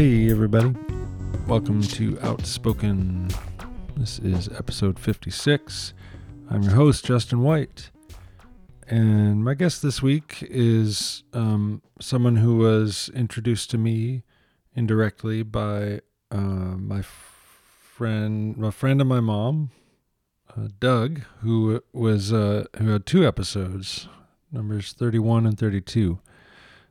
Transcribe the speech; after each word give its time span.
Hey, 0.00 0.30
everybody. 0.30 0.74
Welcome 1.46 1.82
to 1.82 2.18
Outspoken. 2.22 3.28
This 3.98 4.18
is 4.20 4.48
episode 4.48 4.98
56. 4.98 5.92
I'm 6.48 6.62
your 6.62 6.72
host, 6.72 7.04
Justin 7.04 7.42
White. 7.42 7.90
And 8.88 9.44
my 9.44 9.52
guest 9.52 9.82
this 9.82 10.00
week 10.00 10.38
is 10.40 11.22
um, 11.34 11.82
someone 12.00 12.36
who 12.36 12.56
was 12.56 13.10
introduced 13.14 13.70
to 13.72 13.76
me 13.76 14.22
indirectly 14.74 15.42
by 15.42 16.00
uh, 16.30 16.38
my 16.78 17.02
friend, 17.02 18.56
a 18.64 18.72
friend 18.72 19.02
of 19.02 19.06
my 19.06 19.20
mom, 19.20 19.70
uh, 20.56 20.68
Doug, 20.78 21.20
who 21.42 21.82
was 21.92 22.32
uh, 22.32 22.64
who 22.78 22.88
had 22.88 23.04
two 23.04 23.26
episodes, 23.26 24.08
numbers 24.50 24.94
31 24.94 25.44
and 25.44 25.58
32. 25.58 26.20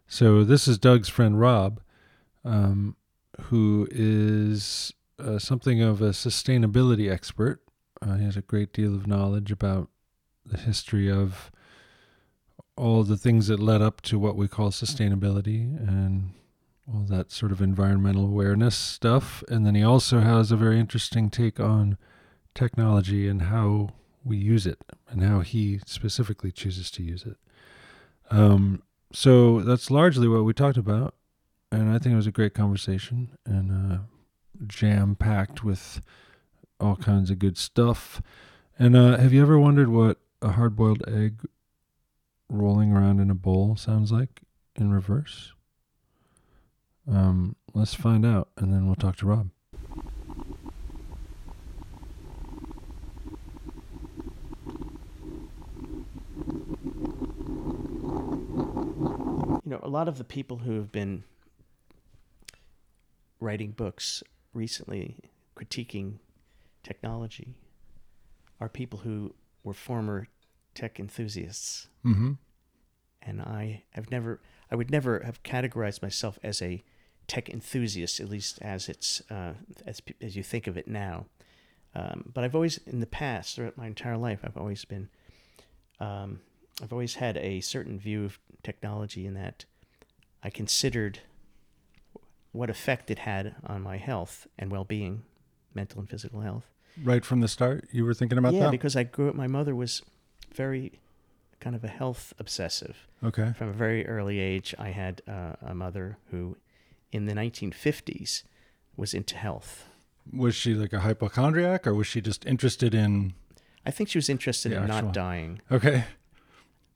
So 0.06 0.44
this 0.44 0.68
is 0.68 0.78
Doug's 0.78 1.10
friend 1.10 1.40
Rob 1.40 1.82
um, 2.46 2.96
who 3.44 3.88
is 3.92 4.94
uh, 5.20 5.40
something 5.40 5.82
of 5.82 6.02
a 6.02 6.10
sustainability 6.10 7.12
expert. 7.12 7.62
Uh, 8.02 8.16
he 8.16 8.26
has 8.26 8.38
a 8.38 8.42
great 8.42 8.72
deal 8.74 8.96
of 8.96 9.08
knowledge 9.08 9.52
about 9.52 9.90
the 10.46 10.58
history 10.58 11.12
of 11.12 11.52
all 12.76 13.04
the 13.04 13.18
things 13.18 13.48
that 13.48 13.60
led 13.60 13.82
up 13.82 14.02
to 14.02 14.18
what 14.18 14.36
we 14.36 14.48
call 14.48 14.72
sustainability 14.72 15.78
and 15.88 16.32
all 16.92 17.02
that 17.02 17.32
sort 17.32 17.52
of 17.52 17.62
environmental 17.62 18.26
awareness 18.26 18.76
stuff. 18.76 19.44
And 19.50 19.66
then 19.66 19.76
he 19.76 19.84
also 19.84 20.20
has 20.20 20.52
a 20.52 20.56
very 20.56 20.80
interesting 20.80 21.30
take 21.30 21.60
on 21.60 21.98
technology 22.56 23.28
and 23.28 23.44
how 23.44 23.90
we 24.24 24.38
use 24.38 24.66
it 24.66 24.80
and 25.10 25.24
how 25.24 25.42
he 25.42 25.80
specifically 25.86 26.52
chooses 26.52 26.90
to 26.92 27.04
use 27.04 27.26
it. 27.26 27.38
Um, 28.32 28.84
so 29.12 29.60
that's 29.62 29.92
largely 29.92 30.28
what 30.28 30.46
we 30.46 30.54
talked 30.54 30.78
about 30.78 31.16
and 31.72 31.90
I 31.90 32.00
think 32.00 32.14
it 32.14 32.18
was 32.18 32.28
a 32.28 32.32
great 32.32 32.54
conversation 32.54 33.38
and 33.46 33.72
uh, 33.72 33.98
jam 34.68 35.16
packed 35.16 35.64
with 35.64 36.02
all 36.80 36.96
kinds 36.96 37.30
of 37.30 37.40
good 37.40 37.58
stuff. 37.58 38.22
And 38.78 38.96
uh, 38.96 39.18
have 39.18 39.34
you 39.34 39.42
ever 39.42 39.60
wondered 39.60 39.90
what 39.90 40.18
a 40.42 40.52
hard 40.52 40.76
boiled 40.76 41.04
egg 41.08 41.42
rolling 42.50 42.92
around 42.94 43.20
in 43.20 43.30
a 43.30 43.36
bowl 43.36 43.76
sounds 43.76 44.12
like 44.12 44.42
in 44.76 44.92
reverse? 44.92 45.54
Um, 47.08 47.56
let's 47.74 47.94
find 47.94 48.26
out, 48.26 48.50
and 48.58 48.74
then 48.74 48.86
we'll 48.86 48.96
talk 48.96 49.18
to 49.18 49.26
Rob. 49.26 49.50
You 59.66 59.76
know, 59.76 59.80
a 59.84 59.90
lot 59.90 60.08
of 60.08 60.18
the 60.18 60.24
people 60.24 60.58
who 60.58 60.76
have 60.76 60.92
been 60.92 61.24
writing 63.40 63.72
books 63.72 64.24
recently 64.54 65.18
critiquing 65.56 66.16
technology 66.84 67.56
are 68.60 68.70
people 68.70 69.00
who 69.00 69.34
were 69.64 69.74
former 69.74 70.28
tech 70.74 71.00
enthusiasts. 71.00 71.88
Mm-hmm. 72.06 72.34
And 73.22 73.42
I 73.42 73.84
have 73.92 74.10
never, 74.12 74.40
I 74.72 74.76
would 74.76 74.92
never 74.92 75.22
have 75.26 75.44
categorized 75.44 76.02
myself 76.02 76.40
as 76.44 76.62
a 76.62 76.84
tech 77.28 77.50
enthusiast, 77.50 78.20
at 78.20 78.30
least 78.30 78.60
as 78.62 78.90
it's, 78.90 79.22
uh, 79.30 79.54
as, 79.86 80.02
as 80.22 80.36
you 80.36 80.44
think 80.44 80.68
of 80.68 80.78
it 80.78 80.88
now. 80.88 81.26
Um, 81.96 82.32
but 82.34 82.44
I've 82.44 82.56
always, 82.56 82.80
in 82.86 83.00
the 83.00 83.06
past, 83.06 83.56
throughout 83.56 83.78
my 83.78 83.88
entire 83.88 84.18
life, 84.18 84.40
I've 84.44 84.58
always 84.58 84.86
been, 84.86 85.10
um, 86.00 86.42
I've 86.82 86.94
always 86.94 87.16
had 87.16 87.38
a 87.38 87.60
certain 87.62 88.00
view 88.00 88.26
of 88.26 88.40
technology 88.64 89.26
in 89.26 89.34
that 89.34 89.66
I 90.42 90.50
considered 90.50 91.20
what 92.52 92.70
effect 92.70 93.12
it 93.12 93.20
had 93.20 93.56
on 93.66 93.82
my 93.82 93.98
health 93.98 94.48
and 94.58 94.72
well-being, 94.72 95.24
mental 95.74 96.00
and 96.00 96.10
physical 96.10 96.42
health. 96.42 96.66
Right 97.04 97.24
from 97.24 97.42
the 97.42 97.48
start, 97.48 97.88
you 97.92 98.04
were 98.04 98.14
thinking 98.14 98.38
about 98.38 98.54
yeah, 98.54 98.60
that. 98.60 98.66
Yeah, 98.66 98.72
because 98.72 98.96
I 98.96 99.04
grew 99.04 99.30
up. 99.30 99.36
My 99.36 99.48
mother 99.48 99.76
was 99.76 100.02
very 100.54 101.00
kind 101.60 101.76
of 101.76 101.84
a 101.84 101.88
health 101.88 102.34
obsessive. 102.40 103.08
Okay. 103.24 103.54
From 103.58 103.70
a 103.70 103.74
very 103.74 104.08
early 104.08 104.40
age, 104.40 104.74
I 104.80 104.90
had 104.90 105.22
uh, 105.28 105.54
a 105.62 105.76
mother 105.76 106.18
who, 106.32 106.58
in 107.12 107.26
the 107.26 107.34
1950s, 107.34 108.44
was 108.98 109.14
into 109.14 109.36
health. 109.36 109.86
Was 110.32 110.56
she 110.56 110.74
like 110.74 110.94
a 110.94 111.00
hypochondriac, 111.00 111.88
or 111.88 111.94
was 111.94 112.08
she 112.08 112.22
just 112.22 112.46
interested 112.46 112.94
in? 112.94 113.34
I 113.86 113.92
think 113.92 114.10
she 114.10 114.18
was 114.18 114.30
interested 114.30 114.72
in 114.72 114.84
actual... 114.84 115.02
not 115.04 115.14
dying. 115.14 115.62
Okay. 115.72 116.04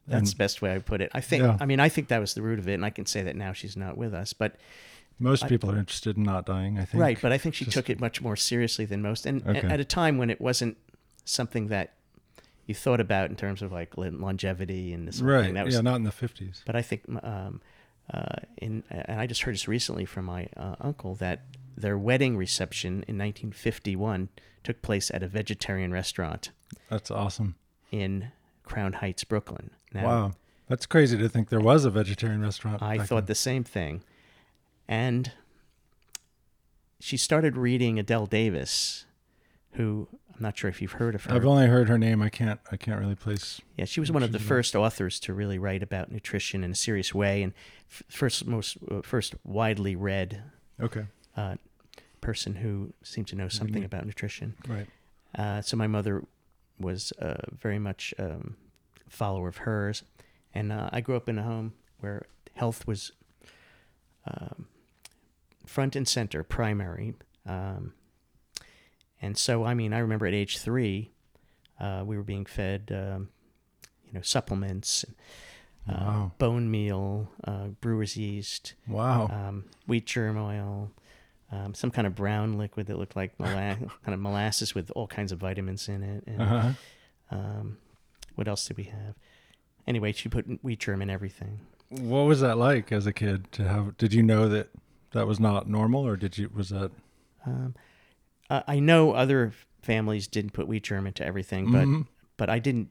That's 0.08 0.20
and, 0.20 0.28
the 0.28 0.36
best 0.36 0.62
way 0.62 0.76
I 0.76 0.80
put 0.80 1.02
it. 1.02 1.12
I 1.14 1.22
think. 1.22 1.44
Yeah. 1.44 1.58
I 1.60 1.66
mean, 1.66 1.80
I 1.80 1.90
think 1.90 2.10
that 2.10 2.20
was 2.20 2.34
the 2.34 2.42
root 2.42 2.60
of 2.60 2.68
it, 2.68 2.74
and 2.74 2.86
I 2.86 2.90
can 2.90 3.06
say 3.06 3.24
that 3.24 3.36
now 3.36 3.54
she's 3.54 3.78
not 3.78 3.98
with 3.98 4.14
us, 4.14 4.34
but 4.34 4.58
most 5.20 5.48
people 5.48 5.72
are 5.72 5.78
interested 5.78 6.18
in 6.18 6.24
not 6.24 6.46
dying, 6.46 6.78
I 6.78 6.86
think. 6.86 7.02
Right, 7.02 7.18
but 7.22 7.32
I 7.32 7.38
think 7.38 7.56
she 7.56 7.66
Just, 7.66 7.76
took 7.76 7.90
it 7.90 8.00
much 8.00 8.22
more 8.22 8.36
seriously 8.36 8.86
than 8.86 9.02
most, 9.02 9.26
and 9.26 9.46
okay. 9.48 9.68
at 9.68 9.80
a 9.80 9.86
time 9.86 10.18
when 10.18 10.30
it 10.30 10.42
wasn't 10.42 10.78
something 11.26 11.68
that 11.68 11.94
you 12.66 12.76
thought 12.76 13.00
about 13.00 13.30
in 13.30 13.36
terms 13.36 13.62
of 13.62 13.72
like 13.72 13.98
longevity 13.98 14.94
and 14.94 15.08
this 15.08 15.22
right. 15.22 15.46
thing. 15.46 15.54
That 15.56 15.66
was, 15.66 15.76
yeah, 15.76 15.82
not 15.82 15.96
in 15.96 16.04
the 16.04 16.12
fifties. 16.12 16.62
But 16.66 16.76
I 16.76 16.82
think, 16.82 17.04
um, 17.24 17.62
uh, 18.14 18.38
in 18.58 18.84
and 18.90 19.20
I 19.20 19.28
just 19.28 19.42
heard 19.42 19.54
this 19.54 19.68
recently 19.68 20.06
from 20.06 20.26
my 20.26 20.48
uh, 20.58 20.76
uncle 20.80 21.16
that 21.16 21.44
their 21.76 21.98
wedding 21.98 22.38
reception 22.38 23.04
in 23.08 23.18
1951 23.18 24.30
took 24.64 24.82
place 24.82 25.12
at 25.12 25.24
a 25.24 25.28
vegetarian 25.28 25.92
restaurant. 25.92 26.52
That's 26.90 27.12
awesome. 27.12 27.56
In 27.92 28.32
Crown 28.64 28.94
Heights, 28.94 29.24
Brooklyn. 29.24 29.72
Now, 29.94 30.06
wow, 30.06 30.32
that's 30.68 30.86
crazy 30.86 31.18
to 31.18 31.30
think 31.30 31.50
there 31.50 31.60
was 31.60 31.86
a 31.86 31.90
vegetarian 31.90 32.42
restaurant. 32.42 32.82
I 32.82 33.00
thought 33.00 33.22
then. 33.22 33.26
the 33.26 33.36
same 33.36 33.64
thing. 33.64 34.04
And 34.88 35.32
she 37.00 37.18
started 37.18 37.58
reading 37.58 38.00
Adelle 38.00 38.30
Davis, 38.30 39.06
who 39.74 40.08
I'm 40.36 40.42
not 40.42 40.58
sure 40.58 40.70
if 40.70 40.82
you've 40.82 40.94
heard 40.94 41.16
of 41.16 41.26
her. 41.26 41.36
I've 41.36 41.46
only 41.46 41.68
heard 41.68 41.90
her 41.90 41.98
name. 41.98 42.22
I 42.22 42.30
can't. 42.30 42.60
I 42.72 42.78
can't 42.78 43.00
really 43.00 43.16
place. 43.16 43.62
Yeah, 43.78 43.86
she 43.86 44.00
was 44.00 44.12
one 44.12 44.24
of 44.24 44.32
the 44.32 44.40
first 44.40 44.76
authors 44.76 45.20
to 45.22 45.34
really 45.34 45.60
write 45.60 45.84
about 45.84 46.12
nutrition 46.12 46.64
in 46.64 46.72
a 46.72 46.76
serious 46.76 47.14
way, 47.14 47.44
and 47.44 47.54
f- 47.92 48.04
first 48.10 48.48
most 48.48 48.78
uh, 48.90 49.02
first 49.02 49.36
widely 49.44 49.96
read. 49.96 50.44
Okay. 50.82 51.06
Uh, 51.36 51.56
person 52.22 52.56
who 52.56 52.94
seemed 53.04 53.28
to 53.28 53.36
know 53.36 53.50
something 53.50 53.78
mm-hmm. 53.78 53.86
about 53.86 54.06
nutrition. 54.06 54.56
Right. 54.68 54.88
Uh, 55.38 55.62
so 55.62 55.76
my 55.76 55.88
mother 55.88 56.24
was 56.80 57.12
uh, 57.20 57.36
very 57.60 57.80
much 57.80 58.14
um, 58.18 58.56
a 59.06 59.10
follower 59.10 59.50
of 59.50 59.58
hers, 59.58 60.04
and 60.54 60.72
uh, 60.72 60.90
I 60.92 61.02
grew 61.02 61.16
up 61.16 61.28
in 61.28 61.38
a 61.38 61.44
home 61.44 61.74
where 62.00 62.26
health 62.56 62.88
was 62.88 63.12
um, 64.26 64.68
front 65.74 65.96
and 65.96 66.08
center, 66.08 66.44
primary. 66.44 67.16
Um, 67.48 67.94
and 69.20 69.36
so, 69.36 69.64
I 69.64 69.74
mean, 69.74 69.92
I 69.92 70.00
remember 70.00 70.28
at 70.28 70.34
age 70.34 70.60
three, 70.60 71.10
uh, 71.80 72.04
we 72.06 72.16
were 72.16 72.24
being 72.24 72.46
fed, 72.46 72.92
um, 72.92 73.30
you 74.06 74.14
know, 74.14 74.22
supplements, 74.22 75.04
uh, 75.90 75.94
wow. 75.94 76.32
bone 76.38 76.70
meal, 76.70 77.32
uh, 77.46 77.70
brewer's 77.82 78.16
yeast, 78.16 78.76
wow, 78.88 79.28
um, 79.32 79.66
wheat 79.88 80.06
germ 80.06 80.38
oil, 80.38 80.92
um, 81.52 81.74
some 81.74 81.90
kind 81.90 82.06
of 82.06 82.14
brown 82.14 82.60
liquid 82.60 82.86
that 82.86 83.00
looked 83.00 83.16
like 83.16 83.38
mola- 83.40 83.78
kind 84.06 84.14
of 84.14 84.20
molasses 84.20 84.76
with 84.76 84.92
all 84.96 85.08
kinds 85.08 85.32
of 85.32 85.40
vitamins 85.40 85.90
in 85.90 86.04
it. 86.04 86.24
And, 86.28 86.42
uh-huh. 86.42 86.72
Um, 87.32 87.78
what 88.36 88.48
else 88.48 88.68
did 88.68 88.78
we 88.78 88.84
have? 88.84 89.16
Anyway, 89.88 90.12
she 90.12 90.30
put 90.30 90.46
wheat 90.64 90.80
germ 90.80 91.02
in 91.02 91.10
everything. 91.10 91.62
What 91.90 92.24
was 92.26 92.42
that 92.42 92.60
like 92.60 92.92
as 92.92 93.08
a 93.08 93.14
kid 93.14 93.52
to 93.54 93.68
have? 93.68 93.98
Did 93.98 94.14
you 94.14 94.22
know 94.22 94.48
that 94.50 94.70
that 95.14 95.28
was 95.28 95.40
not 95.40 95.68
normal, 95.70 96.06
or 96.06 96.16
did 96.16 96.38
you? 96.38 96.50
Was 96.54 96.70
that? 96.70 96.92
Um, 97.46 97.76
I 98.50 98.80
know 98.80 99.14
other 99.14 99.54
families 99.82 100.28
didn't 100.28 100.52
put 100.52 100.68
wheat 100.68 100.84
germ 100.84 101.08
into 101.08 101.26
everything, 101.26 101.72
but 101.72 101.86
mm-hmm. 101.86 102.02
but 102.38 102.50
I 102.50 102.60
didn't 102.60 102.90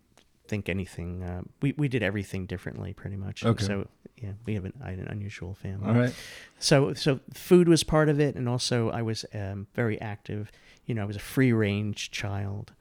think 0.48 0.68
anything. 0.68 1.22
Uh, 1.22 1.42
we 1.60 1.72
we 1.76 1.88
did 1.88 2.02
everything 2.02 2.46
differently, 2.46 2.92
pretty 2.92 3.16
much. 3.16 3.44
Okay. 3.44 3.64
So 3.64 3.86
yeah, 4.16 4.32
we 4.46 4.54
have 4.54 4.64
an, 4.64 4.72
an 4.80 5.06
unusual 5.08 5.54
family. 5.54 5.88
All 5.88 5.94
right. 5.94 6.14
So 6.58 6.94
so 6.94 7.20
food 7.34 7.68
was 7.68 7.84
part 7.84 8.08
of 8.08 8.18
it, 8.18 8.34
and 8.34 8.48
also 8.48 8.90
I 8.90 9.02
was 9.02 9.24
um, 9.34 9.66
very 9.74 10.00
active. 10.00 10.50
You 10.86 10.94
know, 10.94 11.02
I 11.02 11.04
was 11.04 11.16
a 11.16 11.20
free 11.20 11.52
range 11.52 12.10
child 12.10 12.72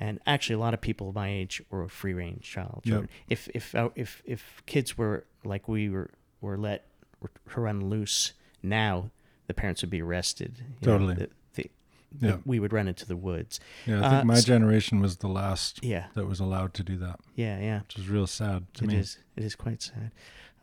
and 0.00 0.18
actually 0.26 0.54
a 0.54 0.58
lot 0.58 0.72
of 0.72 0.80
people 0.80 1.12
my 1.12 1.28
age 1.28 1.62
were 1.70 1.82
a 1.82 1.88
free 1.88 2.14
range 2.14 2.42
child 2.42 2.80
yep. 2.84 3.04
if 3.28 3.48
if 3.54 3.74
if 3.94 4.22
if 4.24 4.62
kids 4.64 4.96
were 4.96 5.26
like 5.44 5.68
we 5.68 5.90
were 5.90 6.10
were 6.40 6.56
let 6.56 6.86
run 7.54 7.88
loose 7.90 8.32
now 8.62 9.10
the 9.46 9.54
parents 9.54 9.82
would 9.82 9.90
be 9.90 10.02
arrested 10.02 10.64
totally 10.82 11.14
know, 11.14 11.20
the, 11.20 11.28
the, 11.54 11.70
yeah. 12.20 12.30
The, 12.32 12.40
we 12.44 12.60
would 12.60 12.72
run 12.72 12.88
into 12.88 13.06
the 13.06 13.16
woods 13.16 13.60
yeah 13.86 13.98
i 13.98 14.10
think 14.10 14.22
uh, 14.22 14.24
my 14.24 14.34
so, 14.36 14.46
generation 14.46 15.00
was 15.00 15.18
the 15.18 15.28
last 15.28 15.82
yeah 15.84 16.06
that 16.14 16.26
was 16.26 16.40
allowed 16.40 16.74
to 16.74 16.82
do 16.82 16.96
that 16.98 17.20
yeah 17.34 17.58
yeah 17.58 17.80
which 17.80 17.98
is 17.98 18.08
real 18.08 18.26
sad 18.26 18.66
to 18.74 18.84
it 18.84 18.88
me 18.88 18.96
is, 18.96 19.18
it 19.36 19.44
is 19.44 19.54
quite 19.54 19.82
sad 19.82 20.12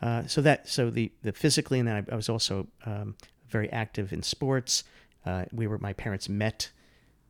uh, 0.02 0.28
so 0.28 0.42
that 0.42 0.68
so 0.68 0.90
the 0.90 1.12
the 1.24 1.32
physically 1.32 1.80
and 1.80 1.88
then 1.88 2.06
I, 2.08 2.14
I 2.14 2.16
was 2.16 2.30
also 2.30 2.68
um, 2.86 3.16
very 3.50 3.72
active 3.72 4.14
in 4.14 4.22
sports 4.22 4.84
uh, 5.26 5.46
we 5.52 5.68
were 5.68 5.78
my 5.80 5.94
parents 5.94 6.30
met 6.30 6.72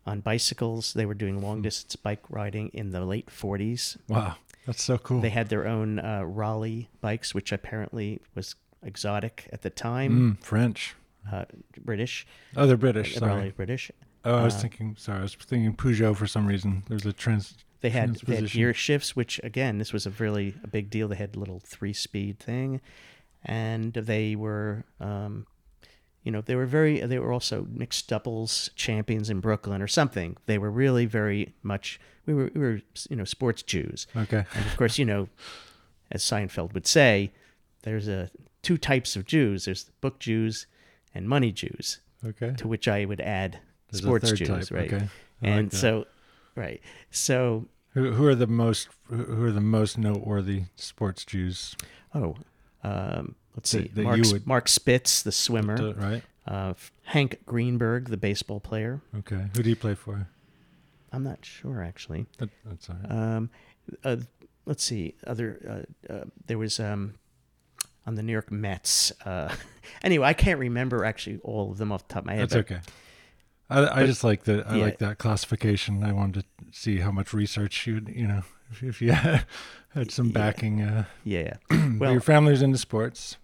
on 0.07 0.21
bicycles. 0.21 0.93
They 0.93 1.05
were 1.05 1.13
doing 1.13 1.41
long 1.41 1.57
hmm. 1.57 1.63
distance 1.63 1.95
bike 1.95 2.23
riding 2.29 2.69
in 2.69 2.91
the 2.91 3.03
late 3.05 3.27
40s. 3.27 3.97
Wow, 4.07 4.35
that's 4.65 4.83
so 4.83 4.97
cool. 4.97 5.19
They 5.21 5.29
had 5.29 5.49
their 5.49 5.67
own 5.67 5.99
uh, 5.99 6.23
Raleigh 6.23 6.89
bikes, 7.01 7.35
which 7.35 7.51
apparently 7.51 8.21
was 8.33 8.55
exotic 8.83 9.49
at 9.51 9.61
the 9.61 9.69
time. 9.69 10.37
Mm, 10.37 10.43
French. 10.43 10.95
uh, 11.31 11.45
British, 11.83 12.25
Oh, 12.55 12.65
they're 12.67 12.77
British. 12.77 13.15
Sorry. 13.15 13.51
British. 13.51 13.91
Oh, 14.23 14.35
I 14.37 14.43
was 14.43 14.55
Uh, 14.55 14.59
thinking. 14.59 14.95
Sorry, 14.97 15.19
I 15.19 15.23
was 15.23 15.35
thinking 15.35 15.73
Peugeot 15.75 16.15
for 16.15 16.27
some 16.27 16.47
reason. 16.47 16.83
There's 16.87 17.05
a 17.05 17.13
trans. 17.13 17.55
They 17.81 17.89
had, 17.91 18.15
they 18.15 18.35
had 18.37 18.49
gear 18.49 18.73
shifts, 18.73 19.15
which 19.15 19.39
again, 19.43 19.77
this 19.77 19.93
was 19.93 20.05
a 20.05 20.09
really 20.11 20.55
a 20.63 20.67
big 20.67 20.89
deal. 20.89 21.07
They 21.07 21.15
had 21.17 21.35
a 21.35 21.39
little 21.39 21.59
three-speed 21.59 22.39
thing, 22.39 22.81
and 23.45 23.93
they 23.93 24.35
were, 24.35 24.83
um, 24.99 25.45
you 26.23 26.31
know, 26.31 26.41
they 26.41 26.55
were 26.55 26.65
very. 26.65 26.99
They 27.01 27.19
were 27.19 27.31
also 27.31 27.67
mixed 27.69 28.07
doubles 28.09 28.69
champions 28.75 29.29
in 29.29 29.39
Brooklyn 29.39 29.81
or 29.81 29.87
something. 29.87 30.37
They 30.45 30.57
were 30.57 30.71
really 30.71 31.05
very 31.05 31.53
much. 31.61 31.99
We 32.25 32.33
were, 32.33 32.51
we 32.53 32.59
were, 32.59 32.81
you 33.09 33.15
know, 33.15 33.23
sports 33.25 33.61
Jews, 33.63 34.07
Okay. 34.15 34.43
and 34.55 34.65
of 34.65 34.75
course, 34.75 34.97
you 34.97 35.05
know, 35.05 35.29
as 36.11 36.23
Seinfeld 36.23 36.73
would 36.73 36.87
say, 36.87 37.31
there's 37.83 38.07
a 38.07 38.29
two 38.61 38.77
types 38.77 39.15
of 39.15 39.25
Jews. 39.25 39.65
There's 39.65 39.85
book 40.01 40.19
Jews 40.19 40.67
and 41.13 41.27
money 41.27 41.51
Jews, 41.51 41.99
Okay. 42.25 42.53
to 42.57 42.67
which 42.67 42.87
I 42.87 43.05
would 43.05 43.21
add 43.21 43.59
There's 43.91 44.03
sports 44.03 44.31
Jews, 44.31 44.47
type. 44.47 44.71
right? 44.71 44.93
Okay. 44.93 45.07
I 45.41 45.47
And 45.47 45.71
like 45.73 45.79
so, 45.79 46.05
right, 46.55 46.81
so 47.11 47.67
who, 47.93 48.11
who 48.13 48.25
are 48.27 48.35
the 48.35 48.47
most 48.47 48.89
who 49.07 49.43
are 49.45 49.51
the 49.51 49.61
most 49.61 49.97
noteworthy 49.97 50.63
sports 50.75 51.23
Jews? 51.25 51.75
Oh, 52.13 52.35
um, 52.83 53.35
let's 53.55 53.71
That- 53.71 53.83
see. 53.83 53.87
that 53.93 54.03
Mark, 54.03 54.19
would- 54.31 54.47
Mark 54.47 54.67
Spitz, 54.67 55.21
the 55.23 55.31
swimmer. 55.31 55.77
Uh, 55.81 55.93
Right. 55.93 56.23
Uh, 56.47 56.73
Hank 57.03 57.41
Greenberg, 57.45 58.07
the 58.07 58.15
baseball 58.17 58.61
player. 58.61 59.01
Okay. 59.17 59.47
Who 59.55 59.63
do 59.63 59.69
you 59.69 59.75
play 59.75 59.95
for? 59.95 60.27
I'm 61.11 61.23
not 61.23 61.43
sure 61.43 61.81
actually. 61.83 62.25
That, 62.37 62.49
that's 62.65 62.89
all 62.89 62.95
right. 63.03 63.11
Um, 63.11 63.49
uh, 64.03 64.17
let's 64.65 64.83
see. 64.83 65.15
Other 65.25 65.85
uh, 66.09 66.13
uh, 66.13 66.23
there 66.45 66.57
was 66.57 66.79
um, 66.79 67.15
on 68.07 68.15
the 68.15 68.23
New 68.23 68.31
York 68.31 68.49
Mets. 68.51 69.11
Uh, 69.25 69.53
anyway, 70.03 70.27
I 70.27 70.33
can't 70.33 70.59
remember 70.59 71.05
actually 71.05 71.39
all 71.43 71.69
of 71.71 71.77
them 71.77 71.91
off 71.91 72.07
the 72.07 72.13
top 72.15 72.23
of 72.23 72.27
my 72.27 72.33
head. 72.33 72.49
That's 72.49 72.53
but- 72.53 72.71
okay. 72.71 72.79
I, 73.69 74.03
I 74.03 74.05
just 74.05 74.23
like 74.23 74.45
the 74.45 74.63
I 74.65 74.77
yeah. 74.77 74.83
like 74.85 74.99
that 74.99 75.17
classification. 75.17 76.01
I 76.01 76.13
wanted 76.13 76.45
to 76.45 76.65
see 76.71 76.99
how 76.99 77.11
much 77.11 77.33
research 77.33 77.85
you'd 77.85 78.07
you 78.07 78.25
know 78.25 78.43
if, 78.71 78.81
if 78.81 79.01
you 79.01 79.11
had 79.11 79.45
some 80.09 80.27
Yeah. 80.27 80.31
backing. 80.31 80.81
Uh, 80.81 81.03
Yeah. 81.25 81.55
but 81.69 81.99
Well- 81.99 82.11
your 82.13 82.21
family's 82.21 82.61
into 82.61 82.77
sports. 82.77 83.35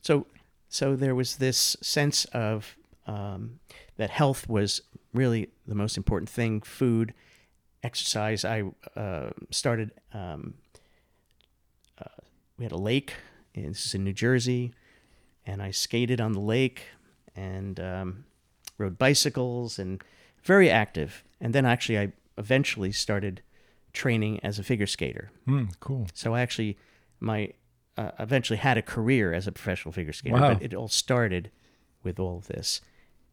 So, 0.00 0.26
so 0.68 0.96
there 0.96 1.14
was 1.14 1.36
this 1.36 1.76
sense 1.82 2.24
of 2.26 2.76
um, 3.06 3.58
that 3.98 4.08
health 4.10 4.48
was 4.48 4.80
really 5.12 5.50
the 5.66 5.74
most 5.74 5.96
important 5.98 6.30
thing. 6.30 6.60
Food, 6.62 7.12
exercise. 7.82 8.44
I 8.46 8.62
uh, 8.96 9.30
started. 9.50 9.90
Um, 10.14 10.54
we 12.58 12.64
had 12.64 12.72
a 12.72 12.76
lake. 12.78 13.14
And 13.54 13.70
this 13.74 13.86
is 13.86 13.94
in 13.94 14.04
New 14.04 14.12
Jersey, 14.12 14.72
and 15.46 15.62
I 15.62 15.70
skated 15.70 16.20
on 16.20 16.32
the 16.32 16.40
lake 16.40 16.82
and 17.34 17.80
um, 17.80 18.24
rode 18.76 18.98
bicycles 18.98 19.78
and 19.78 20.02
very 20.42 20.68
active. 20.70 21.24
And 21.40 21.54
then 21.54 21.64
actually, 21.64 21.98
I 21.98 22.12
eventually 22.36 22.92
started 22.92 23.40
training 23.94 24.40
as 24.42 24.58
a 24.58 24.62
figure 24.62 24.86
skater. 24.86 25.30
Hmm, 25.46 25.64
cool. 25.80 26.06
So 26.12 26.34
I 26.34 26.42
actually, 26.42 26.76
my 27.18 27.54
uh, 27.96 28.10
eventually 28.18 28.58
had 28.58 28.76
a 28.76 28.82
career 28.82 29.32
as 29.32 29.46
a 29.46 29.52
professional 29.52 29.92
figure 29.92 30.12
skater, 30.12 30.34
Wow. 30.36 30.52
but 30.54 30.62
it 30.62 30.74
all 30.74 30.88
started 30.88 31.50
with 32.02 32.20
all 32.20 32.36
of 32.36 32.46
this. 32.48 32.82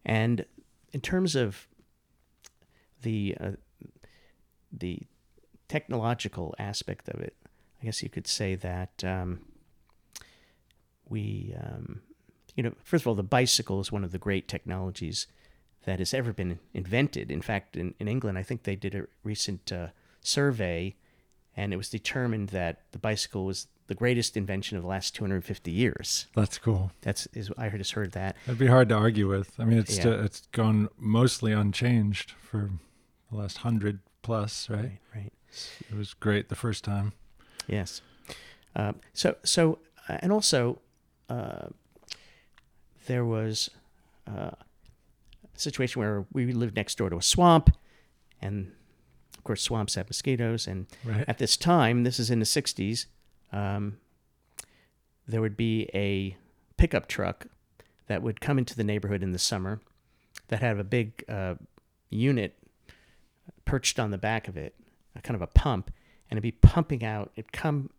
And 0.06 0.46
in 0.94 1.02
terms 1.02 1.36
of 1.36 1.68
the 3.02 3.36
uh, 3.42 3.52
the 4.72 5.00
technological 5.68 6.56
aspect 6.58 7.10
of 7.10 7.20
it, 7.20 7.36
I 7.84 7.86
guess 7.86 8.02
you 8.02 8.10
could 8.10 8.28
say 8.28 8.56
that 8.56 9.04
um, 9.04 9.42
we, 11.10 11.54
um, 11.62 12.02
you 12.56 12.64
know, 12.64 12.74
first 12.82 13.04
of 13.04 13.08
all, 13.08 13.16
the 13.16 13.24
bicycle 13.24 13.82
is 13.82 13.92
one 13.92 14.06
of 14.06 14.14
the 14.14 14.18
great 14.18 14.48
technologies 14.48 15.28
that 15.86 16.00
has 16.00 16.14
ever 16.14 16.32
been 16.32 16.60
invented. 16.74 17.30
In 17.30 17.42
fact, 17.42 17.76
in, 17.76 17.94
in 18.00 18.08
England, 18.08 18.38
I 18.38 18.44
think 18.44 18.64
they 18.64 18.78
did 18.78 18.96
a 18.96 19.08
recent 19.26 19.70
uh, 19.70 19.88
survey, 20.22 20.96
and 21.58 21.74
it 21.74 21.78
was 21.78 21.90
determined 21.90 22.50
that 22.50 22.84
the 22.94 23.00
bicycle 23.00 23.44
was 23.46 23.68
the 23.88 23.96
greatest 23.96 24.38
invention 24.38 24.78
of 24.78 24.84
the 24.84 24.90
last 24.90 25.14
250 25.14 25.70
years. 25.70 26.28
That's 26.34 26.58
cool. 26.58 26.92
That's 27.02 27.28
is 27.34 27.52
I 27.58 27.68
just 27.68 27.92
heard 27.92 28.14
that. 28.14 28.38
That'd 28.46 28.60
be 28.60 28.68
hard 28.68 28.88
to 28.90 28.96
argue 28.96 29.28
with. 29.28 29.60
I 29.60 29.66
mean, 29.66 29.78
it's 29.78 29.98
Yeah. 29.98 30.24
it's 30.24 30.48
gone 30.54 30.88
mostly 30.98 31.52
unchanged 31.52 32.32
for 32.32 32.72
the 33.30 33.38
last 33.38 33.58
hundred 33.58 34.00
plus, 34.22 34.70
right? 34.70 34.80
Right, 34.80 35.00
right. 35.14 35.34
It 35.92 35.98
was 35.98 36.14
great 36.14 36.48
the 36.48 36.56
first 36.56 36.86
time. 36.86 37.12
Yes. 37.68 38.02
Um, 38.76 38.96
so 39.14 39.36
so 39.44 39.80
uh, 40.10 40.18
and 40.22 40.32
also 40.32 40.80
uh, 41.30 41.68
there 43.08 43.26
was 43.26 43.70
uh, 44.28 44.52
a 44.52 45.60
situation 45.60 46.02
where 46.02 46.26
we 46.32 46.52
lived 46.52 46.76
next 46.76 46.98
door 46.98 47.10
to 47.10 47.18
a 47.18 47.22
swamp, 47.22 47.70
and 48.42 48.72
of 49.38 49.44
course 49.44 49.62
swamps 49.62 49.96
have 49.96 50.08
mosquitoes. 50.08 50.68
And 50.68 50.88
Right. 51.04 51.26
at 51.28 51.38
this 51.38 51.58
time, 51.58 52.04
this 52.04 52.20
is 52.20 52.30
in 52.30 52.40
the 52.40 52.46
'60s, 52.46 53.06
um, 53.52 53.98
there 55.28 55.42
would 55.42 55.58
be 55.58 55.90
a 55.94 56.36
pickup 56.78 57.08
truck 57.08 57.48
that 58.08 58.22
would 58.22 58.42
come 58.42 58.58
into 58.58 58.76
the 58.76 58.84
neighborhood 58.84 59.24
in 59.24 59.32
the 59.32 59.40
summer 59.40 59.80
that 60.50 60.60
had 60.62 60.78
a 60.80 60.84
big 60.84 61.24
uh, 61.30 61.56
unit 62.10 62.58
perched 63.66 64.00
on 64.00 64.12
the 64.12 64.18
back 64.18 64.48
of 64.48 64.58
it, 64.58 64.76
a 65.16 65.22
kind 65.22 65.36
of 65.36 65.42
a 65.42 65.48
pump, 65.48 65.92
and 66.34 66.38
it'd 66.40 66.42
be 66.42 66.68
pumping 66.68 67.04
out. 67.06 67.32
It'd 67.36 67.52
come 67.54 67.92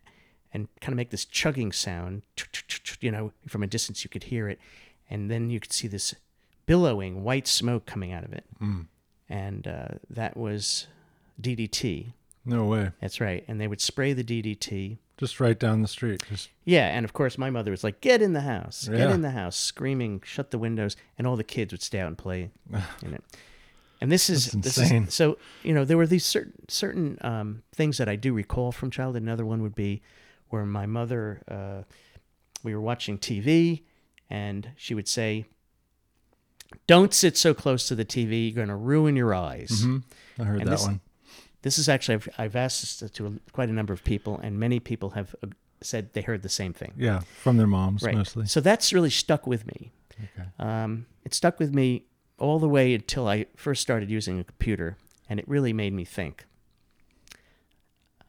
and 0.53 0.67
kind 0.81 0.93
of 0.93 0.97
make 0.97 1.11
this 1.11 1.25
chugging 1.25 1.71
sound, 1.71 2.23
you 3.01 3.13
know, 3.13 3.33
from 3.47 3.63
a 3.63 3.67
distance 3.69 4.03
you 4.03 4.11
could 4.11 4.25
hear 4.25 4.49
it, 4.49 4.59
and 5.09 5.31
then 5.31 5.51
you 5.51 5.61
could 5.61 5.73
see 5.73 5.87
this 5.87 6.17
billowing 6.67 7.23
white 7.23 7.47
smoke 7.47 7.87
coming 7.87 8.13
out 8.13 8.25
of 8.25 8.33
it, 8.33 8.45
Mm. 8.61 8.87
and 9.29 9.67
uh, 9.69 9.89
that 10.11 10.37
was 10.37 10.89
DDT. 11.41 12.13
No 12.45 12.67
way. 12.67 12.91
That's 13.01 13.21
right, 13.21 13.45
and 13.49 13.61
they 13.61 13.69
would 13.69 13.81
spray 13.81 14.13
the 14.13 14.25
DDT. 14.25 14.99
Just 15.17 15.39
right 15.39 15.59
down 15.59 15.81
the 15.83 15.89
street. 15.89 16.23
Just 16.29 16.49
Yeah, 16.65 16.89
and 16.89 17.05
of 17.05 17.13
course 17.13 17.39
my 17.39 17.49
mother 17.51 17.71
was 17.71 17.85
like, 17.85 18.01
"Get 18.01 18.21
in 18.21 18.33
the 18.33 18.41
house, 18.41 18.89
get 18.89 19.11
in 19.13 19.23
the 19.23 19.31
house," 19.31 19.57
screaming, 19.57 20.21
"Shut 20.25 20.51
the 20.51 20.59
windows!" 20.59 20.97
And 21.17 21.27
all 21.27 21.37
the 21.37 21.45
kids 21.45 21.73
would 21.73 21.83
stay 21.83 22.01
out 22.01 22.09
and 22.09 22.19
play 22.19 22.51
in 23.03 23.15
it. 23.15 23.23
And 24.05 24.13
this 24.13 24.29
is 24.29 24.53
That's 24.53 24.77
this 24.77 24.91
is 24.91 25.15
so 25.15 25.39
you 25.63 25.73
know 25.73 25.87
there 25.87 25.97
were 25.97 26.07
these 26.07 26.27
certain 26.27 26.53
certain 26.69 27.17
um, 27.23 27.63
things 27.75 27.97
that 27.97 28.07
I 28.09 28.17
do 28.17 28.35
recall 28.35 28.71
from 28.71 28.91
childhood. 28.91 29.23
Another 29.23 29.47
one 29.47 29.63
would 29.63 29.75
be 29.75 30.03
where 30.51 30.67
my 30.67 30.85
mother 30.85 31.41
uh, 31.49 31.83
we 32.63 32.75
were 32.75 32.83
watching 32.83 33.17
TV 33.17 33.83
and 34.29 34.69
she 34.77 34.95
would 34.95 35.09
say, 35.09 35.47
"Don't 36.87 37.15
sit 37.15 37.37
so 37.39 37.55
close 37.55 37.89
to 37.89 37.95
the 37.95 38.05
TV. 38.05 38.47
You're 38.49 38.57
going 38.57 38.69
to 38.69 38.77
ruin 38.77 39.17
your 39.17 39.33
eyes." 39.35 39.83
hmm 39.83 39.99
I 40.39 40.45
heard 40.45 40.61
And 40.61 40.69
that 40.69 40.73
this- 40.73 40.83
one. 40.83 41.01
This 41.63 41.79
is 41.79 41.89
actually 41.89 42.17
I've, 42.17 42.29
I've 42.37 42.57
asked 42.57 43.01
this 43.01 43.11
to 43.13 43.27
a, 43.27 43.33
quite 43.53 43.71
a 43.71 43.73
number 43.73 43.95
of 43.95 44.05
people, 44.05 44.39
and 44.43 44.59
many 44.61 44.81
people 44.81 45.11
have 45.11 45.35
uh, 45.43 45.47
said 45.81 46.13
they 46.13 46.21
heard 46.21 46.43
the 46.43 46.51
same 46.51 46.75
thing. 46.75 46.93
Yeah, 46.95 47.21
from 47.43 47.57
their 47.57 47.67
moms 47.67 48.03
Right. 48.03 48.15
mostly. 48.15 48.45
So 48.45 48.61
that's 48.61 48.93
really 48.93 49.09
stuck 49.09 49.47
with 49.47 49.67
me. 49.67 49.91
Okay. 50.13 50.47
Um, 50.59 51.07
it 51.25 51.33
stuck 51.33 51.59
with 51.59 51.73
me 51.75 52.05
all 52.45 52.59
the 52.59 52.69
way 52.69 52.95
until 52.95 53.27
I 53.29 53.47
first 53.57 53.83
started 53.83 54.11
using 54.11 54.39
a 54.39 54.45
computer, 54.45 54.97
and 55.29 55.41
it 55.41 55.49
really 55.49 55.73
made 55.73 55.93
me 55.93 56.05
think. 56.05 56.45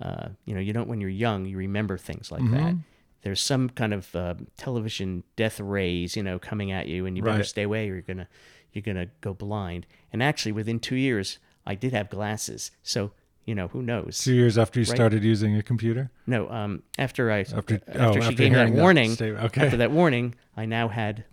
Uh, 0.02 0.30
you 0.46 0.54
know, 0.54 0.60
you 0.60 0.74
don't 0.74 0.88
when 0.90 1.00
you're 1.00 1.10
young, 1.10 1.46
you 1.46 1.58
remember 1.58 1.98
things 1.98 2.32
like 2.32 2.44
that. 2.52 2.74
Mhm. 2.74 2.80
There's 3.22 3.40
some 3.42 3.70
kind 3.70 3.94
of 3.94 4.14
uh, 4.16 4.36
television 4.58 5.24
death 5.36 5.60
rays, 5.60 6.16
you 6.16 6.22
know, 6.24 6.38
coming 6.38 6.72
at 6.72 6.88
you, 6.88 7.06
and 7.06 7.16
you 7.18 7.24
better 7.24 7.38
Right. 7.38 7.46
stay 7.46 7.64
away, 7.64 7.90
or 7.90 7.94
you're 7.94 8.02
gonna 8.02 8.28
you're 8.74 8.82
gonna 8.82 9.08
go 9.22 9.34
blind. 9.34 9.88
And 10.12 10.22
actually, 10.22 10.52
within 10.52 10.80
two 10.80 10.96
years, 10.98 11.40
I 11.66 11.76
did 11.76 11.94
have 11.94 12.10
glasses, 12.10 12.72
so 12.84 13.12
you 13.46 13.54
know, 13.56 13.68
who 13.70 13.82
knows? 13.84 14.18
Two 14.24 14.34
years 14.34 14.58
after 14.58 14.80
you 14.80 14.86
Right. 14.86 14.96
started 14.96 15.24
using 15.24 15.56
a 15.56 15.62
computer. 15.64 16.10
No, 16.26 16.50
um, 16.50 16.82
after 16.98 17.32
I 17.32 17.40
After, 17.42 17.76
after, 17.76 17.82
oh, 18.02 18.14
she 18.14 18.20
after 18.20 18.32
gave 18.36 18.52
me 18.52 18.56
that 18.58 18.72
warning, 18.74 19.12
statement. 19.12 19.46
okay. 19.46 19.62
after 19.66 19.78
that 19.78 19.92
warning, 19.92 20.34
I 20.58 20.66
now 20.66 20.88
had 20.88 21.26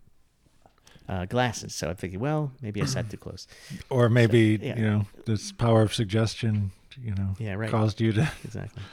uh, 1.09 1.27
glasses. 1.27 1.75
So 1.75 1.89
I'm 1.89 1.97
thinking, 1.97 2.21
well, 2.21 2.53
maybe 2.61 2.83
I 2.83 2.85
sat 2.87 3.11
too 3.11 3.17
close. 3.17 3.47
or 3.91 4.09
maybe 4.09 4.59
yeah. 4.61 4.77
you 4.77 4.83
know 4.85 5.07
this 5.27 5.53
power 5.53 5.83
of 5.83 5.95
suggestion. 5.95 6.73
You 7.01 7.15
know, 7.15 7.35
Yeah, 7.39 7.55
right. 7.55 7.71
caused 7.71 8.01
you 8.01 8.13
to. 8.13 8.31
Exactly. 8.45 8.83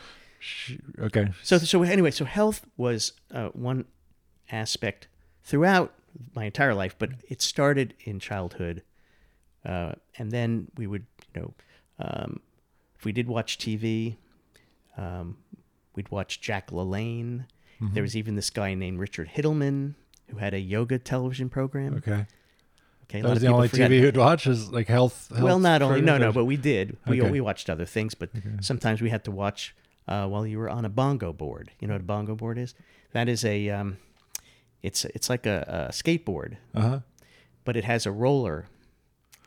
Okay. 0.97 1.33
So 1.43 1.57
so 1.57 1.83
anyway, 1.83 2.11
so 2.11 2.23
health 2.23 2.65
was 2.77 3.11
uh, 3.33 3.49
one 3.49 3.83
aspect 4.49 5.09
throughout 5.43 5.93
my 6.33 6.45
entire 6.45 6.73
life, 6.73 6.95
but 6.97 7.09
it 7.27 7.41
started 7.41 7.93
in 8.05 8.21
childhood, 8.21 8.83
uh, 9.65 9.95
and 10.17 10.31
then 10.31 10.67
we 10.77 10.87
would, 10.87 11.05
you 11.35 11.41
know, 11.41 11.53
um, 11.99 12.39
if 12.97 13.03
we 13.03 13.11
did 13.11 13.27
watch 13.27 13.57
TV, 13.57 14.15
um, 14.97 15.35
we'd 15.93 16.09
watch 16.09 16.39
Jack 16.39 16.71
LaLanne. 16.71 17.45
Mm-hmm. 17.81 17.93
There 17.93 18.03
was 18.03 18.15
even 18.15 18.35
this 18.35 18.49
guy 18.49 18.73
named 18.75 18.99
Richard 18.99 19.31
Hittleman 19.35 19.95
who 20.29 20.37
had 20.37 20.53
a 20.53 20.59
yoga 20.59 20.99
television 20.99 21.49
program. 21.49 21.95
Okay. 21.95 22.25
Okay, 23.05 23.21
That 23.21 23.29
was 23.29 23.41
the 23.41 23.47
only 23.47 23.67
forget 23.67 23.89
TV 23.89 24.01
you'd 24.01 24.17
watch 24.17 24.45
is 24.45 24.71
like 24.71 24.87
health. 24.87 25.31
well, 25.31 25.57
not 25.59 25.81
only 25.81 26.01
no, 26.01 26.17
no, 26.19 26.31
but 26.31 26.45
we 26.45 26.57
did. 26.57 26.95
We 27.07 27.21
Okay. 27.21 27.31
we 27.31 27.41
watched 27.41 27.69
other 27.69 27.85
things, 27.85 28.13
but 28.13 28.29
Okay. 28.37 28.49
sometimes 28.61 29.01
we 29.01 29.09
had 29.09 29.23
to 29.25 29.31
watch 29.31 29.75
uh, 30.07 30.27
while 30.27 30.45
you 30.45 30.59
were 30.59 30.69
on 30.69 30.85
a 30.85 30.89
bongo 30.89 31.33
board. 31.33 31.71
You 31.79 31.87
know 31.87 31.95
what 31.95 32.01
a 32.01 32.03
bongo 32.05 32.35
board 32.35 32.57
is? 32.59 32.75
That 33.13 33.27
is 33.27 33.43
a 33.43 33.69
um, 33.69 33.97
It's 34.83 35.05
it's 35.05 35.29
like 35.29 35.45
a, 35.47 35.87
a 35.89 35.91
skateboard, 35.91 36.57
Uh 36.75 36.81
huh. 36.81 36.99
but 37.65 37.75
it 37.75 37.83
has 37.85 38.05
a 38.05 38.11
roller 38.11 38.67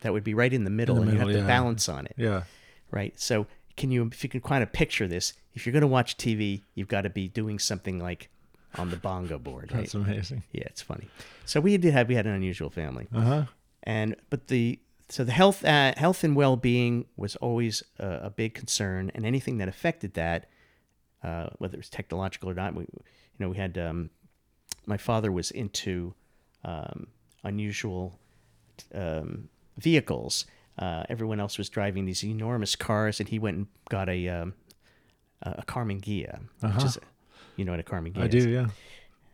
that 0.00 0.12
would 0.12 0.24
be 0.24 0.34
right 0.34 0.52
in 0.52 0.64
the 0.64 0.70
middle, 0.70 1.00
and 1.00 1.12
you 1.12 1.18
have 1.18 1.28
to 1.28 1.38
yeah. 1.38 1.46
balance 1.46 1.88
on 1.88 2.06
it, 2.06 2.14
Yeah. 2.16 2.42
right? 2.90 3.18
So 3.20 3.46
can 3.76 3.92
you 3.92 4.08
if 4.12 4.24
you 4.24 4.28
can 4.28 4.40
kind 4.40 4.62
of 4.64 4.72
picture 4.72 5.06
this, 5.06 5.34
if 5.54 5.64
you're 5.64 5.72
going 5.72 5.82
to 5.82 5.86
watch 5.86 6.16
TV, 6.16 6.62
you've 6.74 6.88
got 6.88 7.02
to 7.02 7.10
be 7.10 7.28
doing 7.28 7.60
something 7.60 8.00
like 8.00 8.28
on 8.78 8.90
the 8.90 8.96
bongo 8.96 9.38
board, 9.38 9.70
right? 9.72 9.80
That's 9.80 9.94
amazing. 9.94 10.42
Yeah, 10.52 10.64
it's 10.66 10.82
funny. 10.82 11.08
So 11.44 11.60
we 11.60 11.76
did 11.76 11.92
have 11.92 12.08
we 12.08 12.14
had 12.14 12.26
an 12.26 12.32
unusual 12.34 12.70
family, 12.70 13.08
Uh 13.14 13.20
huh. 13.20 13.44
and 13.82 14.16
but 14.30 14.48
the 14.48 14.78
so 15.08 15.24
the 15.24 15.32
health 15.32 15.64
uh, 15.64 15.92
health 15.96 16.24
and 16.24 16.34
well 16.36 16.56
being 16.56 17.06
was 17.16 17.36
always 17.36 17.82
a, 17.98 18.08
a 18.24 18.30
big 18.30 18.54
concern, 18.54 19.10
and 19.14 19.26
anything 19.26 19.58
that 19.58 19.68
affected 19.68 20.14
that, 20.14 20.48
uh, 21.22 21.48
whether 21.58 21.74
it 21.74 21.78
was 21.78 21.90
technological 21.90 22.48
or 22.48 22.54
not, 22.54 22.74
we 22.74 22.82
you 22.82 23.38
know 23.38 23.48
we 23.50 23.56
had 23.56 23.76
um, 23.76 24.10
my 24.86 24.96
father 24.96 25.30
was 25.30 25.50
into 25.50 26.14
um, 26.64 27.08
unusual 27.44 28.18
um, 28.94 29.48
vehicles. 29.78 30.46
Uh, 30.78 31.04
everyone 31.10 31.38
else 31.38 31.58
was 31.58 31.68
driving 31.68 32.06
these 32.06 32.24
enormous 32.24 32.74
cars, 32.76 33.20
and 33.20 33.28
he 33.28 33.38
went 33.38 33.56
and 33.58 33.66
got 33.90 34.08
a 34.08 34.28
um, 34.28 34.54
a 35.42 35.62
Karmann 35.66 36.00
Ghia, 36.00 36.38
which 36.60 36.70
Uh-huh. 36.72 36.86
is 36.86 36.98
you 37.56 37.64
know 37.64 37.72
what 37.72 37.80
a 37.80 37.82
Karmann 37.82 38.12
Ghia 38.12 38.22
I 38.22 38.26
is 38.26 38.44
do. 38.44 38.48
Yeah. 38.50 38.68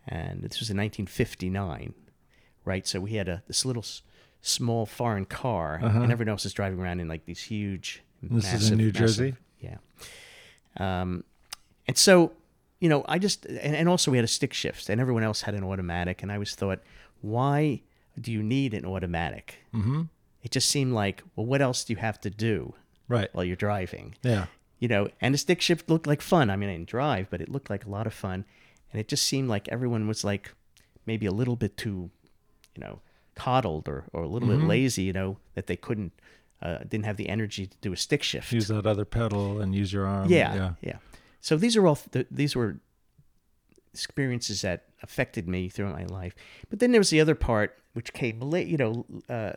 and 0.07 0.41
this 0.41 0.59
was 0.59 0.69
in 0.69 0.77
1959, 0.77 1.93
right? 2.65 2.87
So 2.87 2.99
we 2.99 3.11
had 3.13 3.27
a 3.29 3.43
this 3.47 3.65
little 3.65 3.83
s- 3.83 4.01
small 4.41 4.85
foreign 4.85 5.25
car, 5.25 5.79
Uh-huh. 5.83 6.01
and 6.01 6.11
everyone 6.11 6.29
else 6.29 6.45
is 6.45 6.53
driving 6.53 6.79
around 6.79 6.99
in 6.99 7.07
like 7.07 7.25
these 7.25 7.43
huge, 7.43 8.03
This 8.23 8.45
is 8.45 8.53
in 8.53 8.59
massive, 8.59 8.77
New 8.77 8.85
massive- 8.87 8.99
Jersey? 8.99 9.35
yeah. 9.61 9.77
Um, 10.77 11.23
and 11.87 11.97
so 11.97 12.33
you 12.79 12.87
know, 12.87 13.03
I 13.09 13.19
just 13.19 13.45
and, 13.45 13.75
and 13.75 13.89
also 13.89 14.09
we 14.09 14.17
had 14.17 14.23
a 14.23 14.27
stick 14.27 14.53
shift, 14.53 14.87
and 14.89 15.01
everyone 15.01 15.23
else 15.23 15.41
had 15.41 15.53
an 15.53 15.63
automatic, 15.65 16.23
and 16.23 16.31
I 16.31 16.35
always 16.35 16.55
thought, 16.55 16.79
why 17.21 17.81
do 18.19 18.31
you 18.31 18.41
need 18.41 18.73
an 18.73 18.85
automatic? 18.85 19.55
Mm-hmm. 19.73 20.03
It 20.43 20.51
just 20.51 20.69
seemed 20.69 20.93
like, 20.93 21.21
well, 21.35 21.45
what 21.45 21.61
else 21.61 21.83
do 21.83 21.91
you 21.91 21.97
have 21.97 22.21
to 22.21 22.29
do 22.29 22.73
Right. 23.09 23.27
while 23.33 23.43
you're 23.43 23.57
driving? 23.57 24.15
Yeah. 24.23 24.45
You 24.79 24.87
know, 24.87 25.07
and 25.21 25.33
the 25.33 25.37
stick 25.37 25.61
shift 25.61 25.89
looked 25.89 26.07
like 26.07 26.21
fun. 26.21 26.49
I 26.49 26.55
mean, 26.55 26.69
I 26.69 26.73
didn't 26.73 26.89
drive, 26.89 27.29
but 27.29 27.41
it 27.41 27.49
looked 27.49 27.69
like 27.69 27.85
a 27.85 27.89
lot 27.89 28.07
of 28.07 28.13
fun, 28.13 28.45
and 28.91 28.99
it 28.99 29.07
just 29.07 29.25
seemed 29.25 29.49
like 29.49 29.67
everyone 29.69 30.07
was 30.07 30.23
like 30.23 30.53
maybe 31.05 31.25
a 31.25 31.31
little 31.31 31.55
bit 31.55 31.75
too, 31.77 32.09
you 32.75 32.81
know, 32.81 32.99
coddled 33.35 33.87
or, 33.87 34.05
or 34.13 34.23
a 34.23 34.27
little 34.27 34.47
Mm-hmm. 34.49 34.59
bit 34.61 34.67
lazy, 34.67 35.03
you 35.03 35.13
know, 35.13 35.37
that 35.55 35.67
they 35.67 35.75
couldn't, 35.75 36.11
uh, 36.61 36.79
didn't 36.79 37.05
have 37.05 37.17
the 37.17 37.29
energy 37.29 37.65
to 37.67 37.77
do 37.81 37.91
a 37.93 37.97
stick 37.97 38.21
shift. 38.23 38.51
Use 38.51 38.67
that 38.67 38.85
other 38.85 39.05
pedal 39.05 39.59
and 39.61 39.73
use 39.73 39.91
your 39.93 40.05
arm. 40.05 40.29
yeah, 40.29 40.53
Yeah. 40.55 40.73
yeah, 40.81 40.97
So 41.41 41.55
these 41.57 41.75
are 41.77 41.85
all 41.87 41.95
th- 41.95 42.27
these 42.29 42.55
were 42.55 42.79
experiences 43.93 44.61
that 44.61 44.85
affected 45.01 45.47
me 45.47 45.67
throughout 45.69 45.93
my 45.95 46.05
life. 46.05 46.35
But 46.69 46.79
then 46.79 46.91
there 46.91 46.99
was 46.99 47.09
the 47.09 47.21
other 47.21 47.35
part 47.35 47.75
which 47.93 48.13
came 48.13 48.39
late. 48.39 48.67
You 48.67 48.77
know, 48.77 49.05
uh, 49.29 49.53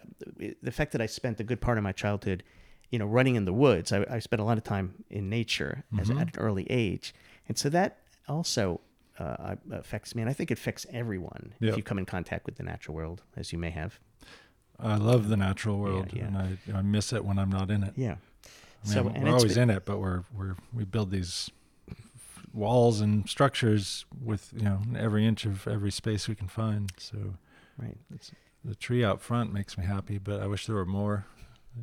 the 0.62 0.70
fact 0.72 0.92
that 0.92 1.00
I 1.00 1.06
spent 1.06 1.38
a 1.40 1.44
good 1.44 1.60
part 1.60 1.76
of 1.78 1.84
my 1.84 1.92
childhood, 1.92 2.42
you 2.92 2.98
know, 3.00 3.06
running 3.06 3.34
in 3.34 3.44
the 3.44 3.52
woods. 3.52 3.90
I, 3.92 4.04
I 4.08 4.18
spent 4.20 4.40
a 4.40 4.44
lot 4.44 4.56
of 4.58 4.62
time 4.64 5.04
in 5.10 5.28
nature 5.28 5.82
as, 5.98 6.08
Mm-hmm. 6.08 6.18
at 6.20 6.36
an 6.36 6.40
early 6.40 6.66
age, 6.70 7.12
and 7.48 7.58
so 7.58 7.68
that 7.70 7.98
also 8.28 8.80
uh, 9.18 9.56
affects 9.72 10.14
me. 10.14 10.22
And 10.22 10.30
I 10.30 10.34
think 10.34 10.50
it 10.52 10.58
affects 10.58 10.86
everyone 10.92 11.54
Yep. 11.60 11.70
if 11.72 11.76
you 11.76 11.82
come 11.82 11.98
in 11.98 12.06
contact 12.06 12.46
with 12.46 12.56
the 12.56 12.62
natural 12.62 12.94
world, 12.94 13.22
as 13.36 13.52
you 13.52 13.58
may 13.58 13.70
have. 13.70 13.98
I 14.78 14.96
love 14.96 15.28
the 15.28 15.36
natural 15.36 15.78
world, 15.78 16.10
yeah. 16.12 16.26
and 16.26 16.36
I, 16.38 16.58
I 16.78 16.82
miss 16.82 17.12
it 17.12 17.24
when 17.24 17.38
I'm 17.38 17.50
not 17.50 17.70
in 17.70 17.82
it. 17.82 17.94
Yeah. 17.96 18.16
I 18.84 18.86
mean, 18.86 18.94
so 18.94 19.02
we're 19.04 19.10
and 19.16 19.28
always 19.28 19.54
been- 19.54 19.70
in 19.70 19.76
it, 19.76 19.84
but 19.84 19.98
we're 19.98 20.22
we're 20.36 20.56
we 20.72 20.84
build 20.84 21.10
these 21.10 21.50
walls 22.52 23.00
and 23.00 23.28
structures 23.28 24.04
with 24.22 24.52
you 24.54 24.62
know 24.64 24.80
every 24.98 25.26
inch 25.26 25.46
of 25.46 25.66
every 25.66 25.90
space 25.90 26.28
we 26.28 26.34
can 26.34 26.48
find. 26.48 26.92
So 26.98 27.16
right. 27.78 27.96
the 28.64 28.74
tree 28.74 29.04
out 29.04 29.20
front 29.20 29.52
makes 29.52 29.78
me 29.78 29.84
happy, 29.84 30.18
but 30.18 30.40
I 30.42 30.46
wish 30.46 30.66
there 30.66 30.76
were 30.76 30.84
more, 30.86 31.26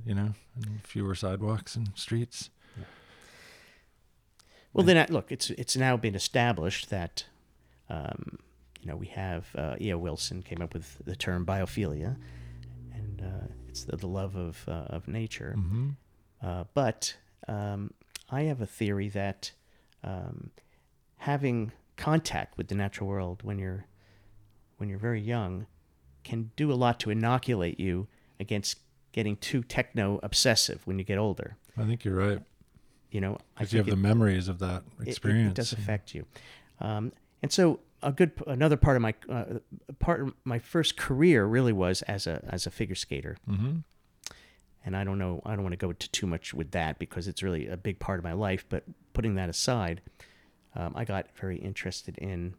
you 0.05 0.13
know, 0.13 0.33
and 0.55 0.81
fewer 0.83 1.15
sidewalks 1.15 1.75
and 1.75 1.89
streets. 1.95 2.49
Well, 4.73 4.85
then, 4.85 4.97
I- 4.97 5.07
look, 5.11 5.31
it's 5.31 5.49
it's 5.51 5.75
now 5.75 5.97
been 5.97 6.15
established 6.15 6.89
that, 6.91 7.25
um, 7.89 8.37
you 8.79 8.87
know, 8.87 8.95
we 8.95 9.07
have 9.07 9.47
uh, 9.55 9.75
E.O. 9.81 9.97
Wilson 9.97 10.43
came 10.43 10.61
up 10.61 10.73
with 10.73 11.01
the 11.05 11.15
term 11.15 11.45
biophilia, 11.45 12.17
and 12.93 13.21
uh, 13.21 13.47
it's 13.67 13.83
the, 13.83 13.97
the 13.97 14.07
love 14.07 14.35
of 14.35 14.63
uh, 14.67 14.95
of 14.95 15.07
nature. 15.07 15.55
Mm-hmm. 15.57 15.89
Uh, 16.41 16.65
but 16.73 17.15
um, 17.47 17.91
I 18.29 18.43
have 18.43 18.61
a 18.61 18.67
theory 18.67 19.09
that 19.09 19.51
um, 20.03 20.51
having 21.17 21.71
contact 21.97 22.57
with 22.57 22.67
the 22.67 22.75
natural 22.75 23.09
world 23.09 23.43
when 23.43 23.57
you're 23.59 23.85
when 24.77 24.87
you're 24.87 24.99
very 24.99 25.19
young 25.21 25.65
can 26.23 26.51
do 26.55 26.71
a 26.71 26.75
lot 26.75 26.99
to 26.99 27.09
inoculate 27.09 27.79
you 27.79 28.07
against 28.39 28.79
getting 29.19 29.35
too 29.37 29.61
techno 29.63 30.19
obsessive 30.23 30.79
when 30.87 30.97
you 30.99 31.03
get 31.03 31.17
older. 31.17 31.49
I 31.77 31.83
think 31.83 32.05
you're 32.05 32.15
right 32.27 32.41
You 33.11 33.21
know, 33.21 33.33
I 33.35 33.59
because 33.59 33.73
you 33.73 33.79
have 33.79 33.87
think 33.87 33.97
the 33.97 34.07
memories 34.11 34.47
of 34.47 34.57
that 34.59 34.83
it- 34.99 35.01
it- 35.01 35.07
experience. 35.09 35.51
It, 35.51 35.55
does 35.61 35.73
affect 35.73 36.15
you. 36.15 36.25
Um, 36.79 37.11
and 37.41 37.51
so 37.51 37.79
a 38.01 38.11
good 38.19 38.31
another 38.47 38.77
part 38.77 38.95
of 38.95 39.01
my 39.01 39.13
uh, 39.37 39.45
part 40.07 40.21
of 40.21 40.33
my 40.45 40.59
first 40.59 40.91
career 40.95 41.39
really 41.55 41.73
was 41.73 42.01
as 42.03 42.27
a 42.27 42.35
as 42.55 42.65
a 42.65 42.71
figure 42.71 42.95
skater. 43.05 43.35
Mm-hmm. 43.49 43.73
And 44.85 44.95
I 44.95 45.03
don't 45.03 45.19
know 45.23 45.41
I 45.45 45.51
don't 45.55 45.63
want 45.67 45.73
to 45.73 45.83
go 45.85 45.89
into 45.89 46.09
too 46.19 46.27
much 46.27 46.53
with 46.53 46.71
that 46.71 46.97
because 47.03 47.27
it's 47.27 47.43
really 47.43 47.67
a 47.67 47.75
big 47.77 47.97
part 47.99 48.17
of 48.19 48.23
my 48.23 48.35
life. 48.47 48.63
But 48.69 48.83
putting 49.11 49.35
that 49.35 49.49
aside, 49.49 49.97
um, 50.75 50.91
I 50.95 51.03
got 51.13 51.23
very 51.35 51.57
interested 51.57 52.17
in 52.17 52.53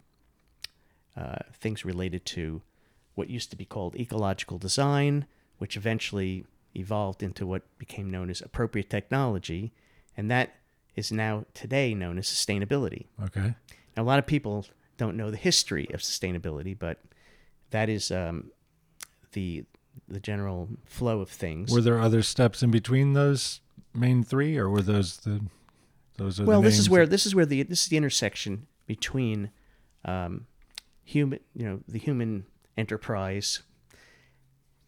uh, 1.17 1.41
things 1.63 1.85
related 1.85 2.23
to 2.37 2.61
what 3.15 3.31
used 3.31 3.51
to 3.51 3.57
be 3.57 3.65
called 3.65 3.97
ecological 3.97 4.59
design, 4.59 5.27
which 5.61 5.77
eventually 5.77 6.47
evolved 6.75 7.23
into 7.23 7.47
what 7.47 7.63
became 7.79 8.11
known 8.11 8.31
as 8.31 8.41
appropriate 8.41 8.89
technology, 8.89 9.73
and 10.17 10.31
that 10.31 10.55
is 10.97 11.13
now 11.13 11.45
today 11.53 11.93
known 11.93 12.17
as 12.17 12.27
sustainability. 12.27 13.07
Okay. 13.23 13.55
Now, 13.95 14.03
a 14.03 14.05
lot 14.05 14.19
of 14.19 14.27
people 14.27 14.65
don't 14.97 15.17
know 15.19 15.31
the 15.31 15.37
history 15.37 15.87
of 15.93 16.01
sustainability, 16.01 16.79
but 16.79 16.99
that 17.71 17.91
is 17.91 18.11
um, 18.11 18.51
the 19.33 19.65
the 20.09 20.21
general 20.21 20.69
flow 20.87 21.21
of 21.21 21.29
things. 21.29 21.71
Were 21.71 21.83
there 21.83 22.01
other 22.01 22.23
steps 22.23 22.63
in 22.63 22.71
between 22.71 23.13
those 23.13 23.61
main 23.95 24.23
three, 24.23 24.57
or 24.57 24.71
were 24.71 24.83
those 24.83 25.19
the 25.19 25.43
those 26.17 26.41
are 26.41 26.45
well, 26.45 26.63
this 26.63 26.79
is 26.79 26.89
where 26.89 27.07
this 27.07 27.27
is 27.27 27.35
where 27.35 27.47
the 27.47 27.63
this 27.65 27.83
is 27.83 27.89
the 27.89 27.99
intersection 27.99 28.67
between 28.87 29.51
um, 30.07 30.47
human, 31.05 31.41
you 31.55 31.67
know, 31.67 31.81
the 31.87 31.99
human 31.99 32.47
enterprise, 32.79 33.63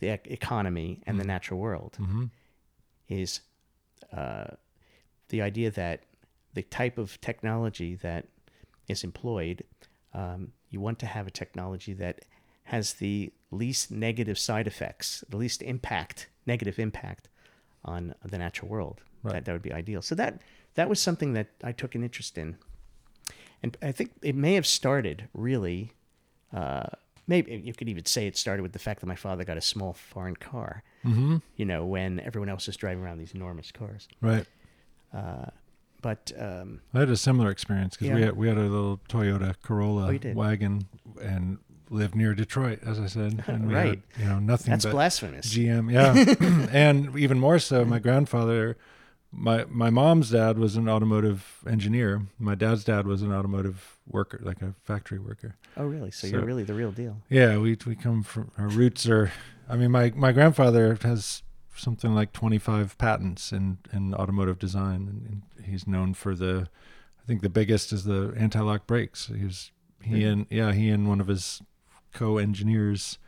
the 0.02 0.08
ec- 0.08 0.26
economy, 0.26 1.00
and 1.06 1.18
the 1.20 1.24
natural 1.24 1.60
world. 1.60 1.96
Mhm. 2.00 2.30
Is 3.08 3.40
uh, 4.12 4.48
the 5.28 5.40
idea 5.40 5.70
that 5.70 5.98
the 6.54 6.64
type 6.64 6.98
of 6.98 7.20
technology 7.20 7.94
that 7.94 8.26
is 8.88 9.04
employed, 9.04 9.62
um, 10.12 10.52
you 10.70 10.80
want 10.80 10.98
to 10.98 11.06
have 11.06 11.28
a 11.28 11.30
technology 11.30 11.94
that 11.94 12.16
has 12.64 12.94
the 12.94 13.32
least 13.52 13.90
negative 13.92 14.38
side 14.38 14.66
effects, 14.66 15.24
the 15.28 15.36
least 15.36 15.62
impact, 15.62 16.28
negative 16.46 16.78
impact 16.80 17.28
on 17.84 18.14
the 18.24 18.38
natural 18.38 18.68
world. 18.68 18.98
Right. 19.22 19.34
That, 19.34 19.44
that 19.44 19.52
would 19.52 19.62
be 19.70 19.72
ideal. 19.72 20.02
So 20.02 20.14
that 20.16 20.42
that 20.74 20.88
was 20.88 21.00
something 21.00 21.34
that 21.34 21.48
I 21.62 21.72
took 21.72 21.94
an 21.94 22.02
interest 22.02 22.36
in, 22.36 22.56
and 23.62 23.76
I 23.80 23.92
think 23.92 24.10
it 24.20 24.34
may 24.34 24.54
have 24.54 24.66
started 24.66 25.28
really. 25.32 25.92
Uh, 26.52 26.88
maybe 27.32 27.48
you 27.68 27.72
could 27.78 27.88
even 27.88 28.04
say 28.14 28.26
it 28.30 28.36
started 28.36 28.62
with 28.62 28.72
the 28.72 28.78
fact 28.86 29.00
that 29.00 29.06
my 29.14 29.16
father 29.26 29.42
got 29.50 29.56
a 29.56 29.60
small 29.74 29.92
foreign 29.94 30.36
car. 30.36 30.82
Mhm. 31.04 31.40
You 31.56 31.64
know, 31.70 31.80
when 31.94 32.20
everyone 32.20 32.48
else 32.54 32.68
is 32.68 32.76
driving 32.76 33.02
around 33.04 33.18
these 33.18 33.32
enormous 33.34 33.70
cars. 33.72 34.06
right. 34.20 34.46
Uh, 35.12 35.46
but 36.00 36.32
um, 36.38 36.80
I 36.94 37.00
had 37.00 37.10
a 37.10 37.16
similar 37.16 37.50
experience 37.50 37.96
because 37.96 38.12
we 38.14 38.22
had 38.22 38.36
we 38.36 38.48
had 38.48 38.56
a 38.58 38.62
little 38.76 38.98
Toyota 39.08 39.54
Corolla 39.62 40.04
Oh, 40.24 40.32
wagon 40.34 40.86
and 41.22 41.58
lived 41.90 42.14
near 42.16 42.34
Detroit, 42.34 42.80
as 42.90 42.98
I 42.98 43.06
said. 43.06 43.44
And 43.52 43.68
we 43.68 43.74
Right. 43.74 44.00
Had, 44.16 44.22
you 44.22 44.28
know 44.30 44.38
nothing 44.40 44.70
that's 44.72 44.84
but 44.84 44.92
blasphemous. 44.92 45.46
GM. 45.54 45.92
Yeah, 45.92 46.68
and 46.86 47.16
even 47.18 47.38
more 47.38 47.58
so, 47.60 47.84
my 47.84 47.98
grandfather, 48.00 48.76
my 49.32 49.64
my 49.70 49.90
mom's 49.90 50.30
dad 50.30 50.58
was 50.58 50.76
an 50.76 50.88
automotive 50.88 51.62
engineer. 51.66 52.22
My 52.38 52.54
dad's 52.54 52.84
dad 52.84 53.06
was 53.06 53.22
an 53.22 53.32
automotive 53.32 53.98
worker, 54.06 54.38
like 54.42 54.60
a 54.62 54.74
factory 54.84 55.18
worker. 55.18 55.56
oh, 55.76 55.86
really? 55.86 56.10
So, 56.10 56.26
So- 56.28 56.36
you're 56.36 56.44
really 56.46 56.64
the 56.64 56.74
real 56.74 56.92
deal. 56.92 57.16
Yeah, 57.28 57.56
we 57.58 57.76
we 57.86 57.96
come 57.96 58.22
from 58.22 58.50
our 58.58 58.68
roots 58.68 59.08
are. 59.08 59.32
I 59.68 59.76
mean, 59.76 59.90
my 59.90 60.12
my 60.14 60.32
grandfather 60.32 60.98
has 61.02 61.42
something 61.74 62.14
like 62.14 62.32
twenty 62.32 62.58
five 62.58 62.98
patents 62.98 63.52
in 63.52 63.78
in 63.92 64.14
automotive 64.14 64.58
design, 64.58 65.08
and, 65.08 65.42
he's 65.64 65.86
known 65.86 66.12
for 66.12 66.34
the. 66.34 66.68
I 67.22 67.24
think 67.26 67.40
the 67.40 67.48
biggest 67.48 67.92
is 67.92 68.02
the 68.04 68.34
anti 68.36 68.60
lock 68.60 68.86
brakes. 68.86 69.26
He 69.34 69.44
was 69.44 69.70
he 70.02 70.14
Really? 70.14 70.24
and 70.24 70.46
yeah 70.50 70.72
he 70.72 70.90
and 70.90 71.08
one 71.08 71.20
of 71.20 71.28
his 71.28 71.62
co 72.12 72.36
engineers 72.36 73.18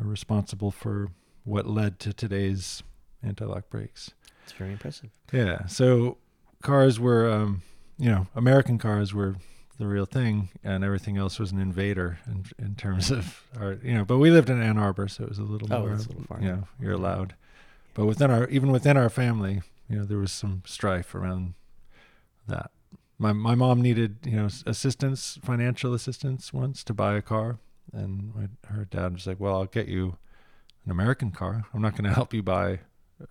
are 0.00 0.06
responsible 0.06 0.70
for 0.70 1.10
what 1.44 1.66
led 1.68 1.98
to 2.00 2.12
today's 2.14 2.82
anti 3.22 3.44
lock 3.44 3.68
brakes. 3.68 4.10
It's 4.44 4.52
very 4.52 4.72
impressive. 4.72 5.10
Yeah. 5.32 5.66
So 5.66 6.18
cars 6.62 7.00
were, 7.00 7.30
um, 7.30 7.62
you 7.98 8.08
know, 8.10 8.26
American 8.36 8.78
cars 8.78 9.12
were 9.12 9.36
the 9.78 9.86
real 9.88 10.06
thing, 10.06 10.50
and 10.62 10.84
everything 10.84 11.16
else 11.16 11.38
was 11.40 11.50
an 11.50 11.58
invader 11.60 12.18
in, 12.26 12.44
in 12.58 12.74
terms 12.76 13.10
of 13.10 13.42
our, 13.58 13.72
you 13.82 13.94
know. 13.94 14.04
But 14.04 14.18
we 14.18 14.30
lived 14.30 14.48
in 14.50 14.62
Ann 14.62 14.78
Arbor, 14.78 15.08
so 15.08 15.24
it 15.24 15.28
was 15.28 15.38
a 15.38 15.42
little 15.42 15.72
Oh, 15.72 15.80
more, 15.80 15.92
it's 15.94 16.06
a 16.06 16.08
little 16.10 16.24
far. 16.24 16.40
you 16.40 16.48
know, 16.48 16.68
you're 16.80 16.92
allowed. 16.92 17.34
But 17.94 18.06
within 18.06 18.30
our, 18.30 18.46
even 18.48 18.70
within 18.70 18.96
our 18.96 19.08
family, 19.10 19.62
you 19.88 19.96
know, 19.98 20.04
there 20.04 20.18
was 20.18 20.30
some 20.32 20.62
strife 20.66 21.14
around 21.14 21.54
that. 22.46 22.70
My 23.18 23.32
my 23.32 23.54
mom 23.54 23.80
needed, 23.82 24.18
you 24.24 24.36
know, 24.36 24.48
assistance, 24.66 25.38
financial 25.42 25.94
assistance 25.94 26.52
once 26.52 26.82
to 26.84 26.94
buy 26.94 27.14
a 27.16 27.22
car, 27.22 27.58
and 27.92 28.32
my, 28.34 28.48
her 28.68 28.84
dad 28.84 29.12
was 29.14 29.26
like, 29.26 29.38
"Well, 29.40 29.54
I'll 29.54 29.66
get 29.66 29.86
you 29.88 30.18
an 30.84 30.90
American 30.90 31.30
car. 31.30 31.64
I'm 31.72 31.80
not 31.82 31.92
going 31.92 32.04
to 32.04 32.12
help 32.14 32.34
you 32.34 32.42
buy 32.42 32.80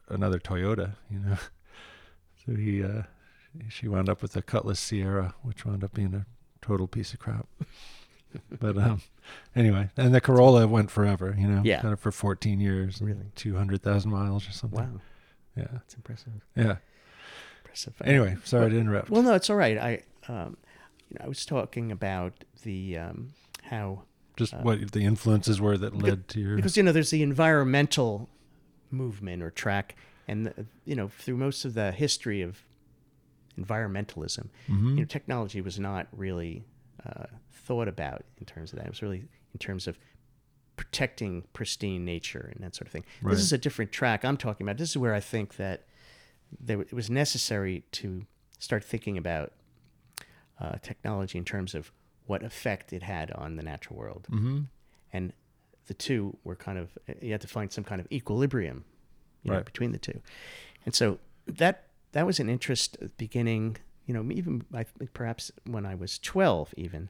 another 0.09 0.39
Toyota," 0.39 0.95
you 1.09 1.19
know. 1.19 1.37
So 2.45 2.55
he, 2.55 2.83
uh, 2.83 3.03
she 3.69 3.87
wound 3.87 4.09
up 4.09 4.21
with 4.21 4.35
a 4.35 4.41
Cutlass 4.41 4.77
Ciera, 4.81 5.33
which 5.43 5.65
wound 5.65 5.81
up 5.81 5.93
being 5.93 6.13
a 6.13 6.25
total 6.61 6.87
piece 6.87 7.13
of 7.13 7.19
crap. 7.19 7.47
but 8.59 8.77
um, 8.77 9.01
anyway, 9.55 9.89
and 9.95 10.13
the 10.13 10.19
Corolla 10.19 10.67
went 10.67 10.91
forever, 10.91 11.33
you 11.39 11.47
know, 11.47 11.61
Yeah. 11.63 11.79
kind 11.79 11.93
of 11.93 12.01
for 12.01 12.11
14 12.11 12.59
years, 12.59 13.01
Really? 13.01 13.31
200,000 13.35 14.11
miles 14.11 14.45
or 14.45 14.51
something. 14.51 14.77
Wow, 14.77 15.01
Yeah, 15.55 15.67
that's 15.71 15.93
impressive. 15.93 16.33
yeah. 16.53 16.77
Impressive. 17.61 17.93
Anyway, 18.03 18.35
sorry 18.43 18.71
to 18.71 18.77
interrupt. 18.77 19.09
Well, 19.09 19.21
no, 19.23 19.35
it's 19.35 19.49
all 19.49 19.55
right. 19.55 19.77
I, 19.77 20.01
um, 20.27 20.57
you 21.09 21.15
know, 21.17 21.23
I 21.23 21.27
was 21.29 21.45
talking 21.45 21.93
about 21.93 22.43
the 22.63 22.97
um, 22.97 23.29
how 23.61 24.03
Just 24.35 24.53
uh, 24.53 24.57
what 24.57 24.91
the 24.91 25.05
influences 25.05 25.61
were 25.61 25.77
that 25.77 25.95
led 25.95 26.27
to 26.29 26.41
your. 26.41 26.55
because 26.57 26.75
you 26.75 26.83
know 26.83 26.91
there's 26.91 27.11
the 27.11 27.23
environmental 27.23 28.27
movement 28.93 29.41
or 29.43 29.49
track, 29.51 29.95
and 30.27 30.45
the, 30.45 30.65
you 30.85 30.95
know 30.95 31.09
through 31.09 31.37
most 31.37 31.65
of 31.65 31.73
the 31.73 31.91
history 31.91 32.41
of 32.41 32.59
environmentalism, 33.59 34.47
Mhm. 34.67 34.89
you 34.91 34.95
know, 35.01 35.05
technology 35.05 35.61
was 35.61 35.79
not 35.79 36.07
really 36.11 36.63
uh, 37.05 37.25
thought 37.51 37.87
about 37.87 38.23
in 38.37 38.45
terms 38.45 38.71
of 38.71 38.77
that. 38.79 38.85
It 38.85 38.89
was 38.89 39.01
really 39.01 39.25
in 39.53 39.59
terms 39.59 39.87
of 39.87 39.99
protecting 40.75 41.43
pristine 41.53 42.03
nature 42.05 42.49
and 42.53 42.63
that 42.63 42.73
sort 42.75 42.87
of 42.87 42.91
thing. 42.91 43.03
Right. 43.21 43.31
This 43.33 43.41
is 43.41 43.51
a 43.53 43.57
different 43.57 43.91
track 43.91 44.23
I'm 44.25 44.37
talking 44.37 44.65
about. 44.65 44.77
This 44.77 44.89
is 44.91 44.97
where 44.97 45.13
I 45.13 45.19
think 45.19 45.57
that 45.57 45.85
there, 46.59 46.81
it 46.81 46.93
was 46.93 47.09
necessary 47.09 47.83
to 47.93 48.25
start 48.57 48.83
thinking 48.83 49.17
about 49.17 49.53
uh, 50.59 50.77
technology 50.81 51.37
in 51.37 51.45
terms 51.45 51.75
of 51.75 51.91
what 52.25 52.41
effect 52.43 52.93
it 52.93 53.03
had 53.03 53.31
on 53.31 53.55
the 53.57 53.63
natural 53.63 53.97
world. 53.99 54.27
Mhm. 54.31 54.67
And 55.11 55.33
the 55.87 55.93
two 55.93 56.37
were 56.43 56.55
kind 56.55 56.77
of, 56.77 56.97
you 57.21 57.31
had 57.31 57.41
to 57.41 57.47
find 57.47 57.71
some 57.71 57.83
kind 57.83 57.99
of 58.01 58.07
equilibrium 58.11 58.85
you 59.43 59.51
know, 59.51 59.57
Right. 59.57 59.65
between 59.65 59.91
the 59.91 59.97
two. 59.99 60.21
And 60.85 60.95
so 60.95 61.19
that 61.47 61.87
that 62.13 62.25
was 62.25 62.39
an 62.39 62.47
interest 62.49 62.95
beginning, 63.17 63.77
you 64.05 64.13
know, 64.13 64.23
even 64.31 64.63
I 64.73 64.83
think 64.83 65.13
perhaps 65.13 65.51
when 65.65 65.85
I 65.85 65.95
was 65.95 66.19
12, 66.19 66.73
even, 66.77 67.09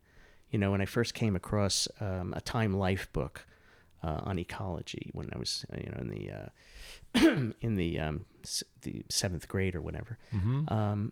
you 0.49 0.57
know, 0.57 0.71
when 0.71 0.81
I 0.81 0.85
first 0.85 1.13
came 1.13 1.35
across 1.35 1.87
um, 1.99 2.33
a 2.35 2.41
Time 2.41 2.73
Life 2.73 3.11
book 3.13 3.45
uh, 4.01 4.21
on 4.23 4.39
ecology 4.39 5.09
when 5.13 5.29
I 5.33 5.37
was, 5.37 5.65
uh, 5.71 5.77
you 5.77 5.91
know, 5.91 5.97
in 6.01 6.09
the 6.09 6.31
uh, 6.31 7.51
in 7.61 7.75
the 7.75 7.99
um, 7.99 8.25
s- 8.43 8.63
the 8.81 9.03
seventh 9.09 9.47
grade 9.47 9.75
or 9.75 9.81
whatever. 9.81 10.17
Mhm. 10.33 10.71
Um, 10.71 11.11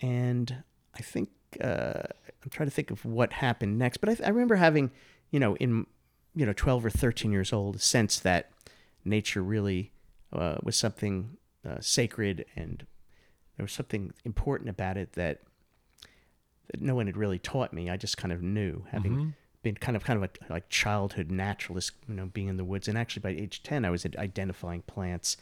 and 0.00 0.62
I 0.94 1.00
think 1.02 1.30
uh, 1.62 2.02
I'm 2.42 2.50
trying 2.50 2.68
to 2.68 2.74
think 2.74 2.90
of 2.90 3.04
what 3.04 3.32
happened 3.32 3.78
next, 3.78 3.98
but 3.98 4.08
I, 4.10 4.16
I 4.26 4.28
remember 4.28 4.56
having, 4.56 4.90
you 5.30 5.40
know, 5.40 5.56
in 5.56 5.86
you 6.38 6.46
know 6.46 6.52
12 6.52 6.84
or 6.86 6.90
13 6.90 7.32
years 7.32 7.52
old, 7.52 7.76
a 7.76 7.78
sense 7.80 8.20
that 8.20 8.50
nature 9.04 9.42
really 9.42 9.92
uh, 10.32 10.56
was 10.62 10.76
something 10.76 11.36
uh, 11.68 11.78
sacred 11.80 12.44
and 12.54 12.86
there 13.56 13.64
was 13.64 13.72
something 13.72 14.12
important 14.24 14.70
about 14.70 14.96
it 14.96 15.12
that 15.14 15.40
that 16.70 16.80
no 16.80 16.94
one 16.94 17.06
had 17.06 17.16
really 17.16 17.38
taught 17.38 17.72
me. 17.72 17.88
I 17.90 17.96
just 17.96 18.16
kind 18.16 18.32
of 18.32 18.42
knew, 18.42 18.84
having 18.90 19.16
Mhm. 19.16 19.32
been 19.62 19.74
kind 19.76 19.96
of 19.96 20.04
kind 20.04 20.22
of 20.22 20.30
a 20.48 20.52
like 20.52 20.68
childhood 20.68 21.30
naturalist, 21.30 21.92
you 22.08 22.14
know, 22.14 22.26
being 22.26 22.48
in 22.48 22.56
the 22.58 22.64
woods. 22.64 22.86
And 22.88 22.96
actually, 22.98 23.20
by 23.22 23.30
age 23.30 23.62
10, 23.62 23.84
I 23.84 23.90
was 23.90 24.06
identifying 24.16 24.82
plants, 24.82 25.36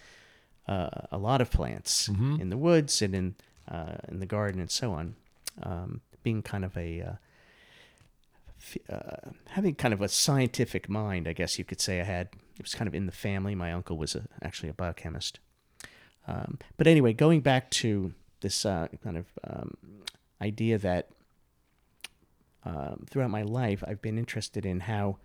uh, 0.68 0.88
a 1.10 1.18
lot 1.18 1.40
of 1.40 1.50
plants 1.50 2.08
Mhm. 2.08 2.40
in 2.40 2.48
the 2.48 2.56
woods 2.56 3.02
and 3.02 3.14
in 3.14 3.34
uh, 3.68 3.96
in 4.08 4.20
the 4.20 4.26
garden 4.26 4.60
and 4.60 4.70
so 4.70 4.92
on. 4.92 5.16
Um, 5.62 6.00
being 6.22 6.42
kind 6.42 6.64
of 6.64 6.76
a 6.76 7.18
uh, 8.90 9.30
having 9.48 9.74
kind 9.74 9.94
of 9.94 10.00
a 10.00 10.08
scientific 10.08 10.88
mind, 10.88 11.28
I 11.28 11.32
guess 11.32 11.58
you 11.58 11.64
could 11.64 11.80
say 11.80 12.00
I 12.00 12.04
had. 12.04 12.28
It 12.58 12.62
was 12.62 12.74
kind 12.74 12.88
of 12.88 12.94
in 12.94 13.06
the 13.06 13.12
family. 13.12 13.54
My 13.54 13.72
uncle 13.72 13.98
was 13.98 14.14
a, 14.14 14.24
actually 14.42 14.70
a 14.70 14.74
biochemist. 14.74 15.40
Um, 16.26 16.58
but 16.76 16.86
anyway, 16.86 17.12
going 17.12 17.40
back 17.40 17.70
to 17.72 18.12
this 18.40 18.64
uh, 18.64 18.88
kind 19.02 19.18
of 19.18 19.26
um, 19.44 19.76
idea 20.40 20.78
that 20.78 21.10
um, 22.64 23.06
throughout 23.08 23.30
my 23.30 23.42
life, 23.42 23.84
I've 23.86 24.02
been 24.02 24.18
interested 24.18 24.66
in 24.66 24.80
how 24.80 25.18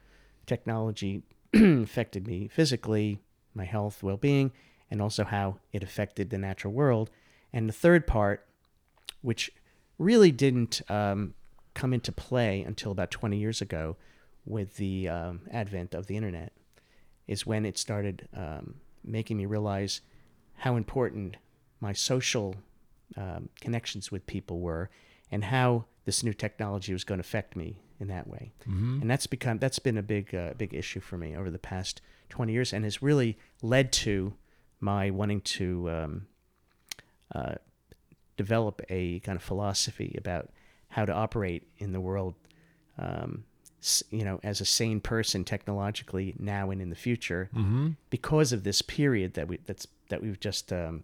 technology 0.46 1.24
affected 1.54 2.28
me 2.28 2.48
physically, 2.48 3.20
my 3.54 3.66
health, 3.66 4.04
well 4.04 4.18
being, 4.18 4.52
and 4.90 5.02
also 5.02 5.24
how 5.24 5.58
it 5.74 5.84
affected 5.84 6.30
the 6.30 6.38
natural 6.38 6.74
world. 6.74 7.10
And 7.52 7.68
the 7.68 7.74
third 7.74 8.06
part, 8.06 8.46
which 9.22 9.52
really 9.98 10.32
didn't 10.32 10.82
um, 10.90 11.34
come 11.74 11.94
into 11.94 12.12
play 12.12 12.62
until 12.62 12.92
about 12.92 13.12
20 13.12 13.38
years 13.38 13.62
ago 13.62 13.96
with 14.46 14.78
the 14.78 15.08
um, 15.08 15.42
advent 15.52 15.94
of 15.94 16.08
the 16.08 16.18
internet, 16.18 16.52
is 17.28 17.46
when 17.46 17.66
it 17.66 17.78
started 17.78 18.28
um, 18.36 18.76
making 19.04 19.38
me 19.38 19.46
realize 19.46 20.02
how 20.56 20.76
important 20.76 21.38
my 21.80 21.94
social 21.94 22.56
um, 23.18 23.50
connections 23.60 24.12
with 24.12 24.26
people 24.26 24.60
were 24.60 24.90
and 25.32 25.46
how 25.46 25.86
this 26.06 26.24
new 26.24 26.34
technology 26.34 26.94
was 26.94 27.04
going 27.04 27.18
to 27.18 27.26
affect 27.26 27.56
me 27.56 27.82
in 28.00 28.08
that 28.08 28.28
way. 28.28 28.52
Mhm. 28.68 29.02
And 29.02 29.10
that's 29.10 29.28
become 29.28 29.60
that's 29.60 29.80
been 29.80 29.98
a 29.98 30.04
big 30.04 30.34
uh, 30.34 30.54
big 30.58 30.74
issue 30.74 31.00
for 31.00 31.18
me 31.18 31.36
over 31.36 31.50
the 31.50 31.60
past 31.60 32.02
20 32.30 32.52
years 32.52 32.74
and 32.74 32.84
has 32.84 33.02
really 33.02 33.38
led 33.62 33.92
to 33.92 34.34
my 34.80 35.12
wanting 35.12 35.42
to 35.42 35.90
um, 35.90 36.28
uh, 37.34 37.56
develop 38.38 38.82
a 38.90 39.20
kind 39.20 39.36
of 39.36 39.44
philosophy 39.44 40.16
about 40.18 40.50
how 40.92 41.06
to 41.06 41.14
operate 41.14 41.64
in 41.78 41.92
the 41.94 42.00
world 42.00 42.36
um, 42.98 43.44
you 44.12 44.24
know 44.24 44.40
as 44.44 44.62
a 44.62 44.66
sane 44.66 45.00
person 45.00 45.44
technologically 45.44 46.36
now 46.38 46.70
and 46.72 46.82
in 46.82 46.90
the 46.90 46.96
future 46.96 47.50
Mhm. 47.54 47.96
because 48.10 48.52
of 48.54 48.64
this 48.64 48.82
period 48.82 49.34
that 49.34 49.48
we 49.48 49.58
that's 49.66 49.88
that 50.10 50.22
we've 50.22 50.40
just 50.40 50.72
um, 50.72 51.04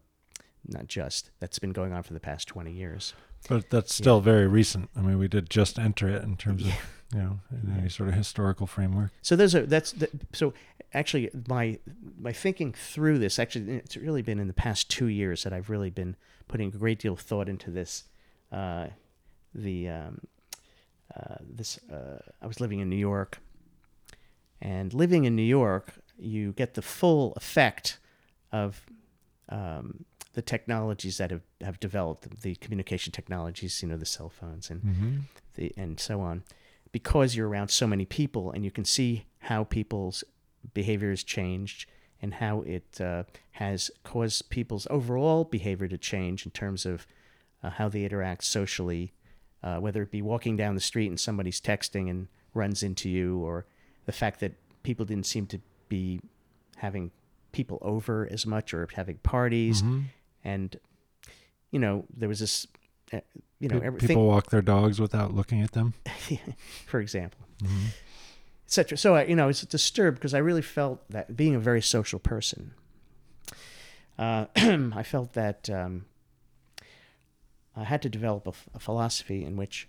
not 0.68 0.88
just 0.88 1.32
that's 1.40 1.60
been 1.60 1.72
going 1.74 1.92
on 1.94 2.04
for 2.04 2.14
the 2.14 2.20
past 2.20 2.48
20 2.48 2.72
years 2.72 3.14
But 3.50 3.70
that's 3.70 3.94
still 3.96 4.20
very 4.20 4.48
recent. 4.48 4.90
I 4.96 5.02
mean, 5.02 5.18
we 5.20 5.28
did 5.28 5.50
just 5.50 5.78
enter 5.80 6.08
it 6.10 6.24
in 6.24 6.36
terms 6.38 6.64
of, 6.66 6.74
you 7.14 7.20
know, 7.20 7.40
in 7.52 7.78
any 7.80 7.88
sort 7.90 8.10
of 8.10 8.16
historical 8.16 8.68
framework. 8.68 9.12
so 9.22 9.36
there's 9.36 9.56
a 9.56 9.62
that's 9.66 9.92
the, 9.94 10.10
so 10.34 10.54
actually 10.94 11.30
my 11.48 11.80
my 12.20 12.34
thinking 12.34 12.74
through 12.74 13.18
this 13.20 13.40
actually 13.40 13.76
it's 13.78 13.96
really 13.98 14.22
been 14.22 14.40
in 14.40 14.48
the 14.48 14.54
past 14.66 14.90
two 14.90 15.08
years 15.08 15.44
that 15.44 15.54
I've 15.54 15.70
really 15.70 15.90
been 15.92 16.16
putting 16.48 16.68
a 16.70 16.78
great 16.78 17.00
deal 17.00 17.14
of 17.14 17.20
thought 17.22 17.48
into 17.48 17.72
this 17.72 18.04
uh, 18.52 18.88
the 19.54 19.90
um, 19.90 20.20
uh, 21.16 21.36
this 21.42 21.80
uh, 21.92 22.20
I 22.42 22.48
was 22.48 22.60
living 22.60 22.80
in 22.80 22.90
New 22.90 22.98
York 22.98 23.40
and 24.62 24.94
living 24.94 25.26
in 25.26 25.36
New 25.36 25.44
York 25.44 25.94
you 26.20 26.52
get 26.54 26.74
the 26.74 26.82
full 26.82 27.34
effect 27.34 28.00
of 28.52 28.82
um, 29.50 30.06
the 30.34 30.42
technologies 30.42 31.18
that 31.18 31.32
have, 31.32 31.42
have 31.62 31.80
developed 31.80 32.42
the 32.42 32.56
communication 32.56 33.12
technologies 33.12 33.82
you 33.82 33.88
know 33.88 33.98
the 33.98 34.06
cell 34.06 34.30
phones 34.30 34.70
and 34.70 34.82
Mm-hmm. 34.82 35.18
the 35.56 35.74
and 35.78 36.00
so 36.00 36.22
on 36.22 36.44
because 36.92 37.36
you're 37.36 37.48
around 37.50 37.70
so 37.70 37.86
many 37.88 38.06
people 38.06 38.52
and 38.52 38.64
you 38.66 38.72
can 38.72 38.86
see 38.86 39.26
how 39.40 39.64
people's 39.64 40.24
behavior 40.74 41.10
has 41.12 41.24
changed 41.24 41.86
and 42.22 42.36
how 42.36 42.62
it 42.62 43.00
uh, 43.00 43.24
has 43.52 43.92
caused 44.04 44.50
people's 44.50 44.88
overall 44.90 45.44
behavior 45.44 45.88
to 45.88 45.98
change 45.98 46.46
in 46.46 46.52
terms 46.52 46.86
of 46.86 47.06
uh, 47.64 47.70
how 47.72 47.88
they 47.90 48.04
interact 48.04 48.44
socially 48.44 49.14
uh, 49.68 49.78
whether 49.84 50.02
it 50.02 50.12
be 50.12 50.22
walking 50.22 50.56
down 50.58 50.76
the 50.76 50.82
street 50.92 51.08
and 51.08 51.20
somebody's 51.20 51.60
texting 51.62 52.06
and 52.10 52.28
runs 52.54 52.80
into 52.84 53.08
you 53.10 53.30
or 53.48 53.66
the 54.06 54.12
fact 54.22 54.40
that 54.40 54.54
people 54.84 55.06
didn't 55.06 55.26
seem 55.26 55.46
to 55.48 55.60
be 55.90 56.20
having 56.78 57.12
people 57.52 57.78
over 57.82 58.28
as 58.32 58.46
much 58.46 58.74
or 58.74 58.88
having 58.96 59.18
parties 59.36 59.82
Mm-hmm. 59.82 60.02
and 60.54 60.70
you 61.74 61.80
know 61.80 62.06
there 62.20 62.30
was 62.30 62.40
this 62.40 62.68
uh, 63.14 63.20
you 63.60 63.68
know 63.70 63.80
everything 63.88 64.08
people 64.10 64.28
walk 64.28 64.50
their 64.50 64.62
dogs 64.76 65.00
without 65.00 65.34
looking 65.34 65.62
at 65.62 65.72
them. 65.72 65.94
for 66.92 67.00
example, 67.00 67.42
Mm-hmm. 67.64 67.88
etc. 68.68 68.98
So 68.98 69.16
I, 69.16 69.24
you 69.30 69.36
know, 69.36 69.44
I 69.46 69.48
was 69.48 69.62
disturbed 69.62 70.18
because 70.20 70.34
I 70.36 70.42
really 70.50 70.62
felt 70.62 70.98
that 71.10 71.36
being 71.36 71.56
a 71.56 71.60
very 71.70 71.82
social 71.82 72.20
person, 72.20 72.74
uh, 74.20 74.46
I 74.56 75.04
felt 75.04 75.34
that 75.34 75.70
um, 75.70 76.06
I 77.78 77.84
had 77.84 78.02
to 78.02 78.10
develop 78.10 78.48
a 78.74 78.80
philosophy 78.80 79.46
in 79.46 79.56
which 79.56 79.88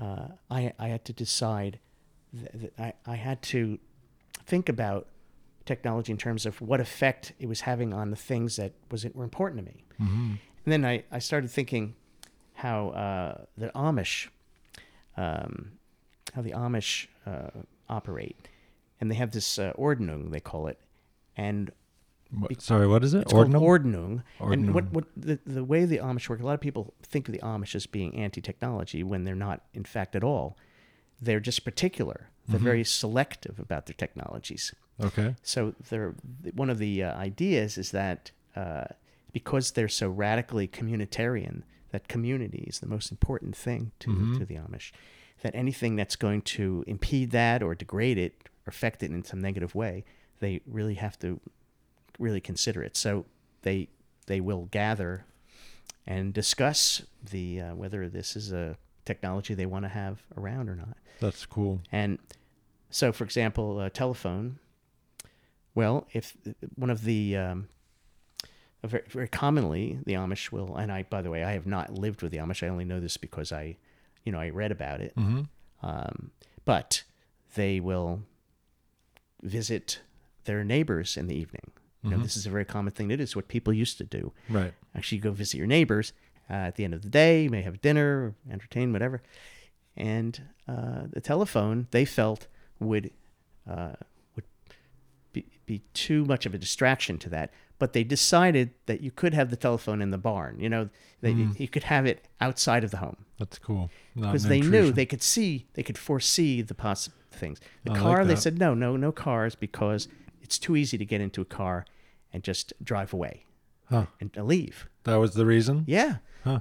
uh, 0.00 0.28
I, 0.50 0.72
I 0.78 0.88
had 0.88 1.04
to 1.06 1.12
decide 1.12 1.80
that, 2.32 2.60
that 2.60 2.72
I, 2.78 2.92
I 3.04 3.16
had 3.16 3.42
to 3.42 3.78
think 4.46 4.68
about 4.68 5.08
technology 5.66 6.12
in 6.12 6.18
terms 6.18 6.46
of 6.46 6.60
what 6.60 6.80
effect 6.80 7.32
it 7.38 7.46
was 7.46 7.62
having 7.62 7.92
on 7.92 8.10
the 8.10 8.16
things 8.16 8.56
that 8.56 8.72
was 8.90 9.04
were 9.14 9.24
important 9.24 9.60
to 9.60 9.66
me. 9.66 9.84
Mm-hmm. 10.00 10.34
And 10.64 10.72
then 10.72 10.84
I, 10.84 11.04
I 11.10 11.18
started 11.18 11.50
thinking 11.50 11.94
how 12.54 12.90
uh, 12.90 13.44
the 13.56 13.68
Amish 13.74 14.28
um, 15.16 15.72
how 16.34 16.42
the 16.42 16.52
Amish 16.52 17.08
uh, 17.26 17.50
operate, 17.88 18.36
and 19.00 19.10
they 19.10 19.16
have 19.16 19.32
this 19.32 19.58
uh, 19.58 19.72
Ordnung 19.76 20.30
they 20.30 20.40
call 20.40 20.68
it, 20.68 20.78
and 21.36 21.72
What, 22.30 22.60
sorry, 22.60 22.86
what 22.86 23.04
is 23.04 23.14
it? 23.14 23.22
it's 23.22 23.32
Ordinal? 23.32 23.60
called 23.60 23.82
Ordnung. 23.82 24.22
And 24.40 24.74
what 24.74 24.92
what 24.92 25.04
the 25.16 25.38
the 25.46 25.64
way 25.64 25.84
the 25.84 25.98
Amish 25.98 26.28
work? 26.28 26.40
A 26.40 26.44
lot 26.44 26.54
of 26.54 26.60
people 26.60 26.94
think 27.02 27.28
of 27.28 27.32
the 27.32 27.40
Amish 27.40 27.74
as 27.74 27.86
being 27.86 28.14
anti-technology 28.14 29.02
when 29.02 29.24
they're 29.24 29.34
not, 29.34 29.62
in 29.72 29.84
fact, 29.84 30.14
at 30.14 30.22
all. 30.22 30.56
They're 31.20 31.40
just 31.40 31.64
particular. 31.64 32.30
They're 32.48 32.58
very 32.58 32.84
selective 32.84 33.58
about 33.58 33.86
their 33.86 33.94
technologies. 33.94 34.74
okay. 35.02 35.34
So 35.42 35.74
they're, 35.90 36.14
one 36.54 36.70
of 36.70 36.78
the 36.78 37.02
uh, 37.02 37.14
ideas 37.14 37.76
is 37.76 37.90
that 37.90 38.30
uh, 38.56 38.84
because 39.32 39.72
they're 39.72 39.88
so 39.88 40.08
radically 40.08 40.66
communitarian, 40.66 41.62
that 41.90 42.08
community 42.08 42.64
is 42.66 42.80
the 42.80 42.86
most 42.86 43.10
important 43.10 43.54
thing 43.54 43.92
to, 44.00 44.38
to 44.38 44.44
the 44.46 44.54
Amish. 44.54 44.92
That 45.42 45.54
anything 45.54 45.96
that's 45.96 46.16
going 46.16 46.42
to 46.42 46.84
impede 46.86 47.30
that 47.32 47.62
or 47.62 47.74
degrade 47.74 48.18
it 48.18 48.48
or 48.66 48.70
affect 48.70 49.02
it 49.02 49.10
in 49.10 49.22
some 49.24 49.40
negative 49.40 49.74
way, 49.74 50.04
they 50.40 50.60
really 50.66 50.94
have 50.94 51.18
to 51.20 51.40
really 52.18 52.40
consider 52.40 52.82
it. 52.82 52.96
So 52.96 53.26
they 53.62 53.88
they 54.26 54.40
will 54.40 54.66
gather 54.70 55.24
and 56.06 56.32
discuss 56.32 57.02
the 57.30 57.60
uh, 57.60 57.74
whether 57.74 58.08
this 58.08 58.36
is 58.36 58.52
a 58.52 58.76
technology 59.04 59.54
they 59.54 59.66
want 59.66 59.84
to 59.84 59.88
have 59.88 60.22
around 60.36 60.68
or 60.68 60.76
not. 60.76 60.96
That's 61.20 61.46
cool. 61.46 61.80
And 61.90 62.18
so, 62.90 63.12
for 63.12 63.24
example, 63.24 63.80
a 63.80 63.90
telephone. 63.90 64.58
Well, 65.74 66.06
if 66.12 66.36
one 66.74 66.90
of 66.90 67.04
the 67.04 67.36
um, 67.36 67.68
very, 68.84 69.04
very 69.08 69.28
commonly 69.28 69.98
the 70.04 70.14
Amish 70.14 70.52
will, 70.52 70.76
and 70.76 70.92
I, 70.92 71.02
by 71.02 71.22
the 71.22 71.30
way, 71.30 71.44
I 71.44 71.52
have 71.52 71.66
not 71.66 71.94
lived 71.94 72.22
with 72.22 72.32
the 72.32 72.38
Amish. 72.38 72.62
I 72.62 72.68
only 72.68 72.84
know 72.84 73.00
this 73.00 73.16
because 73.16 73.52
I, 73.52 73.76
you 74.24 74.32
know, 74.32 74.38
I 74.38 74.50
read 74.50 74.72
about 74.72 75.00
it. 75.00 75.14
Mm-hmm. 75.16 75.42
Um, 75.82 76.30
but 76.64 77.02
they 77.54 77.80
will 77.80 78.22
visit 79.42 80.00
their 80.44 80.64
neighbors 80.64 81.16
in 81.16 81.26
the 81.26 81.36
evening. 81.36 81.70
You 82.04 82.10
know, 82.10 82.18
this 82.18 82.36
is 82.36 82.46
a 82.46 82.50
very 82.50 82.64
common 82.64 82.92
thing 82.92 83.08
to 83.08 83.16
do. 83.16 83.22
It's 83.22 83.34
what 83.34 83.48
people 83.48 83.72
used 83.72 83.98
to 83.98 84.04
do. 84.04 84.32
Right. 84.48 84.72
Actually, 84.94 85.16
you 85.16 85.22
go 85.22 85.32
visit 85.32 85.58
your 85.58 85.66
neighbors 85.66 86.12
uh, 86.48 86.54
at 86.54 86.76
the 86.76 86.84
end 86.84 86.94
of 86.94 87.02
the 87.02 87.08
day. 87.08 87.42
You 87.42 87.50
may 87.50 87.62
have 87.62 87.80
dinner, 87.80 88.34
entertain, 88.50 88.92
whatever. 88.92 89.20
And 89.96 90.40
uh, 90.68 91.02
the 91.10 91.20
telephone 91.20 91.88
they 91.90 92.04
felt 92.04 92.46
would 92.78 93.10
uh, 93.68 93.94
would 94.36 94.44
be, 95.32 95.46
be 95.66 95.82
too 95.92 96.24
much 96.24 96.46
of 96.46 96.54
a 96.54 96.58
distraction 96.58 97.18
to 97.18 97.28
that. 97.30 97.52
But 97.80 97.92
they 97.92 98.04
decided 98.04 98.70
that 98.86 99.00
you 99.00 99.10
could 99.10 99.34
have 99.34 99.50
the 99.50 99.56
telephone 99.56 100.00
in 100.00 100.10
the 100.10 100.18
barn. 100.18 100.58
You 100.60 100.68
know, 100.68 100.88
that 101.20 101.32
you, 101.32 101.52
you 101.58 101.68
could 101.68 101.84
have 101.84 102.06
it 102.06 102.26
outside 102.40 102.84
of 102.84 102.90
the 102.90 102.98
home 102.98 103.16
That's 103.38 103.58
cool. 103.58 103.90
Because 104.14 104.44
they 104.44 104.60
knew 104.60 104.92
they 104.92 105.06
could 105.06 105.22
see 105.22 105.66
they 105.74 105.82
could 105.82 105.98
foresee 105.98 106.62
the 106.62 106.74
possible 106.74 107.16
things. 107.32 107.60
The 107.84 107.90
I 107.90 107.94
like 107.94 108.02
car, 108.02 108.24
they 108.24 108.36
said 108.36 108.58
no, 108.58 108.74
no, 108.74 108.96
no 108.96 109.12
cars 109.12 109.54
because 109.54 110.08
it's 110.48 110.58
too 110.58 110.76
easy 110.76 110.96
to 110.96 111.04
get 111.04 111.20
into 111.20 111.40
a 111.42 111.44
car 111.44 111.84
and 112.32 112.42
just 112.42 112.72
drive 112.82 113.12
away 113.12 113.44
Huh. 113.90 114.06
and 114.20 114.34
leave. 114.36 114.88
That 115.04 115.16
was 115.16 115.34
the 115.34 115.44
reason? 115.44 115.84
Yeah, 115.86 116.16
Huh. 116.44 116.60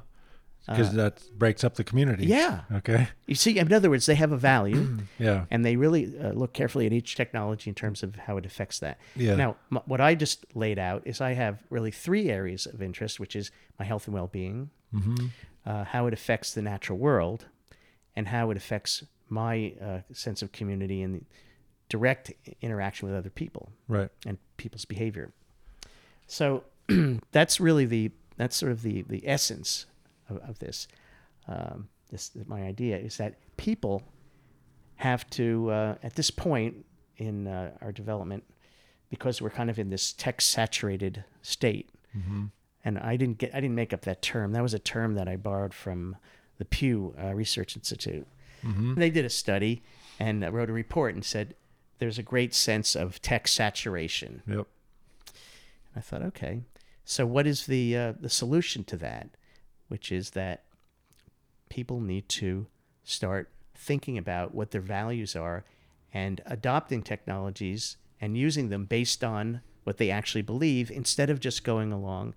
Because 0.66 0.92
that 0.96 1.22
breaks 1.38 1.64
up 1.64 1.76
the 1.76 1.84
community. 1.86 2.26
Uh, 2.26 2.38
yeah. 2.38 2.62
Okay. 2.80 3.08
You 3.26 3.36
see, 3.36 3.58
in 3.58 3.72
other 3.72 3.90
words, 3.90 4.06
they 4.06 4.16
have 4.16 4.34
a 4.34 4.38
value, 4.38 4.98
Yeah. 5.18 5.46
and 5.50 5.64
they 5.64 5.78
really 5.78 6.04
uh, 6.20 6.34
look 6.34 6.52
carefully 6.52 6.86
at 6.86 6.92
each 6.92 7.16
technology 7.16 7.70
in 7.70 7.76
terms 7.76 8.04
of 8.04 8.16
how 8.16 8.36
it 8.36 8.46
affects 8.46 8.80
that. 8.80 8.98
Yeah. 9.16 9.36
Now, 9.36 9.56
m- 9.72 9.80
what 9.86 10.02
I 10.02 10.14
just 10.16 10.46
laid 10.54 10.78
out 10.78 11.04
is 11.06 11.22
I 11.22 11.34
have 11.36 11.64
really 11.70 11.92
three 11.92 12.30
areas 12.30 12.66
of 12.66 12.82
interest, 12.82 13.18
which 13.18 13.34
is 13.34 13.50
my 13.80 13.86
health 13.86 14.08
and 14.08 14.14
well-being, 14.14 14.70
Mm-hmm. 14.94 15.28
uh, 15.66 15.84
how 15.86 16.08
it 16.08 16.14
affects 16.14 16.54
the 16.54 16.62
natural 16.62 16.98
world, 16.98 17.46
and 18.18 18.28
how 18.28 18.52
it 18.52 18.58
affects 18.58 19.04
my 19.30 19.74
uh, 19.82 20.00
sense 20.12 20.42
of 20.42 20.52
community 20.52 21.02
and 21.02 21.26
direct 21.90 22.34
interaction 22.62 23.08
with 23.08 23.18
other 23.18 23.30
people 23.30 23.72
Right. 23.88 24.10
and 24.26 24.38
people's 24.58 24.86
behavior. 24.86 25.32
So 26.28 26.64
that's 27.32 27.60
really 27.60 27.86
the 27.86 28.12
that's 28.38 28.56
sort 28.56 28.72
of 28.72 28.82
the 28.82 29.02
the 29.04 29.28
essence 29.28 29.86
of, 30.30 30.38
of 30.38 30.60
this. 30.60 30.88
Um, 31.48 31.88
this 32.12 32.32
my 32.46 32.64
idea 32.64 32.98
is 32.98 33.18
that 33.18 33.36
people 33.58 34.04
have 34.96 35.30
to 35.32 35.70
uh, 35.72 35.96
at 36.04 36.16
this 36.16 36.32
point 36.32 36.86
in 37.18 37.48
uh, 37.48 37.72
our 37.82 37.92
development 37.92 38.44
because 39.10 39.42
we're 39.42 39.50
kind 39.50 39.70
of 39.70 39.80
in 39.80 39.90
this 39.90 40.12
tech 40.14 40.42
saturated 40.42 41.24
state. 41.42 41.90
And 42.84 42.98
I 43.00 43.16
didn't 43.16 43.38
get 43.38 43.54
I 43.54 43.60
didn't 43.60 43.76
make 43.76 43.94
up 43.94 44.02
that 44.02 44.22
term. 44.24 44.54
That 44.54 44.64
was 44.64 44.74
a 44.74 44.80
term 44.80 45.14
that 45.16 45.28
I 45.28 45.36
borrowed 45.36 45.74
from 45.74 46.16
the 46.58 46.66
Pew 46.66 47.14
uh, 47.22 47.34
Research 47.36 47.76
Institute. 47.76 48.26
They 48.96 49.10
did 49.12 49.24
a 49.24 49.30
study 49.30 49.84
and 50.20 50.42
wrote 50.52 50.70
a 50.70 50.74
report 50.74 51.14
and 51.14 51.24
said 51.24 51.54
there's 52.00 52.18
a 52.20 52.24
great 52.24 52.54
sense 52.54 52.96
of 52.96 53.22
tech 53.22 53.48
saturation. 53.48 54.42
Yep. 54.48 54.68
I 55.96 56.00
thought, 56.00 56.22
okay, 56.22 56.62
so 57.06 57.26
what 57.26 57.48
is 57.48 57.66
the 57.66 57.98
uh, 57.98 58.14
the 58.20 58.30
solution 58.30 58.84
to 58.86 58.98
that? 58.98 59.30
Which 59.88 60.12
is 60.12 60.32
that 60.32 60.64
people 61.70 62.00
need 62.00 62.28
to 62.30 62.68
start 63.04 63.50
thinking 63.76 64.18
about 64.18 64.54
what 64.54 64.72
their 64.72 64.82
values 64.82 65.36
are 65.36 65.64
and 66.14 66.42
adopting 66.46 67.04
technologies 67.04 67.98
and 68.20 68.38
using 68.38 68.70
them 68.70 68.86
based 68.86 69.24
on 69.24 69.62
what 69.84 69.98
they 69.98 70.10
actually 70.10 70.42
believe 70.42 70.90
instead 70.92 71.30
of 71.30 71.40
just 71.40 71.64
going 71.64 71.92
along 71.94 72.34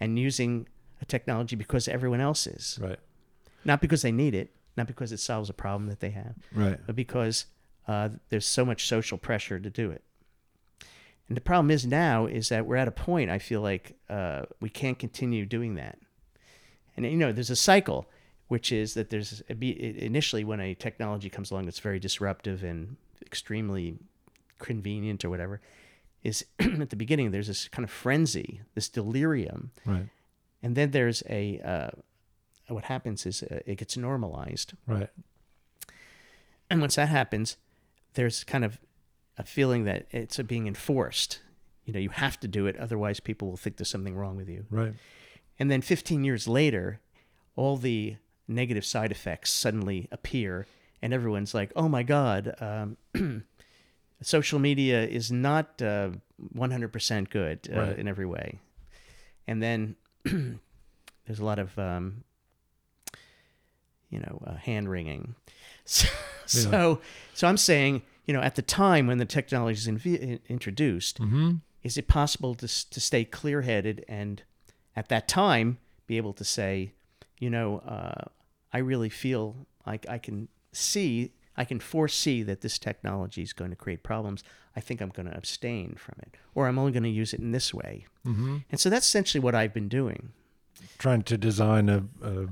and 0.00 0.18
using 0.18 0.68
a 1.00 1.04
technology 1.04 1.56
because 1.56 1.88
everyone 1.88 2.20
else 2.20 2.46
is. 2.46 2.78
Right. 2.82 2.98
Not 3.64 3.80
because 3.80 4.02
they 4.02 4.12
need 4.12 4.34
it, 4.34 4.54
not 4.76 4.86
because 4.86 5.12
it 5.12 5.20
solves 5.20 5.48
a 5.48 5.54
problem 5.54 5.88
that 5.88 6.00
they 6.00 6.10
have, 6.10 6.34
Right. 6.52 6.78
but 6.86 6.96
because 6.96 7.46
uh, 7.88 8.10
there's 8.28 8.46
so 8.46 8.64
much 8.64 8.86
social 8.86 9.18
pressure 9.18 9.58
to 9.58 9.70
do 9.70 9.90
it. 9.90 10.02
And 11.28 11.36
the 11.36 11.40
problem 11.40 11.70
is 11.70 11.86
now 11.86 12.26
is 12.26 12.48
that 12.50 12.66
we're 12.66 12.76
at 12.76 12.88
a 12.88 12.92
point. 12.92 13.30
I 13.30 13.38
feel 13.38 13.60
like 13.60 13.96
uh, 14.10 14.42
we 14.60 14.68
can't 14.68 14.98
continue 14.98 15.46
doing 15.46 15.74
that. 15.76 15.98
And 16.96 17.06
you 17.06 17.16
know, 17.16 17.32
there's 17.32 17.48
a 17.50 17.56
cycle, 17.56 18.06
which 18.48 18.70
is 18.70 18.94
that 18.94 19.08
there's 19.10 19.42
initially 19.48 20.44
when 20.44 20.60
a 20.60 20.74
technology 20.74 21.30
comes 21.30 21.50
along 21.50 21.64
that's 21.64 21.78
very 21.78 21.98
disruptive 21.98 22.62
and 22.62 22.96
extremely 23.24 23.96
convenient 24.58 25.24
or 25.24 25.30
whatever, 25.30 25.60
is 26.22 26.44
at 26.58 26.90
the 26.90 26.96
beginning 26.96 27.30
there's 27.30 27.46
this 27.48 27.66
kind 27.68 27.82
of 27.84 27.90
frenzy, 27.90 28.60
this 28.74 28.88
delirium, 28.88 29.70
Right. 29.86 30.06
and 30.62 30.76
then 30.76 30.90
there's 30.90 31.22
a 31.28 31.60
uh, 31.60 31.90
what 32.72 32.84
happens 32.84 33.24
is 33.26 33.42
uh, 33.42 33.60
it 33.64 33.76
gets 33.78 33.96
normalized, 33.96 34.74
Right. 34.86 35.08
and 36.70 36.80
once 36.80 36.96
that 36.96 37.08
happens, 37.08 37.56
there's 38.14 38.44
kind 38.44 38.64
of 38.64 38.78
a 39.38 39.44
feeling 39.44 39.84
that 39.84 40.06
it's 40.10 40.38
being 40.38 40.66
enforced. 40.66 41.40
You 41.84 41.92
know, 41.92 41.98
you 42.00 42.10
have 42.10 42.38
to 42.40 42.48
do 42.48 42.66
it, 42.66 42.76
otherwise 42.76 43.18
people 43.20 43.48
will 43.48 43.56
think 43.56 43.76
there's 43.76 43.90
something 43.90 44.14
wrong 44.16 44.36
with 44.36 44.48
you. 44.48 44.66
Right. 44.70 44.94
And 45.58 45.70
then 45.70 45.80
15 45.82 46.24
years 46.24 46.46
later, 46.46 47.00
all 47.56 47.76
the 47.76 48.16
negative 48.48 48.84
side 48.84 49.10
effects 49.10 49.50
suddenly 49.50 50.08
appear, 50.12 50.66
and 51.00 51.12
everyone's 51.12 51.54
like, 51.54 51.72
"Oh 51.76 51.88
my 51.88 52.02
God, 52.02 52.54
um, 52.60 52.96
social 54.22 54.58
media 54.58 55.04
is 55.06 55.30
not 55.32 55.80
uh, 55.82 56.10
100% 56.56 57.30
good 57.30 57.68
uh, 57.72 57.78
Right. 57.80 57.98
in 57.98 58.08
every 58.08 58.26
way." 58.26 58.60
And 59.46 59.62
then 59.62 59.96
there's 60.24 61.38
a 61.40 61.44
lot 61.44 61.58
of, 61.58 61.76
um, 61.78 62.24
you 64.10 64.20
know, 64.20 64.42
uh, 64.46 64.54
hand 64.56 64.88
wringing. 64.90 65.34
So, 65.84 66.06
so, 66.52 67.00
so 67.34 67.48
I'm 67.48 67.56
saying, 67.56 68.02
you 68.26 68.34
know, 68.34 68.40
at 68.40 68.54
the 68.54 68.62
time 68.62 69.06
when 69.06 69.18
the 69.18 69.24
technology 69.24 69.78
is 69.78 69.88
introduced, 70.48 71.20
Mm-hmm. 71.20 71.54
is 71.82 71.96
it 71.96 72.06
possible 72.08 72.54
to, 72.56 72.68
to 72.90 73.00
stay 73.00 73.24
clear 73.24 73.62
headed 73.62 74.04
and 74.08 74.42
at 74.94 75.08
that 75.08 75.26
time 75.28 75.78
be 76.06 76.16
able 76.16 76.32
to 76.34 76.44
say, 76.44 76.92
you 77.38 77.50
know, 77.50 77.78
uh, 77.78 78.24
I 78.72 78.78
really 78.78 79.08
feel 79.08 79.66
like 79.86 80.06
I 80.08 80.18
can 80.18 80.48
see, 80.72 81.32
I 81.56 81.64
can 81.64 81.80
foresee 81.80 82.42
that 82.44 82.60
this 82.60 82.78
technology 82.78 83.42
is 83.42 83.52
going 83.52 83.70
to 83.70 83.76
create 83.76 84.02
problems. 84.02 84.44
I 84.76 84.80
think 84.80 85.00
I'm 85.00 85.10
going 85.10 85.28
to 85.28 85.36
abstain 85.36 85.94
from 85.96 86.14
it, 86.22 86.36
or 86.54 86.66
I'm 86.68 86.78
only 86.78 86.92
going 86.92 87.02
to 87.02 87.08
use 87.10 87.34
it 87.34 87.40
in 87.40 87.52
this 87.52 87.74
way. 87.74 88.06
Mm-hmm. 88.26 88.58
And 88.70 88.80
so 88.80 88.88
that's 88.88 89.06
essentially 89.06 89.40
what 89.42 89.54
I've 89.54 89.74
been 89.74 89.88
doing. 89.88 90.32
Trying 90.98 91.22
to 91.24 91.36
design 91.36 91.88
a, 91.88 92.04
a 92.22 92.46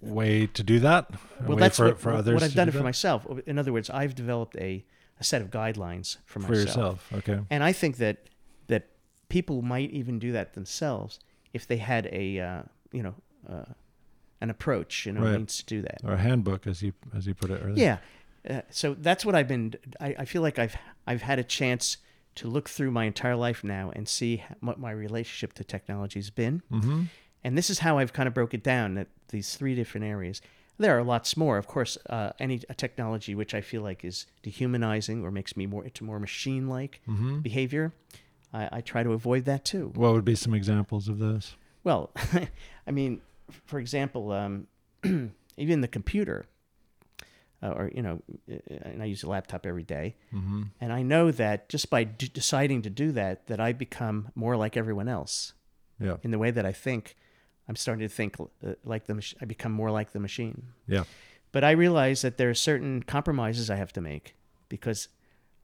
way 0.00 0.46
to 0.46 0.62
do 0.62 0.80
that. 0.80 1.10
Well, 1.46 1.56
that's 1.56 1.76
for, 1.76 1.86
what, 1.86 1.98
for 2.00 2.12
what. 2.14 2.42
I've 2.42 2.54
done 2.54 2.66
do 2.66 2.70
it 2.70 2.72
for 2.72 2.78
that? 2.78 2.84
myself. 2.84 3.26
In 3.46 3.58
other 3.58 3.72
words, 3.72 3.90
I've 3.90 4.14
developed 4.14 4.56
a, 4.56 4.84
a 5.20 5.24
set 5.24 5.42
of 5.42 5.50
guidelines 5.50 6.18
for 6.24 6.40
For 6.40 6.48
myself. 6.52 6.66
yourself. 6.66 7.12
Okay. 7.14 7.40
And 7.50 7.62
I 7.64 7.72
think 7.72 7.96
that 7.98 8.28
that 8.68 8.88
people 9.28 9.62
might 9.62 9.90
even 9.90 10.18
do 10.18 10.32
that 10.32 10.54
themselves 10.54 11.18
if 11.52 11.66
they 11.66 11.76
had 11.78 12.08
a 12.12 12.38
uh, 12.40 12.62
you 12.92 13.02
know 13.02 13.14
uh, 13.48 13.64
an 14.40 14.50
approach, 14.50 15.06
you 15.06 15.12
know, 15.12 15.22
Right. 15.22 15.36
means 15.38 15.58
to 15.58 15.64
do 15.66 15.82
that. 15.82 16.00
Or 16.04 16.14
a 16.14 16.18
handbook, 16.18 16.66
as 16.66 16.82
you 16.82 16.92
as 17.16 17.26
you 17.26 17.34
put 17.34 17.50
it 17.50 17.60
earlier. 17.64 17.76
Yeah. 17.84 18.56
Uh, 18.56 18.62
so 18.70 18.94
that's 18.94 19.24
what 19.24 19.34
I've 19.36 19.46
been. 19.48 19.74
I, 20.00 20.16
I 20.20 20.24
feel 20.24 20.42
like 20.42 20.58
I've 20.58 20.76
I've 21.06 21.22
had 21.22 21.38
a 21.38 21.44
chance 21.44 21.98
to 22.34 22.48
look 22.48 22.68
through 22.68 22.90
my 22.90 23.04
entire 23.04 23.36
life 23.36 23.62
now 23.62 23.92
and 23.94 24.08
see 24.08 24.42
what 24.60 24.80
my 24.80 24.90
relationship 24.90 25.52
to 25.52 25.64
technology 25.64 26.18
has 26.18 26.30
been. 26.30 26.62
Mm-hmm. 26.72 27.02
And 27.44 27.56
this 27.58 27.70
is 27.70 27.80
how 27.80 27.98
I've 27.98 28.12
kind 28.12 28.26
of 28.26 28.34
broke 28.34 28.54
it 28.54 28.62
down 28.62 28.96
at 28.98 29.08
these 29.28 29.56
three 29.56 29.74
different 29.74 30.06
areas. 30.06 30.40
There 30.78 30.96
are 30.98 31.02
lots 31.02 31.36
more, 31.36 31.58
of 31.58 31.66
course. 31.66 31.98
Uh, 32.08 32.30
any 32.38 32.60
a 32.68 32.74
technology 32.74 33.34
which 33.34 33.54
I 33.54 33.60
feel 33.60 33.82
like 33.82 34.04
is 34.04 34.26
dehumanizing 34.42 35.22
or 35.24 35.30
makes 35.30 35.56
me 35.56 35.66
more 35.66 35.84
into 35.84 36.04
more 36.04 36.18
machine-like 36.18 37.00
Mm-hmm. 37.08 37.40
behavior, 37.40 37.92
I, 38.52 38.68
I 38.72 38.80
try 38.80 39.02
to 39.02 39.12
avoid 39.12 39.44
that 39.46 39.64
too. 39.64 39.92
What 39.94 40.12
would 40.12 40.24
be 40.24 40.34
some 40.34 40.54
examples 40.54 41.08
of 41.08 41.18
those? 41.18 41.56
Well, 41.84 42.10
I 42.86 42.90
mean, 42.90 43.20
for 43.66 43.78
example, 43.80 44.32
um, 44.32 44.66
even 45.56 45.80
the 45.82 45.88
computer, 45.88 46.46
uh, 47.62 47.70
or 47.70 47.90
you 47.94 48.02
know, 48.02 48.22
uh, 48.50 48.56
and 48.82 49.02
I 49.02 49.06
use 49.06 49.22
a 49.22 49.28
laptop 49.28 49.66
every 49.66 49.82
day, 49.84 50.16
Mm-hmm. 50.34 50.62
and 50.80 50.92
I 50.92 51.02
know 51.02 51.30
that 51.32 51.68
just 51.68 51.90
by 51.90 52.04
d- 52.04 52.30
deciding 52.32 52.82
to 52.82 52.90
do 52.90 53.12
that, 53.12 53.46
that 53.48 53.60
I 53.60 53.72
become 53.72 54.28
more 54.34 54.56
like 54.56 54.76
everyone 54.76 55.08
else 55.08 55.52
Yeah. 56.00 56.16
in 56.22 56.30
the 56.30 56.38
way 56.38 56.50
that 56.50 56.64
I 56.66 56.72
think. 56.72 57.16
I'm 57.72 57.76
starting 57.76 58.06
to 58.06 58.14
think 58.14 58.36
uh, 58.38 58.74
like 58.84 59.06
the 59.06 59.14
mach- 59.14 59.34
I 59.40 59.46
become 59.46 59.72
more 59.72 59.90
like 59.90 60.12
the 60.12 60.20
machine. 60.20 60.64
Yeah. 60.86 61.04
But 61.52 61.64
I 61.64 61.70
realize 61.70 62.20
that 62.20 62.36
there 62.36 62.50
are 62.50 62.54
certain 62.54 63.02
compromises 63.02 63.70
I 63.70 63.76
have 63.76 63.92
to 63.94 64.00
make 64.02 64.34
because, 64.68 65.08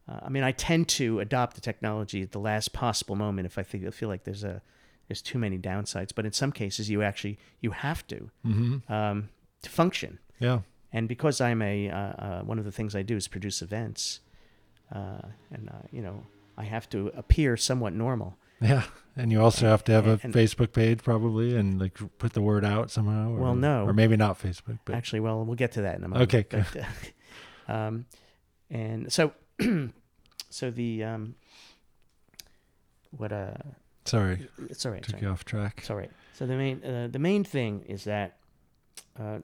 uh, 0.09 0.21
I 0.23 0.29
mean, 0.31 0.43
I 0.43 0.53
tend 0.53 0.89
to 1.01 1.21
adopt 1.21 1.55
the 1.55 1.61
technology 1.61 2.23
at 2.23 2.33
the 2.33 2.41
last 2.41 2.73
possible 2.73 3.15
moment 3.17 3.45
if 3.47 3.59
I 3.59 3.63
think 3.63 3.87
I 3.87 3.91
feel 3.91 4.09
like 4.09 4.25
there's 4.25 4.45
a 4.45 4.63
there's 5.09 5.21
too 5.23 5.39
many 5.39 5.59
downsides. 5.59 6.13
But 6.15 6.25
in 6.25 6.33
some 6.33 6.53
cases, 6.53 6.89
you 6.89 7.03
actually 7.03 7.39
you 7.61 7.73
have 7.73 8.07
to 8.07 8.31
Mm-hmm. 8.47 8.93
um, 8.93 9.29
to 9.63 9.69
function. 9.71 10.19
Yeah. 10.41 10.61
And 10.93 11.09
because 11.09 11.41
I'm 11.43 11.61
a 11.63 11.91
uh, 11.91 11.97
uh, 11.99 12.41
one 12.43 12.59
of 12.59 12.65
the 12.65 12.73
things 12.73 12.95
I 12.97 13.03
do 13.03 13.17
is 13.17 13.29
produce 13.29 13.61
events, 13.61 14.21
uh, 14.95 15.21
and 15.53 15.69
uh, 15.69 15.83
you 15.91 16.01
know 16.03 16.25
I 16.57 16.65
have 16.65 16.89
to 16.91 17.11
appear 17.15 17.57
somewhat 17.57 17.93
normal. 17.93 18.37
Yeah. 18.61 18.85
And 19.17 19.33
you 19.33 19.41
also 19.41 19.67
have 19.67 19.83
to 19.85 19.93
have 19.93 20.07
a 20.07 20.21
And- 20.23 20.33
Facebook 20.33 20.73
page 20.73 21.03
probably 21.03 21.57
and 21.57 21.81
like 21.81 21.99
put 22.19 22.35
the 22.35 22.41
word 22.43 22.65
out 22.65 22.91
somehow. 22.91 23.31
Or, 23.33 23.41
Well, 23.41 23.55
no. 23.57 23.85
Or 23.85 23.93
maybe 23.93 24.17
not 24.17 24.39
Facebook, 24.41 24.79
but 24.85 24.95
Actually, 24.95 25.21
well, 25.21 25.45
we'll 25.45 25.57
get 25.57 25.73
to 25.73 25.83
that 25.83 25.97
in 25.97 26.05
a 26.05 26.09
moment. 26.09 26.33
Okay, 26.33 26.47
But, 26.49 26.77
uh, 27.69 27.73
um, 27.73 28.07
and 28.71 29.13
so, 29.13 29.33
so 30.51 30.71
the 30.71 31.03
um, 31.05 31.35
what 33.17 33.33
uh, 33.33 33.55
sorry, 34.05 34.47
it's 34.69 34.85
all 34.87 34.93
right. 34.93 35.03
took 35.03 35.13
sorry. 35.13 35.23
you 35.23 35.29
off 35.31 35.45
track. 35.45 35.75
It's 35.79 35.91
all 35.91 35.97
right. 35.97 36.11
So 36.35 36.47
the 36.47 36.57
main 36.57 36.85
uh, 36.85 37.09
the 37.11 37.19
main 37.19 37.45
thing 37.45 37.83
is 37.87 38.05
that 38.05 38.37
uh, 39.19 39.39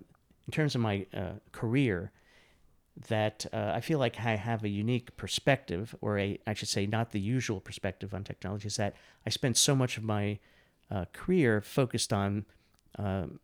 in 0.46 0.53
terms 0.53 0.74
of 0.74 0.81
my 0.83 1.07
uh, 1.14 1.33
career, 1.53 2.12
that 3.09 3.46
uh, 3.52 3.72
I 3.74 3.80
feel 3.80 3.98
like 3.98 4.20
I 4.20 4.37
have 4.37 4.62
a 4.62 4.68
unique 4.68 5.16
perspective, 5.16 5.94
or 6.00 6.18
a 6.18 6.38
I 6.46 6.54
should 6.54 6.68
say, 6.68 6.87
not 6.87 7.11
the 7.11 7.20
usual 7.20 7.61
perspective 7.61 8.14
on 8.14 8.24
technology. 8.24 8.66
Is 8.66 8.76
that 8.76 8.94
I 9.26 9.30
spent 9.30 9.57
so 9.57 9.74
much 9.74 9.96
of 9.96 10.04
my 10.04 10.38
uh, 10.90 11.07
career 11.12 11.61
focused 11.61 12.12
on, 12.12 12.44
um, 12.98 13.40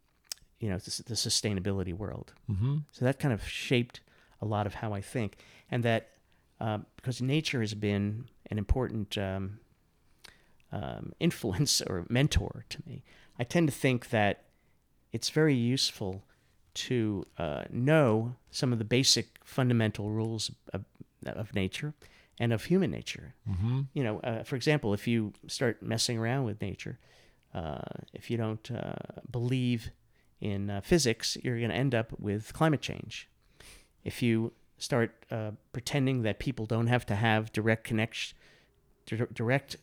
you 0.61 0.69
know, 0.69 0.79
the, 0.79 1.03
the 1.05 1.15
sustainability 1.15 1.93
world. 1.93 2.33
Mm-hmm. 2.51 2.79
So 2.93 3.05
that 3.05 3.19
kind 3.19 3.35
of 3.35 3.47
shaped 3.47 4.01
a 4.41 4.47
lot 4.47 4.67
of 4.67 4.75
how 4.75 4.93
I 4.93 5.01
think, 5.01 5.39
and 5.71 5.83
that 5.83 6.11
uh, 6.61 6.79
because 6.97 7.21
nature 7.21 7.61
has 7.61 7.75
been 7.75 8.27
an 8.51 8.59
important 8.59 9.19
um, 9.19 9.59
um, 10.71 11.13
influence 11.21 11.81
or 11.83 12.07
mentor 12.09 12.65
to 12.69 12.79
me, 12.87 13.03
I 13.39 13.45
tend 13.45 13.67
to 13.67 13.75
think 13.75 14.11
that 14.11 14.45
it's 15.13 15.31
very 15.31 15.57
useful 15.57 16.23
to 16.75 17.25
uh, 17.39 17.65
know 17.71 18.35
some 18.51 18.73
of 18.73 18.79
the 18.79 18.85
basic 18.85 19.27
fundamental 19.45 20.11
rules 20.11 20.51
of, 20.73 20.85
of 21.27 21.55
nature 21.55 21.95
and 22.39 22.53
of 22.53 22.65
human 22.65 22.91
nature. 22.91 23.35
Mm-hmm. 23.49 23.81
You 23.95 24.05
know, 24.05 24.21
uh, 24.21 24.43
for 24.45 24.57
example, 24.57 24.95
if 24.95 25.07
you 25.07 25.33
start 25.47 25.83
messing 25.83 26.19
around 26.19 26.45
with 26.45 26.61
nature, 26.63 26.99
uh, 27.55 27.79
if 28.13 28.31
you 28.31 28.37
don't 28.37 28.71
uh, 28.71 28.95
believe 29.31 29.91
in 30.41 30.71
uh, 30.71 30.81
physics, 30.81 31.37
you're 31.43 31.59
going 31.59 31.71
to 31.71 31.77
end 31.77 31.95
up 31.95 32.13
with 32.19 32.53
climate 32.53 32.81
change. 32.81 33.29
If 34.05 34.23
you 34.23 34.53
start 34.79 35.11
uh, 35.31 35.51
pretending 35.73 36.23
that 36.23 36.39
people 36.39 36.65
don't 36.65 36.87
have 36.87 37.05
to 37.07 37.15
have 37.15 37.53
direct 37.53 37.85
connection, 37.85 38.37
dir- 39.05 39.29
direct 39.35 39.77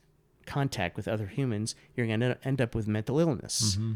contact 0.47 0.95
with 0.95 1.07
other 1.07 1.27
humans, 1.27 1.75
you're 1.95 2.07
going 2.07 2.21
to 2.21 2.37
end 2.43 2.59
up 2.61 2.73
with 2.73 2.87
mental 2.87 3.19
illness, 3.19 3.75
Mm-hmm. 3.75 3.93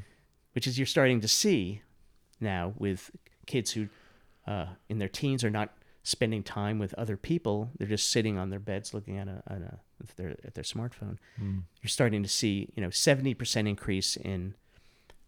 which 0.53 0.67
is 0.67 0.77
you're 0.77 0.85
starting 0.85 1.21
to 1.21 1.27
see 1.27 1.81
now 2.41 2.73
with 2.77 3.11
kids 3.45 3.71
who, 3.71 3.87
uh, 4.47 4.67
in 4.89 4.99
their 4.99 5.09
teens, 5.09 5.43
are 5.43 5.49
not 5.49 5.73
spending 6.03 6.43
time 6.43 6.79
with 6.79 6.93
other 6.95 7.17
people. 7.17 7.69
They're 7.77 7.87
just 7.87 8.09
sitting 8.09 8.37
on 8.37 8.49
their 8.49 8.59
beds 8.59 8.93
looking 8.93 9.17
at 9.17 9.27
a, 9.27 9.43
at, 9.47 9.61
a 9.61 9.79
at 10.01 10.17
their 10.17 10.35
at 10.43 10.55
their 10.55 10.63
smartphone. 10.63 11.17
Mm. 11.41 11.63
You're 11.81 11.89
starting 11.89 12.23
to 12.23 12.29
see, 12.29 12.69
you 12.75 12.81
know, 12.81 12.89
seventy 12.89 13.33
percent 13.33 13.67
increase 13.67 14.15
in 14.15 14.55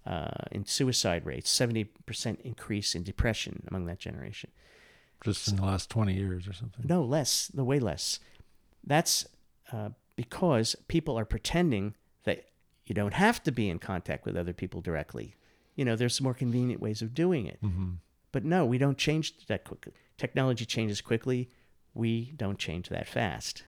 uh, 0.06 0.46
in 0.52 0.66
suicide 0.66 1.26
rates, 1.26 1.50
seventy 1.50 1.84
percent 1.84 2.42
increase 2.44 2.96
in 2.96 3.04
depression 3.04 3.64
among 3.68 3.86
that 3.86 4.00
generation. 4.00 4.50
Just 5.24 5.48
in 5.48 5.56
the 5.56 5.64
last 5.64 5.90
20 5.90 6.14
years 6.14 6.50
or 6.50 6.54
something. 6.54 6.86
No 6.86 7.02
less, 7.02 7.50
no 7.54 7.64
way 7.64 7.80
less. 7.80 8.20
That's 8.86 9.26
uh, 9.72 9.90
because 10.16 10.76
people 10.90 11.18
are 11.18 11.24
pretending 11.24 11.96
that 12.26 12.46
you 12.86 12.94
don't 12.94 13.14
have 13.14 13.42
to 13.44 13.52
be 13.52 13.70
in 13.70 13.80
contact 13.80 14.26
with 14.26 14.36
other 14.36 14.52
people 14.54 14.82
directly. 14.82 15.36
You 15.76 15.86
know, 15.86 15.96
there's 15.96 16.16
some 16.16 16.26
more 16.26 16.34
convenient 16.34 16.82
ways 16.82 17.02
of 17.02 17.14
doing 17.14 17.46
it. 17.46 17.60
Mm-hmm. 17.64 17.94
But 18.32 18.46
no, 18.46 18.66
we 18.66 18.78
don't 18.78 18.98
change 18.98 19.46
that 19.48 19.64
quickly. 19.64 19.94
Technology 20.18 20.66
changes 20.66 21.02
quickly. 21.02 21.50
We 21.94 22.34
don't 22.36 22.58
change 22.58 22.90
that 22.90 23.08
fast. 23.08 23.64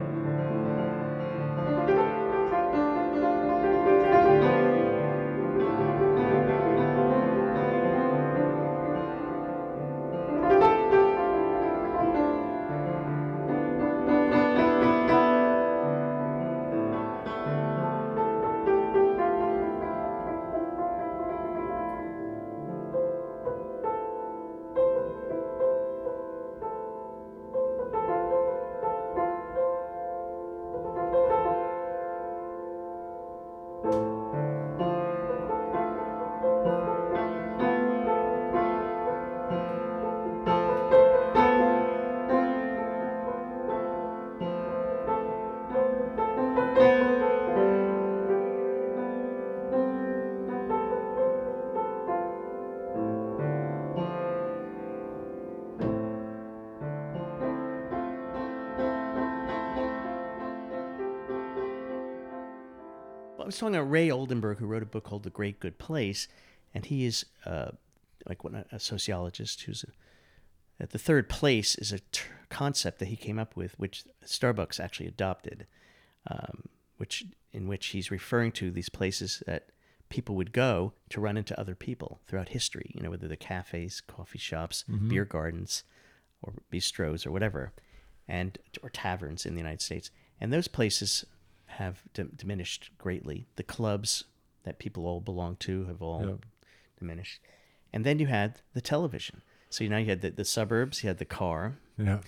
Was 63.56 63.60
talking 63.60 63.76
about 63.76 63.90
Ray 63.90 64.10
Oldenburg, 64.10 64.58
who 64.58 64.66
wrote 64.66 64.82
a 64.82 64.86
book 64.86 65.04
called 65.04 65.22
The 65.22 65.30
Great 65.30 65.60
Good 65.60 65.78
Place, 65.78 66.28
and 66.74 66.84
he 66.84 67.06
is 67.06 67.24
uh, 67.46 67.70
like 68.28 68.40
a 68.70 68.78
sociologist 68.78 69.62
who's 69.62 69.82
a, 69.84 70.82
at 70.82 70.90
the 70.90 70.98
third 70.98 71.30
place 71.30 71.74
is 71.76 71.90
a 71.90 72.00
concept 72.50 72.98
that 72.98 73.08
he 73.08 73.16
came 73.16 73.38
up 73.38 73.56
with, 73.56 73.78
which 73.78 74.04
Starbucks 74.26 74.78
actually 74.78 75.06
adopted, 75.06 75.66
um, 76.30 76.64
which 76.98 77.24
in 77.52 77.66
which 77.66 77.86
he's 77.86 78.10
referring 78.10 78.52
to 78.52 78.70
these 78.70 78.90
places 78.90 79.42
that 79.46 79.70
people 80.10 80.34
would 80.34 80.52
go 80.52 80.92
to 81.08 81.20
run 81.20 81.38
into 81.38 81.58
other 81.58 81.74
people 81.74 82.20
throughout 82.26 82.50
history. 82.50 82.90
You 82.94 83.02
know, 83.02 83.10
whether 83.10 83.26
the 83.26 83.36
cafes, 83.36 84.02
coffee 84.02 84.38
shops, 84.38 84.84
beer 85.08 85.24
gardens, 85.24 85.82
or 86.42 86.52
bistros 86.70 87.26
or 87.26 87.32
whatever, 87.32 87.72
and 88.28 88.58
or 88.82 88.90
taverns 88.90 89.46
in 89.46 89.54
the 89.54 89.60
United 89.60 89.80
States, 89.80 90.10
and 90.38 90.52
those 90.52 90.68
places 90.68 91.24
have 91.76 92.02
d- 92.14 92.24
diminished 92.34 92.90
greatly. 92.98 93.46
The 93.56 93.62
clubs 93.62 94.24
that 94.64 94.78
people 94.78 95.06
all 95.06 95.20
belong 95.20 95.56
to 95.60 95.84
have 95.86 96.02
all 96.02 96.26
Yep. 96.26 96.46
diminished, 96.98 97.40
and 97.92 98.04
then 98.04 98.18
you 98.18 98.26
had 98.26 98.60
the 98.74 98.80
television. 98.80 99.42
So 99.70 99.84
you 99.84 99.90
now 99.90 99.98
you 99.98 100.06
had 100.06 100.20
the, 100.20 100.30
the 100.30 100.44
suburbs, 100.44 101.02
you 101.02 101.08
had 101.08 101.18
the 101.18 101.24
car, 101.24 101.76
Yeah. 101.98 102.20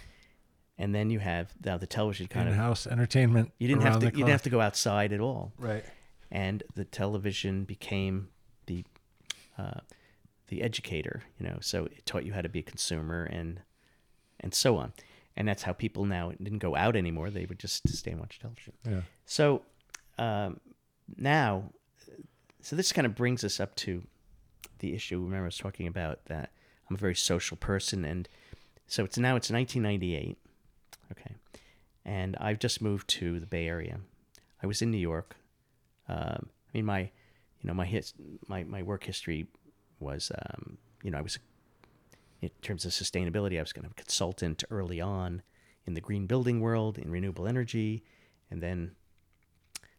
and 0.77 0.95
then 0.95 1.11
you 1.11 1.19
have 1.21 1.53
now 1.65 1.77
the 1.79 1.87
television 1.87 2.27
kind 2.29 2.49
of. 2.49 2.55
In-house 2.55 2.87
entertainment. 2.87 3.53
You 3.59 3.69
didn't 3.69 3.83
have 3.83 3.99
to. 4.01 4.07
You 4.07 4.11
didn't 4.13 4.29
have 4.29 4.43
to 4.43 4.51
go 4.51 4.61
outside 4.61 5.13
at 5.13 5.21
all, 5.21 5.53
Right. 5.59 5.85
and 6.31 6.63
the 6.75 6.85
television 6.85 7.65
became 7.65 8.29
the 8.67 8.85
uh, 9.57 9.81
the 10.49 10.63
educator. 10.63 11.23
You 11.39 11.47
know, 11.49 11.59
so 11.61 11.87
it 11.87 12.05
taught 12.07 12.25
you 12.25 12.33
how 12.33 12.43
to 12.43 12.49
be 12.49 12.61
a 12.61 12.63
consumer 12.63 13.25
and 13.25 13.61
and 14.41 14.55
so 14.55 14.77
on. 14.77 14.93
And 15.39 15.47
that's 15.47 15.63
how 15.63 15.73
people 15.73 16.05
now 16.05 16.33
didn't 16.43 16.59
go 16.59 16.75
out 16.75 16.97
anymore. 16.97 17.31
They 17.31 17.47
would 17.47 17.61
just 17.61 17.89
stay 17.89 18.11
and 18.11 18.19
watch 18.19 18.41
television. 18.41 18.73
Yeah. 18.85 19.03
So 19.25 19.63
um, 20.19 20.59
now, 21.17 21.71
so 22.61 22.75
this 22.75 22.91
kind 22.91 23.07
of 23.07 23.15
brings 23.15 23.45
us 23.45 23.61
up 23.61 23.77
to 23.77 24.03
the 24.81 24.95
issue. 24.95 25.21
Remember, 25.21 25.45
I 25.45 25.47
was 25.47 25.57
talking 25.57 25.87
about 25.87 26.25
that 26.27 26.51
I'm 26.91 26.97
a 26.97 26.99
very 26.99 27.15
social 27.15 27.57
person, 27.57 28.05
and 28.05 28.29
so 28.89 29.05
it's 29.05 29.17
now 29.17 29.37
it's 29.37 29.49
1998. 29.49 30.37
Okay, 31.13 31.35
and 32.05 32.37
I've 32.41 32.59
just 32.59 32.83
moved 32.83 33.09
to 33.11 33.39
the 33.39 33.47
Bay 33.47 33.69
Area. 33.69 34.01
I 34.61 34.67
was 34.67 34.83
in 34.83 34.91
New 34.91 34.99
York. 34.99 35.37
Um, 36.09 36.49
I 36.51 36.79
mean, 36.79 36.85
my, 36.85 37.01
you 37.01 37.65
know, 37.65 37.75
my 37.75 37.87
his, 37.87 38.13
my 38.49 38.65
my 38.65 38.83
work 38.83 39.05
history 39.05 39.47
was, 40.01 40.33
um, 40.37 40.79
you 41.05 41.13
know, 41.13 41.19
I 41.19 41.23
was 41.23 41.39
in 42.41 42.51
terms 42.63 42.85
of 42.85 42.93
sustainability, 42.93 43.59
I 43.59 43.63
was 43.63 43.73
kind 43.73 43.85
of 43.87 43.93
a 43.93 43.95
consultant 43.95 44.63
early 44.71 45.01
on 45.01 45.43
in 45.87 45.95
the 45.95 46.01
green 46.01 46.27
building 46.27 46.61
world, 46.61 46.99
in 46.99 47.11
renewable 47.11 47.47
energy, 47.49 48.05
and 48.51 48.63
then 48.63 48.93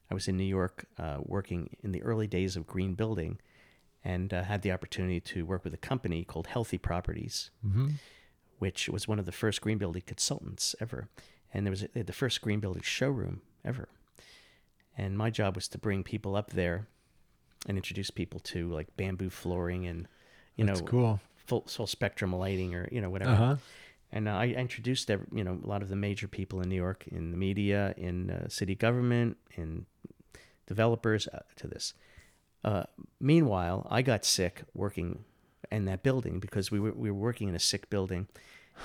I 0.09 0.13
was 0.13 0.27
in 0.27 0.37
New 0.37 0.43
York 0.43 0.85
uh, 0.97 1.17
working 1.21 1.75
in 1.83 1.91
the 1.91 2.01
early 2.03 2.27
days 2.27 2.55
of 2.55 2.65
green 2.65 2.93
building, 2.93 3.39
and 4.03 4.33
uh, 4.33 4.43
had 4.43 4.61
the 4.61 4.71
opportunity 4.71 5.19
to 5.19 5.45
work 5.45 5.63
with 5.63 5.73
a 5.73 5.77
company 5.77 6.23
called 6.23 6.47
Healthy 6.47 6.77
Properties, 6.77 7.51
Mm-hmm. 7.65 7.89
which 8.59 8.87
was 8.89 9.07
one 9.07 9.19
of 9.19 9.25
the 9.25 9.31
first 9.31 9.61
green 9.61 9.77
building 9.77 10.03
consultants 10.05 10.75
ever, 10.79 11.09
and 11.53 11.65
there 11.65 11.71
was 11.71 11.83
a, 11.95 12.03
the 12.03 12.13
first 12.13 12.41
green 12.41 12.59
building 12.59 12.81
showroom 12.83 13.41
ever, 13.65 13.89
and 14.97 15.17
my 15.17 15.29
job 15.29 15.55
was 15.55 15.67
to 15.69 15.77
bring 15.77 16.03
people 16.03 16.35
up 16.35 16.51
there 16.51 16.87
and 17.67 17.77
introduce 17.77 18.09
people 18.09 18.39
to 18.39 18.69
like 18.69 18.95
bamboo 18.95 19.29
flooring 19.29 19.85
and 19.85 20.07
you 20.55 20.65
That's 20.65 20.79
know 20.81 20.87
cool. 20.87 21.19
Full, 21.49 21.65
full 21.67 21.87
spectrum 21.87 22.33
lighting 22.33 22.75
or 22.75 22.87
you 22.91 23.01
know 23.01 23.09
whatever. 23.09 23.31
Uh 23.31 23.35
huh. 23.35 23.55
And 24.11 24.27
uh, 24.27 24.31
I 24.31 24.47
introduced 24.47 25.11
every, 25.11 25.27
you 25.33 25.43
know 25.43 25.59
a 25.63 25.67
lot 25.67 25.81
of 25.81 25.89
the 25.89 25.95
major 25.95 26.27
people 26.27 26.61
in 26.61 26.69
New 26.69 26.75
York, 26.75 27.05
in 27.07 27.31
the 27.31 27.37
media, 27.37 27.93
in 27.97 28.31
uh, 28.31 28.47
city 28.47 28.75
government, 28.75 29.37
in 29.55 29.85
developers 30.67 31.27
uh, 31.27 31.39
to 31.57 31.67
this. 31.67 31.93
Uh, 32.63 32.83
meanwhile, 33.19 33.87
I 33.89 34.01
got 34.01 34.25
sick 34.25 34.63
working 34.73 35.25
in 35.71 35.85
that 35.85 36.03
building 36.03 36.39
because 36.39 36.71
we 36.71 36.79
were 36.79 36.93
we 36.93 37.11
were 37.11 37.19
working 37.19 37.49
in 37.49 37.55
a 37.55 37.59
sick 37.59 37.89
building, 37.89 38.27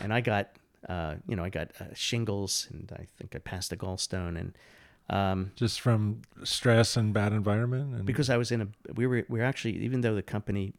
and 0.00 0.12
I 0.12 0.20
got 0.20 0.50
uh, 0.88 1.14
you 1.28 1.36
know 1.36 1.44
I 1.44 1.50
got 1.50 1.68
uh, 1.80 1.94
shingles 1.94 2.68
and 2.70 2.90
I 2.92 3.06
think 3.18 3.34
I 3.34 3.38
passed 3.38 3.72
a 3.72 3.76
gallstone 3.76 4.38
and 4.38 4.56
um, 5.10 5.52
Just 5.54 5.82
from 5.82 6.22
stress 6.44 6.96
and 6.96 7.12
bad 7.12 7.32
environment, 7.32 7.94
and 7.94 8.06
because 8.06 8.30
I 8.30 8.38
was 8.38 8.50
in 8.50 8.62
a 8.62 8.68
we 8.94 9.06
were 9.06 9.26
we 9.28 9.38
were 9.38 9.44
actually 9.44 9.76
even 9.84 10.00
though 10.00 10.14
the 10.14 10.22
company 10.22 10.72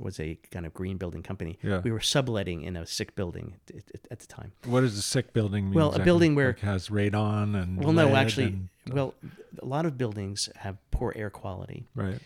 was 0.00 0.18
a 0.18 0.36
kind 0.50 0.64
of 0.66 0.72
green 0.74 0.96
building 0.96 1.22
company, 1.22 1.58
Yeah. 1.62 1.80
we 1.84 1.90
were 1.92 2.00
subletting 2.00 2.62
in 2.62 2.76
a 2.76 2.86
sick 2.86 3.14
building 3.14 3.54
at, 3.68 3.76
at, 3.94 4.00
at 4.10 4.18
the 4.20 4.26
time. 4.26 4.52
what 4.64 4.80
does 4.80 4.96
a 4.98 5.02
sick 5.02 5.32
building 5.32 5.66
mean? 5.66 5.74
Well, 5.74 5.92
a 5.94 5.98
building 6.02 6.34
where- 6.34 6.48
Like 6.48 6.60
has 6.60 6.88
radon 6.88 7.60
and 7.60 7.82
Well, 7.82 7.92
no, 7.92 8.14
actually, 8.16 8.46
and- 8.46 8.68
well, 8.94 9.14
a 9.60 9.64
lot 9.66 9.84
of 9.86 9.96
buildings 9.98 10.48
have 10.56 10.76
poor 10.90 11.12
air 11.14 11.30
quality 11.30 11.86
right. 11.94 12.18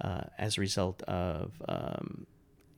uh, 0.00 0.22
as 0.38 0.56
a 0.58 0.60
result 0.60 1.02
of, 1.02 1.52
um, 1.68 2.26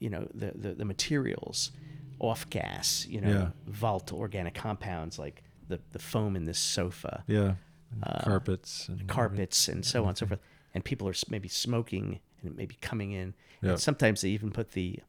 you 0.00 0.10
know, 0.10 0.28
the, 0.34 0.52
the, 0.54 0.74
the 0.74 0.84
materials, 0.84 1.70
off 2.18 2.48
gas, 2.50 3.06
you 3.08 3.20
know, 3.20 3.28
Yeah. 3.30 3.48
volatile 3.66 4.18
organic 4.18 4.54
compounds 4.54 5.18
like 5.18 5.42
the, 5.68 5.80
the 5.92 5.98
foam 5.98 6.36
in 6.36 6.44
this 6.44 6.58
sofa, 6.58 7.24
Yeah. 7.26 7.54
And 7.94 8.04
Uh, 8.04 8.20
carpets 8.24 8.88
and 8.88 9.06
carpets, 9.06 9.68
and 9.68 9.84
so 9.84 10.02
on 10.04 10.08
and 10.10 10.18
so 10.18 10.26
forth. 10.26 10.40
And 10.74 10.82
people 10.82 11.06
are 11.08 11.14
maybe 11.28 11.48
smoking 11.48 12.20
and 12.42 12.56
maybe 12.56 12.76
coming 12.80 13.12
in. 13.12 13.34
Yeah. 13.60 13.70
And 13.70 13.80
sometimes 13.80 14.20
they 14.22 14.30
even 14.30 14.50
put 14.50 14.72
the, 14.72 15.00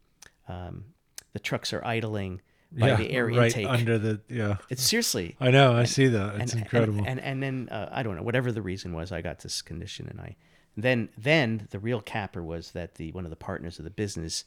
um, 0.47 0.85
the 1.33 1.39
trucks 1.39 1.73
are 1.73 1.85
idling 1.85 2.41
by 2.75 2.87
yeah, 2.87 2.95
the 2.95 3.11
air 3.11 3.27
right 3.27 3.55
intake. 3.55 3.67
under 3.67 3.99
the 3.99 4.19
yeah. 4.27 4.57
It's 4.69 4.81
seriously, 4.81 5.35
I 5.39 5.51
know. 5.51 5.73
I 5.73 5.83
see 5.83 6.07
that. 6.07 6.41
It's 6.41 6.53
and, 6.53 6.63
incredible. 6.63 6.99
And, 7.05 7.19
and 7.19 7.19
and 7.19 7.43
then 7.43 7.69
uh, 7.69 7.89
I 7.91 8.01
don't 8.01 8.15
know 8.15 8.23
whatever 8.23 8.51
the 8.51 8.63
reason 8.63 8.93
was, 8.93 9.11
I 9.11 9.21
got 9.21 9.39
this 9.39 9.61
condition, 9.61 10.07
and 10.09 10.19
I 10.19 10.35
then 10.75 11.09
then 11.15 11.67
the 11.69 11.77
real 11.77 12.01
capper 12.01 12.41
was 12.41 12.71
that 12.71 12.95
the 12.95 13.11
one 13.11 13.25
of 13.25 13.29
the 13.29 13.35
partners 13.35 13.77
of 13.77 13.85
the 13.85 13.91
business, 13.91 14.45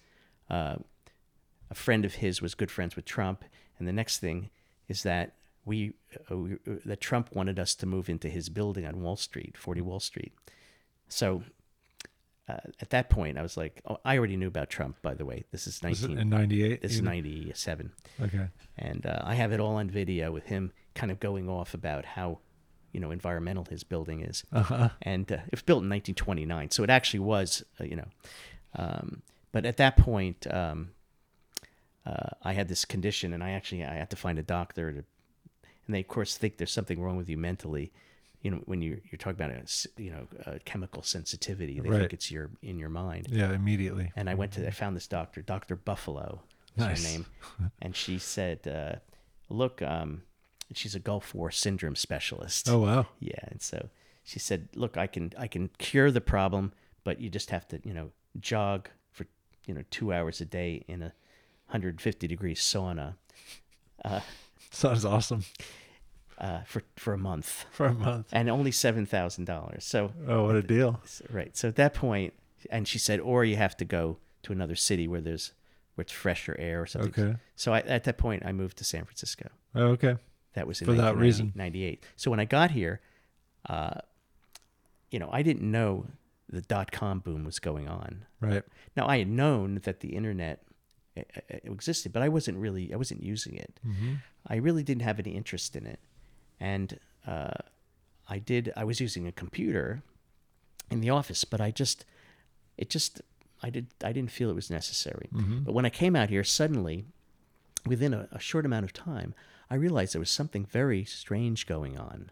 uh, 0.50 0.74
a 1.70 1.74
friend 1.74 2.04
of 2.04 2.14
his 2.14 2.42
was 2.42 2.56
good 2.56 2.70
friends 2.70 2.96
with 2.96 3.04
Trump, 3.04 3.44
and 3.78 3.86
the 3.86 3.92
next 3.92 4.18
thing 4.18 4.50
is 4.88 5.04
that 5.04 5.34
we, 5.64 5.92
uh, 6.28 6.36
we 6.36 6.54
uh, 6.54 6.78
that 6.84 7.00
Trump 7.00 7.32
wanted 7.32 7.60
us 7.60 7.76
to 7.76 7.86
move 7.86 8.08
into 8.08 8.28
his 8.28 8.48
building 8.48 8.84
on 8.84 9.02
Wall 9.02 9.16
Street, 9.16 9.56
Forty 9.56 9.80
Wall 9.80 10.00
Street. 10.00 10.32
So. 11.08 11.44
Uh, 12.48 12.58
at 12.80 12.90
that 12.90 13.10
point, 13.10 13.36
I 13.38 13.42
was 13.42 13.56
like, 13.56 13.80
"Oh, 13.86 13.98
I 14.04 14.16
already 14.18 14.36
knew 14.36 14.46
about 14.46 14.70
Trump." 14.70 15.02
By 15.02 15.14
the 15.14 15.24
way, 15.24 15.44
this 15.50 15.66
is 15.66 15.80
Is 15.84 16.04
it 16.04 16.10
nineteen. 16.10 16.18
in 16.18 16.28
'98? 16.28 16.82
This 16.82 16.92
is 16.94 17.02
ninety-seven 17.02 17.92
Okay. 18.22 18.46
and 18.78 19.04
uh, 19.04 19.20
I 19.24 19.34
have 19.34 19.50
it 19.52 19.58
all 19.60 19.74
on 19.76 19.90
video 19.90 20.30
with 20.30 20.46
him 20.46 20.72
kind 20.94 21.10
of 21.10 21.18
going 21.18 21.48
off 21.48 21.74
about 21.74 22.04
how, 22.04 22.38
you 22.92 23.00
know, 23.00 23.10
environmental 23.10 23.64
his 23.64 23.82
building 23.84 24.20
is. 24.22 24.44
Uh 24.52 24.62
huh. 24.62 24.88
And 25.02 25.30
uh, 25.32 25.36
it 25.46 25.50
was 25.52 25.62
built 25.62 25.82
in 25.82 25.90
1929, 25.90 26.70
so 26.70 26.84
it 26.84 26.90
actually 26.90 27.20
was, 27.20 27.64
uh, 27.80 27.84
you 27.84 27.96
know. 27.96 28.08
Um, 28.76 29.22
but 29.52 29.66
at 29.66 29.76
that 29.78 29.96
point, 29.96 30.46
um, 30.52 30.90
uh, 32.06 32.30
I 32.42 32.52
had 32.52 32.68
this 32.68 32.84
condition, 32.84 33.32
and 33.32 33.42
I 33.42 33.50
actually 33.50 33.84
I 33.84 33.94
had 33.94 34.10
to 34.10 34.16
find 34.16 34.38
a 34.38 34.42
doctor 34.42 34.92
to, 34.92 34.98
and 35.86 35.94
they 35.94 36.00
of 36.00 36.08
course 36.08 36.36
think 36.36 36.58
there's 36.58 36.72
something 36.72 37.00
wrong 37.02 37.16
with 37.16 37.28
you 37.28 37.36
mentally. 37.36 37.92
You 38.42 38.50
know, 38.52 38.62
when 38.66 38.80
you 38.82 39.00
you're 39.10 39.18
talking 39.18 39.40
about 39.42 39.50
a 39.50 40.02
you 40.02 40.10
know 40.10 40.28
a 40.46 40.58
chemical 40.60 41.02
sensitivity, 41.02 41.80
they 41.80 41.88
Right. 41.88 42.00
think 42.00 42.12
it's 42.12 42.30
your 42.30 42.50
in 42.62 42.78
your 42.78 42.88
mind. 42.90 43.26
Yeah. 43.30 43.52
Immediately. 43.52 44.12
And 44.16 44.30
I 44.30 44.34
went 44.34 44.52
to, 44.52 44.66
I 44.66 44.70
found 44.70 44.94
this 44.96 45.06
doctor, 45.08 45.42
Dr. 45.42 45.74
Buffalo, 45.76 46.42
is 46.76 46.84
Nice. 46.84 47.04
her 47.04 47.10
name. 47.10 47.26
And 47.82 47.96
she 47.96 48.18
said, 48.18 48.66
uh, 48.68 48.96
look, 49.48 49.82
um, 49.82 50.22
she's 50.72 50.94
a 50.94 51.00
Gulf 51.00 51.34
War 51.34 51.50
syndrome 51.50 51.96
specialist. 51.96 52.68
Oh 52.68 52.78
wow. 52.80 53.06
Yeah. 53.20 53.38
And 53.48 53.60
so 53.60 53.88
she 54.22 54.38
said, 54.38 54.68
look, 54.74 54.96
I 54.96 55.06
can, 55.06 55.32
I 55.38 55.46
can 55.48 55.70
cure 55.78 56.10
the 56.10 56.20
problem, 56.20 56.72
but 57.04 57.20
you 57.20 57.28
just 57.30 57.50
have 57.50 57.66
to, 57.68 57.80
you 57.84 57.94
know, 57.94 58.10
jog 58.40 58.88
for, 59.12 59.26
you 59.66 59.74
know, 59.74 59.82
two 59.90 60.12
hours 60.12 60.40
a 60.40 60.44
day 60.44 60.84
in 60.88 61.00
a 61.02 61.12
150 61.68 62.26
degree 62.28 62.54
sauna, 62.54 63.14
Sounds 64.70 65.04
awesome 65.04 65.44
uh, 66.38 66.60
for, 66.66 66.82
for 66.96 67.12
a 67.14 67.18
month 67.18 67.64
for 67.72 67.86
a 67.86 67.94
month. 67.94 68.26
and 68.32 68.48
only 68.50 68.70
$7,000. 68.70 69.82
So, 69.82 70.12
Oh, 70.28 70.44
what 70.44 70.56
a 70.56 70.62
deal. 70.62 71.00
right. 71.30 71.56
So 71.56 71.68
at 71.68 71.76
that 71.76 71.94
point, 71.94 72.34
and 72.70 72.86
she 72.88 72.98
said, 72.98 73.20
or 73.20 73.44
you 73.44 73.56
have 73.56 73.76
to 73.78 73.84
go 73.84 74.18
to 74.42 74.52
another 74.52 74.74
city 74.76 75.06
where 75.08 75.20
there's, 75.20 75.52
where 75.94 76.02
it's 76.02 76.12
fresher 76.12 76.54
air 76.58 76.82
or 76.82 76.86
something. 76.86 77.24
Okay. 77.24 77.36
So 77.54 77.72
I, 77.72 77.80
at 77.80 78.04
that 78.04 78.18
point, 78.18 78.44
I 78.44 78.52
moved 78.52 78.76
to 78.78 78.84
San 78.84 79.04
Francisco. 79.04 79.48
Oh, 79.74 79.86
okay. 79.88 80.16
That 80.54 80.66
was 80.66 80.80
in 80.80 80.86
For 80.86 80.94
that 80.94 81.16
reason. 81.16 81.52
98. 81.54 82.04
So 82.16 82.30
when 82.30 82.40
I 82.40 82.44
got 82.44 82.70
here, 82.70 83.00
uh, 83.68 84.00
you 85.10 85.18
know, 85.18 85.28
I 85.32 85.42
didn't 85.42 85.70
know 85.70 86.06
the 86.48 86.60
dot 86.62 86.92
com 86.92 87.18
boom 87.20 87.44
was 87.44 87.58
going 87.58 87.88
on. 87.88 88.24
Right. 88.40 88.62
Now 88.96 89.06
I 89.06 89.18
had 89.18 89.28
known 89.28 89.80
that 89.84 90.00
the 90.00 90.10
internet 90.16 90.62
uh, 91.16 91.22
uh, 91.36 91.56
existed, 91.64 92.12
but 92.12 92.22
I 92.22 92.28
wasn't 92.28 92.58
really, 92.58 92.92
I 92.92 92.96
wasn't 92.96 93.22
using 93.22 93.56
it. 93.56 93.78
Mm-hmm. 93.86 94.14
I 94.46 94.56
really 94.56 94.82
didn't 94.82 95.02
have 95.02 95.18
any 95.18 95.32
interest 95.32 95.74
in 95.76 95.86
it, 95.86 95.98
and 96.60 96.98
uh, 97.26 97.50
I 98.28 98.38
did. 98.38 98.72
I 98.76 98.84
was 98.84 99.00
using 99.00 99.26
a 99.26 99.32
computer 99.32 100.02
in 100.90 101.00
the 101.00 101.10
office, 101.10 101.44
but 101.44 101.60
I 101.60 101.70
just, 101.70 102.04
it 102.76 102.88
just, 102.90 103.20
I 103.62 103.70
did, 103.70 103.86
I 104.04 104.12
didn't 104.12 104.30
feel 104.30 104.50
it 104.50 104.54
was 104.54 104.70
necessary. 104.70 105.28
Mm-hmm. 105.34 105.60
But 105.60 105.72
when 105.74 105.84
I 105.86 105.90
came 105.90 106.14
out 106.16 106.28
here, 106.30 106.44
suddenly, 106.44 107.04
within 107.84 108.14
a, 108.14 108.28
a 108.32 108.38
short 108.38 108.64
amount 108.66 108.84
of 108.84 108.92
time, 108.92 109.34
I 109.70 109.74
realized 109.74 110.14
there 110.14 110.20
was 110.20 110.30
something 110.30 110.64
very 110.64 111.04
strange 111.04 111.66
going 111.66 111.98
on. 111.98 112.30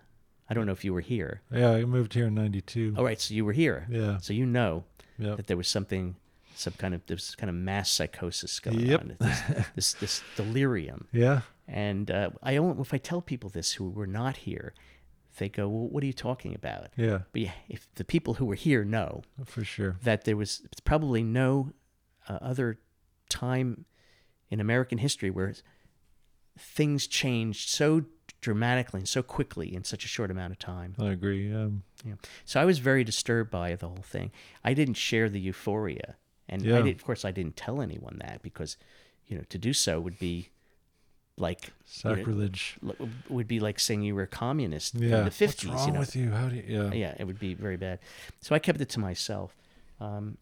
I 0.49 0.55
don't 0.55 0.67
know 0.67 0.73
if 0.73 0.85
you 0.85 0.93
were 0.93 1.01
here. 1.01 1.41
Yeah. 1.53 1.71
I 1.73 1.85
moved 1.85 2.15
here 2.15 2.27
in 2.27 2.35
'92. 2.35 2.95
All 2.97 3.05
right, 3.05 3.21
so 3.21 3.35
you 3.35 3.45
were 3.45 3.53
here. 3.55 3.87
Yeah. 3.91 4.19
So 4.19 4.33
you 4.33 4.47
know 4.47 4.85
Yeah. 5.18 5.35
that 5.37 5.47
there 5.47 5.57
was 5.57 5.66
something, 5.68 6.16
some 6.55 6.74
kind 6.78 6.94
of 6.94 7.02
was 7.09 7.34
kind 7.34 7.50
of 7.50 7.57
mass 7.57 7.90
psychosis 7.90 8.61
going 8.61 8.80
Yep. 8.80 9.00
on. 9.00 9.16
This, 9.20 9.42
this 9.74 9.92
this 9.94 10.22
delirium. 10.36 11.09
Yeah. 11.12 11.40
And 11.66 12.11
uh, 12.11 12.30
I 12.42 12.55
don't, 12.57 12.78
if 12.78 12.92
I 12.92 12.98
tell 12.98 13.22
people 13.22 13.48
this 13.48 13.72
who 13.72 13.88
were 13.88 14.07
not 14.07 14.36
here, 14.38 14.74
they 15.38 15.48
go, 15.48 15.66
"Well, 15.66 15.88
what 15.88 16.02
are 16.02 16.07
you 16.07 16.12
talking 16.12 16.55
about?" 16.55 16.88
Yeah. 16.96 17.20
But 17.32 17.40
yeah, 17.42 17.52
if 17.68 17.88
the 17.94 18.05
people 18.05 18.34
who 18.34 18.44
were 18.44 18.55
here 18.55 18.84
know 18.84 19.22
For 19.46 19.64
sure. 19.64 19.96
that 20.02 20.24
there 20.24 20.36
was 20.36 20.62
probably 20.84 21.22
no 21.22 21.72
uh, 22.28 22.38
other 22.42 22.78
time 23.30 23.86
in 24.50 24.61
American 24.61 24.98
history 24.98 25.30
where 25.30 25.55
things 26.59 27.07
changed 27.07 27.68
so 27.70 28.05
dramatically 28.40 29.00
and 29.00 29.09
so 29.09 29.22
quickly 29.22 29.74
in 29.74 29.84
such 29.84 30.05
a 30.05 30.09
short 30.09 30.30
amount 30.30 30.52
of 30.52 30.59
time. 30.59 30.94
I 30.98 31.11
agree. 31.12 31.52
Um, 31.52 31.82
Yeah. 32.05 32.14
So 32.44 32.61
I 32.61 32.64
was 32.66 32.78
very 32.78 33.05
disturbed 33.05 33.50
by 33.50 33.74
the 33.74 33.88
whole 33.88 34.05
thing. 34.05 34.30
I 34.62 34.74
didn't 34.74 34.94
share 34.94 35.28
the 35.30 35.40
euphoria, 35.40 36.16
and 36.49 36.62
I 36.62 36.66
Yeah. 36.66 36.82
did, 36.82 36.97
of 36.97 37.05
course 37.05 37.24
I 37.24 37.30
didn't 37.30 37.57
tell 37.57 37.80
anyone 37.80 38.18
that 38.24 38.42
because, 38.42 38.76
you 39.26 39.36
know, 39.36 39.45
to 39.49 39.59
do 39.59 39.72
so 39.72 40.01
would 40.01 40.18
be 40.18 40.49
like 41.36 41.70
sacrilege. 41.84 42.76
l- 42.86 43.09
would 43.28 43.49
be 43.49 43.59
like 43.59 43.80
saying 43.80 44.03
you 44.03 44.14
were 44.14 44.22
a 44.22 44.26
communist 44.26 44.95
Yeah. 44.95 45.18
in 45.20 45.24
the 45.24 45.30
fifties. 45.30 45.68
What's 45.70 45.78
wrong 45.80 45.88
you 45.88 45.95
know, 45.95 46.01
with 46.01 46.16
you? 46.16 46.30
How 46.30 46.49
do 46.49 46.57
you? 46.57 46.62
Yeah. 46.66 46.92
yeah, 46.92 47.14
it 47.18 47.24
would 47.24 47.38
be 47.40 47.55
very 47.55 47.76
bad. 47.76 47.99
So 48.40 48.55
I 48.55 48.59
kept 48.59 48.80
it 48.80 48.88
to 48.90 49.01
myself. 49.01 49.57
Um, 50.01 50.38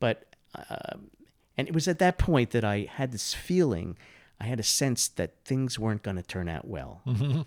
but 0.00 0.34
um 0.70 1.10
and 1.58 1.68
it 1.68 1.74
was 1.74 1.88
at 1.88 1.98
that 2.00 2.18
point 2.18 2.50
that 2.50 2.64
I 2.64 2.86
had 2.90 3.12
this 3.12 3.32
feeling, 3.34 3.96
I 4.40 4.44
had 4.44 4.60
a 4.60 4.62
sense 4.64 5.08
that 5.08 5.32
things 5.44 5.78
weren't 5.78 6.02
going 6.02 6.16
to 6.16 6.22
turn 6.22 6.48
out 6.48 6.66
well. 6.68 7.00
Mm-hmm. 7.06 7.42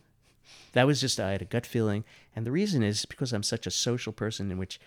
That 0.73 0.87
was 0.87 0.99
just 1.01 1.19
I 1.19 1.31
had 1.31 1.41
a 1.43 1.45
gut 1.45 1.65
feeling, 1.65 2.03
and 2.35 2.45
the 2.45 2.51
reason 2.51 2.81
is 2.81 3.05
because 3.05 3.33
I'm 3.33 3.43
such 3.43 3.67
a 3.67 3.71
social 3.71 4.11
person, 4.11 4.51
in 4.51 4.57
which, 4.57 4.79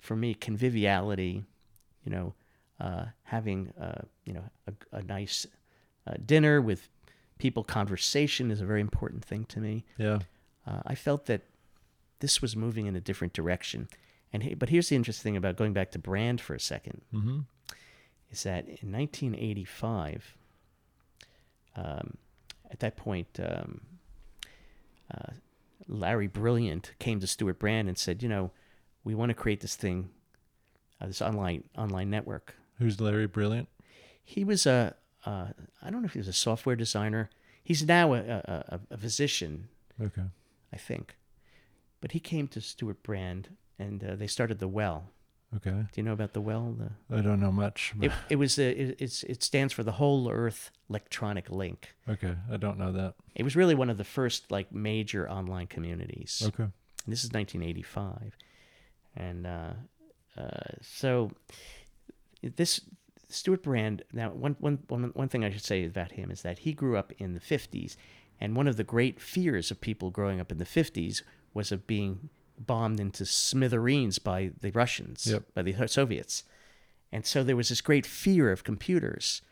for 0.00 0.16
me, 0.16 0.34
conviviality, 0.34 1.44
you 2.06 2.12
know, 2.12 2.34
uh, 2.80 3.06
having 3.24 3.72
uh, 3.78 4.02
you 4.24 4.32
know 4.32 4.44
a, 4.66 4.96
a 4.98 5.02
nice 5.02 5.46
uh, 6.06 6.14
dinner 6.24 6.60
with 6.62 6.88
people. 7.38 7.62
Conversation 7.64 8.50
is 8.50 8.60
a 8.62 8.64
very 8.64 8.80
important 8.80 9.24
thing 9.24 9.44
to 9.46 9.60
me. 9.60 9.84
Yeah. 9.98 10.20
Uh, 10.66 10.80
I 10.86 10.94
felt 10.94 11.26
that 11.26 11.42
this 12.20 12.40
was 12.40 12.56
moving 12.56 12.86
in 12.86 12.96
a 12.96 13.00
different 13.00 13.34
direction. 13.34 13.88
And 14.32 14.42
he, 14.42 14.54
but 14.54 14.68
here's 14.70 14.88
the 14.88 14.96
interesting 14.96 15.32
thing 15.32 15.36
about 15.36 15.56
going 15.56 15.72
back 15.72 15.90
to 15.92 15.98
Brand 15.98 16.40
for 16.40 16.54
a 16.54 16.60
second 16.60 17.02
Mm-hmm. 17.14 17.40
is 18.30 18.42
that 18.44 18.64
in 18.66 18.90
1985, 18.92 20.36
um, 21.76 22.16
at 22.70 22.80
that 22.80 22.96
point, 22.96 23.38
um, 23.38 23.80
uh, 25.12 25.32
Larry 25.86 26.26
Brilliant 26.26 26.92
came 26.98 27.20
to 27.20 27.26
Stuart 27.26 27.58
Brand 27.58 27.88
and 27.88 27.96
said, 27.98 28.22
you 28.22 28.28
know, 28.28 28.50
we 29.04 29.14
want 29.14 29.30
to 29.30 29.34
create 29.34 29.60
this 29.60 29.76
thing, 29.76 30.10
uh, 31.00 31.06
this 31.06 31.22
online 31.22 31.64
online 31.76 32.10
network. 32.10 32.54
Who's 32.78 33.00
Larry 33.00 33.26
Brilliant? 33.26 33.68
He 34.22 34.44
was 34.44 34.66
a, 34.66 34.94
uh, 35.24 35.46
I 35.82 35.90
don't 35.90 36.02
know 36.02 36.06
if 36.06 36.12
he 36.12 36.18
was 36.18 36.28
a 36.28 36.32
software 36.32 36.76
designer. 36.76 37.30
He's 37.62 37.86
now 37.86 38.14
a, 38.14 38.18
a, 38.18 38.80
a, 38.90 38.96
physician, 38.96 39.68
Okay. 40.00 40.22
I 40.72 40.76
think. 40.76 41.16
But 42.00 42.12
he 42.12 42.20
came 42.20 42.48
to 42.48 42.60
Stuart 42.60 43.02
Brand 43.02 43.48
and 43.78 44.02
uh, 44.02 44.16
they 44.16 44.26
started 44.26 44.58
the 44.58 44.68
Well. 44.68 45.10
Okay. 45.54 45.70
Do 45.70 45.88
you 45.94 46.02
know 46.02 46.12
about 46.12 46.32
the 46.32 46.40
Well? 46.40 46.76
The, 46.78 47.16
I 47.16 47.22
don't 47.22 47.40
know 47.40 47.52
much. 47.52 47.94
It, 48.00 48.12
it 48.28 48.36
was 48.36 48.58
a, 48.58 48.68
it, 48.70 48.96
it's, 48.98 49.22
it 49.22 49.42
stands 49.42 49.72
for 49.72 49.84
the 49.84 49.92
Whole 49.92 50.30
Earth 50.30 50.70
Electronic 50.90 51.48
Link. 51.48 51.94
okay. 52.08 52.34
I 52.50 52.56
don't 52.56 52.78
know 52.78 52.92
that. 52.92 53.14
It 53.34 53.44
was 53.44 53.56
really 53.56 53.74
one 53.74 53.90
of 53.90 53.96
the 53.96 54.04
first 54.04 54.50
like 54.50 54.72
major 54.72 55.30
online 55.30 55.68
communities. 55.68 56.42
Okay. 56.44 56.64
And 56.64 57.12
this 57.12 57.22
is 57.22 57.30
1985, 57.30 58.36
and 59.14 59.46
uh, 59.46 59.74
uh, 60.36 60.76
so 60.82 61.30
this 62.42 62.80
Stuart 63.28 63.62
Brand. 63.62 64.02
Now, 64.12 64.30
one, 64.30 64.56
one, 64.60 64.78
one, 64.88 65.04
one 65.14 65.28
thing 65.28 65.44
I 65.44 65.50
should 65.50 65.64
say 65.64 65.84
about 65.84 66.12
him 66.12 66.30
is 66.30 66.42
that 66.42 66.60
he 66.60 66.72
grew 66.72 66.96
up 66.96 67.12
in 67.18 67.34
the 67.34 67.40
50s, 67.40 67.96
and 68.40 68.54
one 68.54 68.68
of 68.68 68.76
the 68.76 68.84
great 68.84 69.20
fears 69.20 69.70
of 69.70 69.80
people 69.80 70.10
growing 70.10 70.40
up 70.40 70.52
in 70.52 70.58
the 70.58 70.64
50s 70.64 71.22
was 71.52 71.72
of 71.72 71.86
being 71.86 72.28
bombed 72.58 73.00
into 73.00 73.26
smithereens 73.26 74.18
by 74.18 74.52
the 74.60 74.70
Russians, 74.70 75.26
Yep. 75.26 75.42
by 75.54 75.62
the 75.62 75.88
Soviets, 75.88 76.44
and 77.12 77.24
so 77.26 77.42
there 77.42 77.56
was 77.56 77.68
this 77.68 77.80
great 77.80 78.06
fear 78.06 78.50
of 78.52 78.64
computers. 78.64 79.42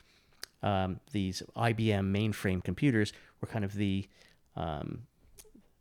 Um, 0.62 1.00
these 1.12 1.42
IBM 1.56 2.10
mainframe 2.10 2.62
computers 2.64 3.12
were 3.40 3.48
kind 3.48 3.64
of 3.64 3.74
the 3.74 4.06
um, 4.56 5.02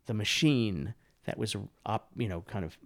the 0.06 0.14
machine 0.14 0.94
that 1.24 1.38
was 1.38 1.56
op, 1.86 2.08
you 2.16 2.28
know 2.28 2.42
kind 2.42 2.64
of 2.64 2.76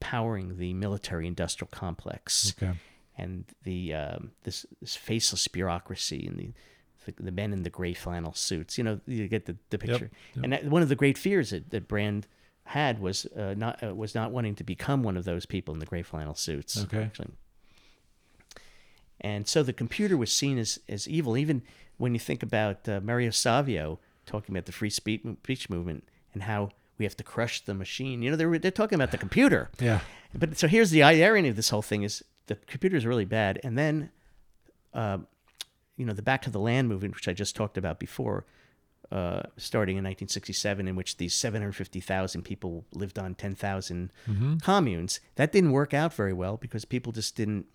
powering 0.00 0.58
the 0.58 0.74
military 0.74 1.26
industrial 1.26 1.68
complex 1.70 2.54
Okay. 2.56 2.74
and 3.18 3.44
the 3.64 3.94
um, 3.94 4.32
this, 4.44 4.66
this 4.80 4.96
faceless 4.96 5.48
bureaucracy 5.48 6.26
and 6.26 6.38
the, 6.38 6.52
the 7.06 7.22
the 7.24 7.32
men 7.32 7.52
in 7.52 7.62
the 7.62 7.70
gray 7.70 7.94
flannel 7.94 8.34
suits. 8.34 8.76
You 8.78 8.84
know, 8.84 9.00
you 9.06 9.28
get 9.28 9.46
the, 9.46 9.56
the 9.70 9.78
picture. 9.78 10.10
yep. 10.34 10.44
And 10.44 10.52
that, 10.52 10.64
one 10.64 10.82
of 10.82 10.88
the 10.88 10.96
great 10.96 11.16
fears 11.18 11.50
that, 11.50 11.70
that 11.70 11.86
Brand 11.88 12.26
had 12.64 12.98
was 12.98 13.26
uh, 13.26 13.54
not 13.56 13.82
uh, 13.82 13.94
was 13.94 14.14
not 14.14 14.32
wanting 14.32 14.54
to 14.56 14.64
become 14.64 15.02
one 15.04 15.16
of 15.16 15.24
those 15.24 15.46
people 15.46 15.72
in 15.74 15.80
the 15.80 15.86
gray 15.86 16.02
flannel 16.02 16.34
suits. 16.34 16.82
Okay. 16.82 17.02
Actually. 17.04 17.30
And 19.20 19.48
so 19.48 19.62
the 19.62 19.72
computer 19.72 20.16
was 20.16 20.30
seen 20.30 20.58
as, 20.58 20.78
as 20.88 21.08
evil, 21.08 21.36
even 21.36 21.62
when 21.96 22.12
you 22.12 22.20
think 22.20 22.42
about 22.42 22.86
uh, 22.88 23.00
Mario 23.02 23.30
Savio 23.30 23.98
talking 24.26 24.54
about 24.54 24.66
the 24.66 24.72
free 24.72 24.90
speech, 24.90 25.22
speech 25.42 25.70
movement 25.70 26.06
and 26.34 26.42
how 26.42 26.70
we 26.98 27.04
have 27.04 27.16
to 27.16 27.24
crush 27.24 27.64
the 27.64 27.74
machine. 27.74 28.22
You 28.22 28.30
know, 28.30 28.36
they're, 28.36 28.58
they're 28.58 28.70
talking 28.70 28.96
about 28.96 29.10
the 29.10 29.18
computer. 29.18 29.70
Yeah. 29.80 30.00
But 30.34 30.58
so 30.58 30.66
here's 30.68 30.90
the 30.90 31.02
irony 31.02 31.48
of 31.48 31.56
this 31.56 31.70
whole 31.70 31.82
thing 31.82 32.02
is 32.02 32.22
the 32.46 32.56
computer 32.56 32.96
is 32.96 33.06
really 33.06 33.24
bad, 33.24 33.58
and 33.64 33.76
then, 33.78 34.10
uh, 34.92 35.18
you 35.96 36.04
know, 36.04 36.12
the 36.12 36.22
Back 36.22 36.42
to 36.42 36.50
the 36.50 36.58
Land 36.60 36.88
movement, 36.88 37.14
which 37.14 37.26
I 37.28 37.32
just 37.32 37.56
talked 37.56 37.78
about 37.78 37.98
before, 37.98 38.44
uh, 39.10 39.42
starting 39.56 39.96
in 39.96 40.04
1967, 40.04 40.88
in 40.88 40.94
which 40.96 41.16
these 41.16 41.34
750,000 41.34 42.42
people 42.42 42.84
lived 42.92 43.18
on 43.18 43.34
10,000 43.34 44.12
Mm-hmm. 44.28 44.56
communes. 44.58 45.20
That 45.36 45.52
didn't 45.52 45.72
work 45.72 45.94
out 45.94 46.12
very 46.12 46.32
well 46.34 46.56
because 46.58 46.84
people 46.84 47.12
just 47.12 47.34
didn't 47.36 47.66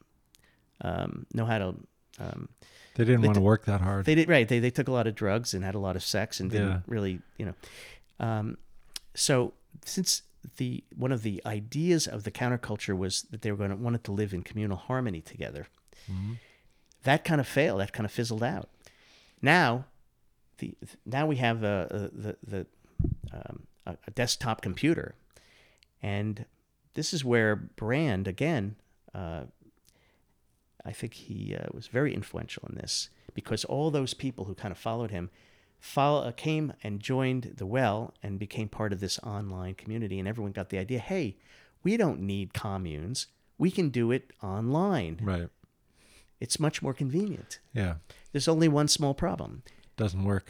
um, 0.81 1.25
know 1.33 1.45
how 1.45 1.57
to. 1.57 1.75
Um, 2.19 2.49
They 2.95 3.05
didn't 3.05 3.21
They 3.21 3.27
want 3.27 3.35
to 3.35 3.39
t- 3.41 3.45
work 3.45 3.65
that 3.65 3.81
hard. 3.81 4.05
they 4.05 4.15
did 4.15 4.29
right. 4.29 4.47
They 4.47 4.59
they 4.59 4.69
took 4.71 4.87
a 4.87 4.91
lot 4.91 5.07
of 5.07 5.15
drugs 5.15 5.53
and 5.53 5.63
had 5.63 5.75
a 5.75 5.79
lot 5.79 5.95
of 5.95 6.03
sex 6.03 6.39
and 6.39 6.51
didn't 6.51 6.67
Yeah. 6.69 6.79
really, 6.85 7.19
you 7.37 7.45
know. 7.47 7.53
Um, 8.19 8.57
so 9.13 9.53
since 9.85 10.23
the 10.57 10.83
one 10.95 11.11
of 11.11 11.21
the 11.23 11.41
ideas 11.45 12.07
of 12.07 12.23
the 12.23 12.31
counterculture 12.31 12.97
was 12.97 13.23
that 13.31 13.41
they 13.41 13.51
were 13.51 13.57
going 13.57 13.69
to 13.69 13.75
wanted 13.75 14.03
to 14.05 14.11
live 14.11 14.33
in 14.33 14.41
communal 14.43 14.77
harmony 14.77 15.21
together, 15.21 15.67
Mhm. 16.11 16.37
that 17.03 17.23
kind 17.23 17.39
of 17.39 17.47
failed. 17.47 17.79
That 17.81 17.93
kind 17.93 18.05
of 18.05 18.11
fizzled 18.11 18.43
out. 18.43 18.69
Now, 19.41 19.85
the 20.57 20.75
now 21.05 21.25
we 21.27 21.35
have 21.37 21.63
a, 21.63 22.09
the 22.13 22.37
the 22.43 22.65
um, 23.31 23.63
a, 23.85 23.97
a 24.07 24.11
desktop 24.11 24.61
computer, 24.61 25.15
and 26.01 26.45
this 26.93 27.13
is 27.13 27.23
where 27.23 27.55
Brand 27.55 28.27
again. 28.27 28.75
Uh, 29.13 29.43
I 30.83 30.91
think 30.91 31.13
he 31.13 31.55
uh, 31.55 31.67
was 31.73 31.87
very 31.87 32.13
influential 32.13 32.63
in 32.69 32.75
this 32.75 33.09
because 33.35 33.63
all 33.65 33.91
those 33.91 34.13
people 34.15 34.45
who 34.45 34.55
kind 34.55 34.71
of 34.71 34.77
followed 34.79 35.11
him 35.11 35.29
follow, 35.81 36.21
uh, 36.23 36.31
came 36.31 36.71
and 36.83 37.01
joined 37.01 37.55
the 37.57 37.65
Well 37.65 38.13
and 38.23 38.39
became 38.39 38.69
part 38.69 38.93
of 38.93 39.01
this 39.01 39.19
online 39.19 39.73
community, 39.73 40.17
and 40.19 40.27
everyone 40.27 40.53
got 40.53 40.69
the 40.69 40.77
idea: 40.77 40.99
hey, 40.99 41.35
we 41.83 41.97
don't 41.97 42.21
need 42.21 42.53
communes; 42.53 43.27
we 43.57 43.69
can 43.71 43.89
do 43.89 44.11
it 44.11 44.31
online. 44.41 45.19
Right. 45.21 45.49
It's 46.39 46.59
much 46.59 46.81
more 46.81 46.93
convenient. 46.93 47.59
Yeah. 47.73 47.95
There's 48.31 48.47
only 48.47 48.67
one 48.67 48.87
small 48.87 49.13
problem. 49.13 49.63
Doesn't 49.97 50.23
work. 50.23 50.47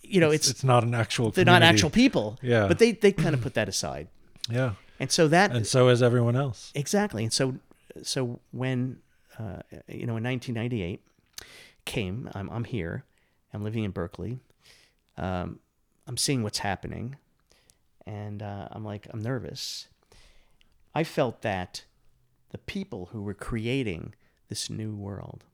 You 0.00 0.20
know, 0.20 0.30
it's, 0.30 0.48
it's 0.48 0.62
not 0.64 0.84
an 0.84 0.94
actual. 0.94 1.30
they're 1.32 1.44
not 1.44 1.62
actual 1.62 1.90
people. 1.90 2.38
Yeah. 2.40 2.68
But 2.68 2.78
they 2.78 2.92
they 2.92 3.10
kind 3.12 3.34
of 3.34 3.40
put 3.42 3.54
that 3.54 3.68
aside, 3.68 4.06
Yeah. 4.48 4.74
and 5.00 5.10
so 5.10 5.26
that 5.28 5.50
And 5.54 5.66
so 5.66 5.88
is 5.88 6.02
everyone 6.02 6.36
else. 6.36 6.70
Exactly. 6.74 7.24
And 7.24 7.32
so, 7.32 7.56
so 8.02 8.38
when, 8.52 9.00
uh, 9.38 9.60
you 9.88 10.06
know, 10.06 10.16
in 10.16 10.22
1998 10.24 11.00
came, 11.84 12.30
I'm, 12.34 12.48
I'm 12.50 12.64
here, 12.64 13.04
I'm 13.52 13.62
living 13.64 13.84
in 13.84 13.90
Berkeley, 13.90 14.38
um, 15.18 15.60
I'm 16.06 16.16
seeing 16.16 16.42
what's 16.42 16.58
happening, 16.58 17.16
and 18.06 18.42
uh, 18.42 18.68
I'm 18.70 18.84
like, 18.84 19.06
I'm 19.12 19.20
nervous. 19.20 19.88
I 20.94 21.04
felt 21.04 21.42
that 21.42 21.84
the 22.50 22.58
people 22.58 23.06
who 23.12 23.22
were 23.22 23.34
creating 23.34 24.14
this 24.48 24.70
new 24.70 24.94
world 24.94 25.44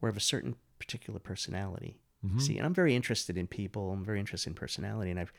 were 0.00 0.08
of 0.08 0.16
a 0.16 0.20
certain 0.20 0.56
particular 0.78 1.18
personality. 1.20 1.98
Mhm. 2.26 2.40
See, 2.40 2.56
and 2.56 2.66
I'm 2.66 2.74
very 2.74 2.94
interested 2.94 3.36
in 3.36 3.46
people. 3.46 3.92
I'm 3.92 4.04
very 4.04 4.18
interested 4.20 4.50
in 4.50 4.54
personality, 4.54 5.10
and 5.10 5.20
I've, 5.20 5.32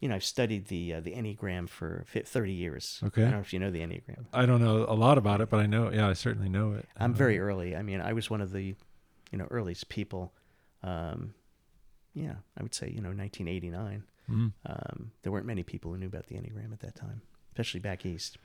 you 0.00 0.08
know, 0.08 0.14
I've 0.14 0.24
studied 0.24 0.66
the 0.66 0.94
uh, 0.94 1.00
the 1.00 1.12
Enneagram 1.12 1.68
for 1.68 2.04
30 2.12 2.52
years. 2.52 3.00
Okay. 3.04 3.22
I 3.22 3.24
don't 3.26 3.34
know 3.34 3.40
if 3.40 3.52
you 3.52 3.58
know 3.58 3.70
the 3.70 3.80
Enneagram. 3.80 4.26
I 4.32 4.44
don't 4.46 4.62
know 4.62 4.84
a 4.88 4.94
lot 4.94 5.16
about 5.18 5.40
it, 5.40 5.48
but 5.48 5.60
I 5.60 5.66
know. 5.66 5.90
Yeah, 5.90 6.08
I 6.08 6.12
certainly 6.12 6.48
know 6.50 6.72
it. 6.74 6.86
I'm 6.96 7.12
Uh, 7.12 7.16
very 7.16 7.38
early. 7.38 7.74
I 7.74 7.82
mean, 7.82 8.00
I 8.00 8.12
was 8.12 8.28
one 8.28 8.40
of 8.42 8.52
the, 8.52 8.74
you 9.30 9.38
know, 9.38 9.46
earliest 9.50 9.88
people. 9.88 10.32
Um, 10.82 11.34
yeah, 12.14 12.36
I 12.58 12.62
would 12.62 12.74
say, 12.74 12.86
you 12.88 13.00
know, 13.00 13.10
1989. 13.12 14.04
mhm. 14.28 14.52
Um, 14.66 15.12
there 15.22 15.32
weren't 15.32 15.46
many 15.46 15.62
people 15.62 15.90
who 15.92 15.98
knew 15.98 16.06
about 16.06 16.26
the 16.26 16.36
Enneagram 16.36 16.72
at 16.72 16.80
that 16.80 16.94
time, 16.94 17.22
especially 17.50 17.80
back 17.80 18.06
east. 18.06 18.38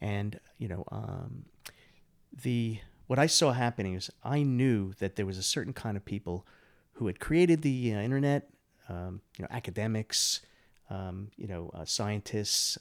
And 0.00 0.38
you 0.58 0.68
know, 0.68 0.84
um, 0.92 1.44
the 2.42 2.78
what 3.06 3.18
I 3.18 3.26
saw 3.26 3.52
happening 3.52 3.94
is 3.94 4.10
I 4.22 4.42
knew 4.42 4.92
that 4.98 5.16
there 5.16 5.26
was 5.26 5.38
a 5.38 5.42
certain 5.42 5.72
kind 5.72 5.96
of 5.96 6.04
people 6.04 6.46
who 6.94 7.06
had 7.06 7.18
created 7.18 7.62
the 7.62 7.94
uh, 7.94 8.00
internet. 8.00 8.48
Um, 8.88 9.20
you 9.38 9.42
know, 9.44 9.48
academics, 9.52 10.40
um, 10.90 11.30
you 11.36 11.46
know, 11.46 11.70
uh, 11.74 11.84
scientists 11.84 12.76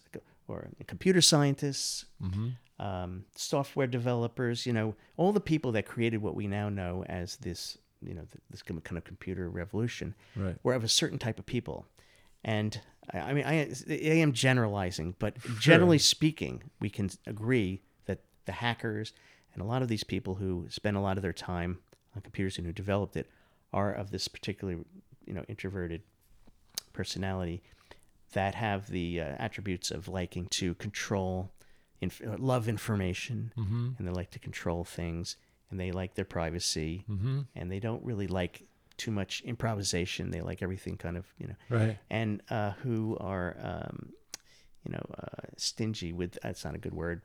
or 0.47 0.70
computer 0.88 1.22
scientists, 1.22 2.05
Mhm. 2.20 2.55
um, 2.80 3.26
software 3.36 3.86
developers, 3.86 4.66
you 4.66 4.74
know, 4.74 4.95
all 5.18 5.32
the 5.34 5.39
people 5.39 5.72
that 5.74 5.86
created 5.86 6.20
what 6.24 6.34
we 6.34 6.47
now 6.47 6.68
know 6.68 7.03
as 7.05 7.36
this, 7.38 7.78
you 8.02 8.14
know, 8.14 8.26
this 8.50 8.62
kind 8.64 8.78
of 8.97 9.04
computer 9.04 9.50
revolution 9.50 10.16
Right. 10.36 10.56
were 10.64 10.74
of 10.74 10.84
a 10.84 10.88
certain 10.88 11.20
type 11.20 11.39
of 11.39 11.45
people. 11.45 11.86
And 12.43 12.80
I, 13.14 13.34
mean, 13.34 13.45
I, 13.45 13.70
I 13.89 13.93
am 13.93 14.32
generalizing, 14.34 15.16
but 15.20 15.36
generally 15.60 15.97
speaking, 15.97 16.64
we 16.80 16.89
can 16.89 17.10
agree 17.28 17.82
that 18.06 18.20
the 18.45 18.54
hackers 18.54 19.14
and 19.54 19.62
a 19.62 19.66
lot 19.66 19.82
of 19.82 19.88
these 19.89 20.04
people 20.04 20.36
who 20.36 20.68
spend 20.70 20.95
a 20.95 21.02
lot 21.02 21.18
of 21.18 21.24
their 21.24 21.34
time 21.34 21.80
on 22.16 22.22
computers 22.22 22.58
and 22.58 22.66
who 22.66 22.72
developed 22.74 23.18
it 23.18 23.30
are 23.74 23.91
of 23.91 24.12
this 24.12 24.28
particular, 24.28 24.78
you 25.26 25.34
know, 25.34 25.43
introverted 25.50 26.02
personality 26.93 27.62
that 28.34 28.56
have 28.56 28.88
the 28.89 29.20
uh, 29.20 29.24
attributes 29.39 29.91
of 29.91 30.08
liking 30.08 30.45
to 30.47 30.76
control, 30.76 31.52
inf- 32.00 32.22
uh, 32.26 32.36
love 32.38 32.68
information, 32.70 33.52
Mhm. 33.58 33.97
and 33.97 34.08
they 34.08 34.12
like 34.12 34.32
to 34.32 34.39
control 34.39 34.84
things, 34.84 35.36
and 35.70 35.80
they 35.80 35.91
like 35.91 36.15
their 36.15 36.26
privacy, 36.26 37.05
Mhm. 37.09 37.47
and 37.55 37.72
they 37.72 37.80
don't 37.80 38.03
really 38.03 38.28
like 38.28 38.63
too 38.97 39.11
much 39.11 39.41
improvisation. 39.41 40.32
They 40.32 40.41
like 40.41 40.61
everything 40.61 40.97
kind 40.97 41.15
of, 41.17 41.26
you 41.38 41.47
know, 41.47 41.55
Right. 41.70 41.97
and 42.09 42.41
uh, 42.49 42.72
who 42.84 43.17
are, 43.20 43.55
um, 43.61 44.13
you 44.84 44.91
know, 44.91 45.05
uh, 45.17 45.47
stingy 45.57 46.11
with. 46.13 46.38
That's 46.43 46.65
not 46.65 46.76
a 46.76 46.80
good 46.80 46.93
word. 46.93 47.22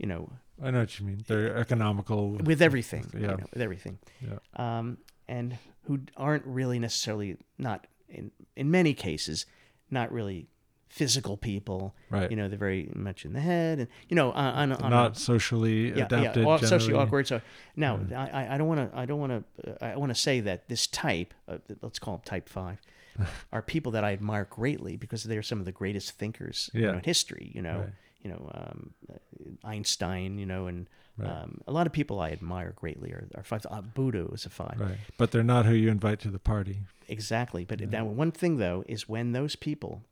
you 0.00 0.06
know, 0.06 0.32
I 0.62 0.70
know 0.70 0.78
what 0.78 1.00
you 1.00 1.06
mean. 1.06 1.24
They're 1.26 1.56
economical. 1.56 2.34
with 2.36 2.62
everything, 2.62 3.04
you 3.12 3.20
Yeah. 3.22 3.26
know, 3.34 3.46
with 3.52 3.60
everything, 3.60 3.98
Yeah. 4.20 4.38
um, 4.54 4.98
and 5.26 5.58
who 5.86 6.02
aren't 6.16 6.46
really 6.46 6.78
necessarily 6.78 7.36
not 7.58 7.88
in 8.08 8.30
in 8.54 8.70
many 8.70 8.94
cases 8.94 9.44
not 9.90 10.12
really 10.12 10.46
physical 10.88 11.36
people. 11.36 11.94
Right. 12.10 12.30
You 12.30 12.36
know, 12.36 12.48
they're 12.48 12.58
very 12.58 12.90
much 12.94 13.24
in 13.24 13.32
the 13.32 13.40
head, 13.40 13.78
and 13.78 13.88
you 14.08 14.16
know, 14.16 14.32
on, 14.32 14.72
on, 14.72 14.72
on 14.72 14.86
a- 14.92 14.96
Not 14.96 15.16
socially 15.16 15.88
yeah, 15.90 16.04
adapted. 16.06 16.42
yeah, 16.44 16.48
aw- 16.48 16.58
socially 16.58 16.94
awkward. 16.94 17.26
So 17.26 17.40
now, 17.76 18.00
I, 18.14 18.26
I- 18.28 18.54
I 18.54 18.58
don't 18.58 18.68
want 18.68 18.90
to. 18.92 18.98
I 18.98 19.04
don't 19.06 19.20
want 19.20 19.44
to. 19.62 19.84
I 19.84 19.96
want 19.96 20.10
to 20.10 20.20
say 20.20 20.40
that 20.40 20.68
this 20.68 20.86
type, 20.86 21.34
uh, 21.48 21.58
let's 21.82 21.98
call 21.98 22.14
them 22.16 22.22
type 22.24 22.48
five, 22.48 22.78
are 23.52 23.62
people 23.62 23.92
that 23.92 24.04
I 24.04 24.12
admire 24.12 24.46
greatly 24.48 24.96
because 24.96 25.24
they're 25.24 25.42
some 25.42 25.58
of 25.60 25.64
the 25.64 25.72
greatest 25.72 26.12
thinkers 26.12 26.70
you 26.72 26.82
know, 26.82 26.94
in 26.94 27.00
history. 27.04 27.50
You 27.54 27.62
know, 27.62 27.78
Right. 27.78 27.88
you 28.22 28.30
know 28.30 28.50
um, 28.54 28.90
uh, 29.12 29.68
Einstein. 29.68 30.38
You 30.38 30.46
know, 30.46 30.66
and 30.66 30.88
Right. 31.18 31.28
um, 31.42 31.60
a 31.66 31.72
lot 31.72 31.84
of 31.88 31.92
people 31.92 32.20
I 32.20 32.30
admire 32.30 32.72
greatly 32.76 33.10
are, 33.10 33.26
are 33.34 33.42
five. 33.42 33.66
Uh, 33.68 33.80
Buddha 33.80 34.24
was 34.30 34.46
a 34.46 34.50
five. 34.50 34.76
Right. 34.78 34.98
But 35.16 35.32
they're 35.32 35.42
not 35.42 35.66
who 35.66 35.74
you 35.74 35.88
invite 35.90 36.20
to 36.20 36.30
the 36.30 36.38
party. 36.38 36.82
Exactly. 37.08 37.64
But 37.64 37.80
now, 37.90 38.04
one 38.04 38.30
thing 38.30 38.58
though 38.58 38.84
is 38.86 39.08
when 39.08 39.32
those 39.32 39.56
people, 39.56 40.04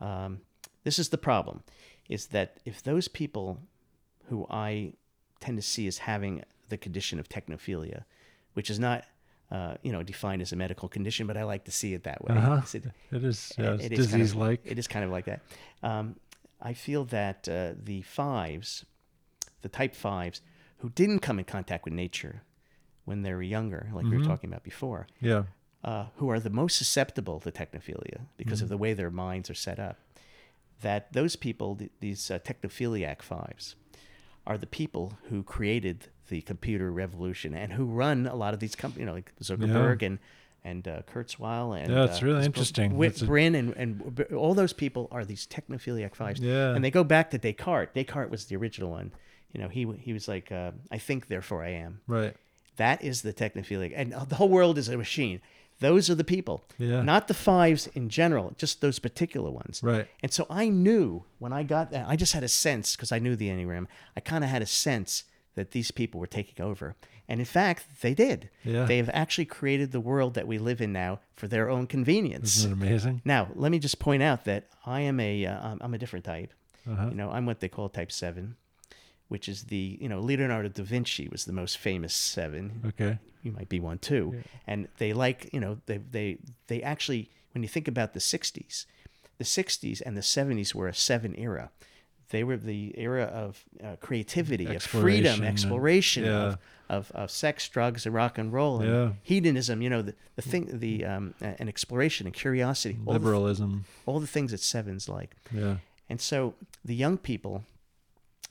um, 0.00 0.40
this 0.84 0.98
is 0.98 1.08
the 1.10 1.18
problem, 1.18 1.62
is 2.08 2.26
that 2.28 2.58
if 2.64 2.82
those 2.82 3.08
people 3.08 3.58
who 4.28 4.46
I 4.50 4.92
tend 5.40 5.56
to 5.58 5.62
see 5.62 5.86
as 5.86 5.98
having 5.98 6.42
the 6.68 6.76
condition 6.76 7.18
of 7.18 7.28
technophilia, 7.28 8.04
which 8.54 8.70
is 8.70 8.78
not, 8.78 9.04
uh, 9.50 9.74
you 9.82 9.92
know, 9.92 10.02
defined 10.02 10.42
as 10.42 10.52
a 10.52 10.56
medical 10.56 10.88
condition, 10.88 11.26
but 11.26 11.36
I 11.36 11.44
like 11.44 11.64
to 11.64 11.70
see 11.70 11.94
it 11.94 12.04
that 12.04 12.22
way. 12.24 12.34
Uh-huh. 12.36 12.60
It- 12.74 12.84
It 13.12 13.24
is. 13.24 13.52
Yeah, 13.58 13.74
it's 13.74 13.84
it 13.84 13.92
is 13.92 13.98
kind 13.98 14.14
of- 14.14 14.18
disease 14.20 14.34
like. 14.34 14.60
it 14.64 14.78
is 14.78 14.86
kind 14.88 15.04
of 15.04 15.10
like 15.10 15.24
that. 15.26 15.40
Um, 15.82 16.16
I 16.60 16.74
feel 16.74 17.04
that 17.06 17.48
uh, 17.48 17.74
the 17.82 18.02
fives, 18.02 18.84
the 19.62 19.68
type 19.68 19.94
fives, 19.94 20.42
who 20.78 20.90
didn't 20.90 21.20
come 21.20 21.38
in 21.38 21.44
contact 21.44 21.84
with 21.84 21.94
nature 21.94 22.42
when 23.04 23.22
they 23.22 23.32
were 23.32 23.42
younger, 23.42 23.88
like 23.92 24.04
we 24.04 24.18
were 24.18 24.24
talking 24.24 24.50
about 24.50 24.62
before, 24.64 25.06
Yeah. 25.20 25.44
Uh, 25.88 26.04
who 26.18 26.26
are 26.32 26.40
the 26.40 26.50
most 26.62 26.74
susceptible 26.82 27.38
to 27.44 27.50
technophilia 27.60 28.18
because 28.40 28.58
Mm-hmm. 28.58 28.64
of 28.64 28.68
the 28.74 28.80
way 28.84 28.92
their 28.94 29.10
minds 29.26 29.46
are 29.52 29.60
set 29.68 29.78
up, 29.88 29.96
that 30.86 31.02
those 31.18 31.34
people, 31.46 31.68
th- 31.76 31.90
these 32.00 32.22
uh, 32.30 32.38
technophiliac 32.48 33.22
fives, 33.22 33.64
are 34.46 34.58
the 34.64 34.66
people 34.80 35.04
who 35.28 35.38
created 35.42 35.96
the 36.28 36.40
computer 36.42 36.88
revolution 37.04 37.50
and 37.54 37.72
who 37.72 37.84
run 38.04 38.26
a 38.26 38.34
lot 38.42 38.52
of 38.54 38.60
these 38.60 38.74
companies, 38.82 39.00
you 39.00 39.06
know, 39.06 39.14
like 39.20 39.32
Zuckerberg 39.42 40.02
and 40.08 40.18
and 40.64 40.86
uh, 40.88 41.02
Kurzweil 41.10 41.66
and 41.80 41.88
Yeah, 41.92 42.04
it's 42.08 42.20
uh, 42.22 42.26
really 42.26 42.44
interesting. 42.44 42.96
Whit- 42.96 43.24
Brin 43.26 43.54
and 43.54 43.68
and 43.82 43.90
all 44.42 44.54
those 44.54 44.72
people 44.84 45.04
are 45.10 45.24
these 45.24 45.46
technophiliac 45.46 46.14
fives. 46.14 46.40
Yeah. 46.40 46.74
and 46.74 46.82
they 46.84 46.90
go 46.90 47.04
back 47.04 47.26
to 47.32 47.38
Descartes. 47.38 47.92
Descartes 47.94 48.30
was 48.30 48.42
the 48.46 48.56
original 48.56 48.90
one. 49.00 49.08
You 49.52 49.60
know, 49.62 49.68
he 49.76 49.82
he 50.06 50.12
was 50.12 50.26
like, 50.34 50.50
uh, 50.52 50.72
I 50.90 50.98
think, 50.98 51.28
therefore 51.28 51.60
I 51.64 51.72
am. 51.86 51.92
Right. 52.06 52.34
That 52.76 52.98
is 53.10 53.16
the 53.22 53.32
technophiliac, 53.32 53.92
and 54.00 54.12
the 54.30 54.36
whole 54.40 54.48
world 54.58 54.76
is 54.78 54.88
a 54.88 54.96
machine. 54.96 55.40
Those 55.80 56.10
are 56.10 56.14
the 56.16 56.24
people, 56.24 56.64
Yeah. 56.78 57.02
not 57.02 57.28
the 57.28 57.34
fives 57.34 57.86
in 57.94 58.08
general, 58.08 58.52
just 58.58 58.80
those 58.80 58.98
particular 58.98 59.50
ones. 59.50 59.80
Right. 59.82 60.08
And 60.22 60.32
so 60.32 60.46
I 60.50 60.68
knew 60.68 61.24
when 61.38 61.52
I 61.52 61.62
got 61.62 61.90
that, 61.92 62.08
I 62.08 62.16
just 62.16 62.32
had 62.32 62.42
a 62.42 62.48
sense 62.48 62.96
because 62.96 63.12
I 63.12 63.18
knew 63.20 63.36
the 63.36 63.48
Enneagram. 63.48 63.86
I 64.16 64.20
kind 64.20 64.42
of 64.42 64.50
had 64.50 64.62
a 64.62 64.66
sense 64.66 65.24
that 65.54 65.70
these 65.70 65.90
people 65.92 66.18
were 66.20 66.26
taking 66.26 66.64
over, 66.64 66.96
and 67.28 67.40
in 67.40 67.46
fact, 67.46 68.00
they 68.00 68.14
did. 68.14 68.48
Yeah. 68.64 68.84
They 68.86 68.96
have 68.96 69.10
actually 69.12 69.44
created 69.44 69.92
the 69.92 70.00
world 70.00 70.34
that 70.34 70.46
we 70.48 70.58
live 70.58 70.80
in 70.80 70.92
now 70.92 71.20
for 71.36 71.46
their 71.48 71.68
own 71.68 71.86
convenience. 71.86 72.58
Isn't 72.58 72.70
it 72.70 72.74
amazing? 72.74 73.22
Now, 73.24 73.48
let 73.54 73.70
me 73.70 73.78
just 73.78 73.98
point 73.98 74.22
out 74.22 74.44
that 74.46 74.68
I 74.86 75.00
am 75.02 75.20
a 75.20 75.46
uh, 75.46 75.60
I'm- 75.68 75.78
I'm 75.80 75.94
a 75.94 75.98
different 75.98 76.24
type. 76.24 76.52
Uh-huh. 76.88 77.08
You 77.10 77.14
know, 77.14 77.30
I'm 77.30 77.44
what 77.46 77.60
they 77.60 77.68
call 77.68 77.88
type 77.88 78.10
seven, 78.10 78.56
which 79.28 79.48
is 79.48 79.64
the 79.64 79.98
you 80.00 80.08
know 80.08 80.20
Leonardo 80.20 80.68
da 80.68 80.82
Vinci 80.82 81.28
was 81.28 81.44
the 81.44 81.52
most 81.52 81.76
famous 81.78 82.14
seven. 82.14 82.82
Okay. 82.86 83.18
You 83.48 83.52
might 83.56 83.68
be 83.68 83.80
one 83.80 83.98
too. 83.98 84.42
And 84.66 84.88
they 84.98 85.12
like 85.12 85.48
you 85.52 85.60
know 85.60 85.78
they 85.86 85.98
they 85.98 86.38
they 86.66 86.82
actually 86.82 87.30
when 87.52 87.62
you 87.62 87.68
think 87.68 87.88
about 87.88 88.12
the 88.14 88.20
'60s, 88.20 88.84
the 89.38 89.44
'60s 89.44 90.02
and 90.04 90.16
the 90.16 90.20
'70s 90.22 90.74
were 90.74 90.88
a 90.88 90.94
seven 90.94 91.34
era. 91.38 91.70
They 92.30 92.44
were 92.44 92.58
the 92.58 92.94
era 92.98 93.24
of 93.24 93.64
uh, 93.82 93.96
creativity, 94.00 94.66
of 94.66 94.72
Exploration 94.72 95.22
freedom, 95.24 95.40
and- 95.40 95.48
exploration, 95.50 96.24
yeah. 96.24 96.30
of, 96.48 96.58
of, 96.90 97.10
of 97.14 97.30
sex, 97.30 97.66
drugs, 97.70 98.04
and 98.04 98.14
rock 98.14 98.36
and 98.36 98.52
roll, 98.52 98.80
and 98.82 98.90
Yeah. 98.90 99.12
hedonism. 99.22 99.80
You 99.80 99.88
know, 99.88 100.02
the, 100.02 100.14
the 100.36 100.42
thing, 100.42 100.68
the 100.78 101.06
um, 101.06 101.32
and 101.40 101.70
exploration 101.70 102.26
and 102.26 102.34
curiosity. 102.34 102.98
All 103.06 103.14
the, 103.14 103.18
Liberalism. 103.18 103.86
all 104.04 104.20
the 104.20 104.26
things 104.26 104.50
that 104.50 104.60
sevens 104.60 105.08
like. 105.08 105.36
Yeah. 105.50 105.76
And 106.10 106.20
so 106.20 106.54
the 106.84 106.94
young 106.94 107.16
people 107.16 107.64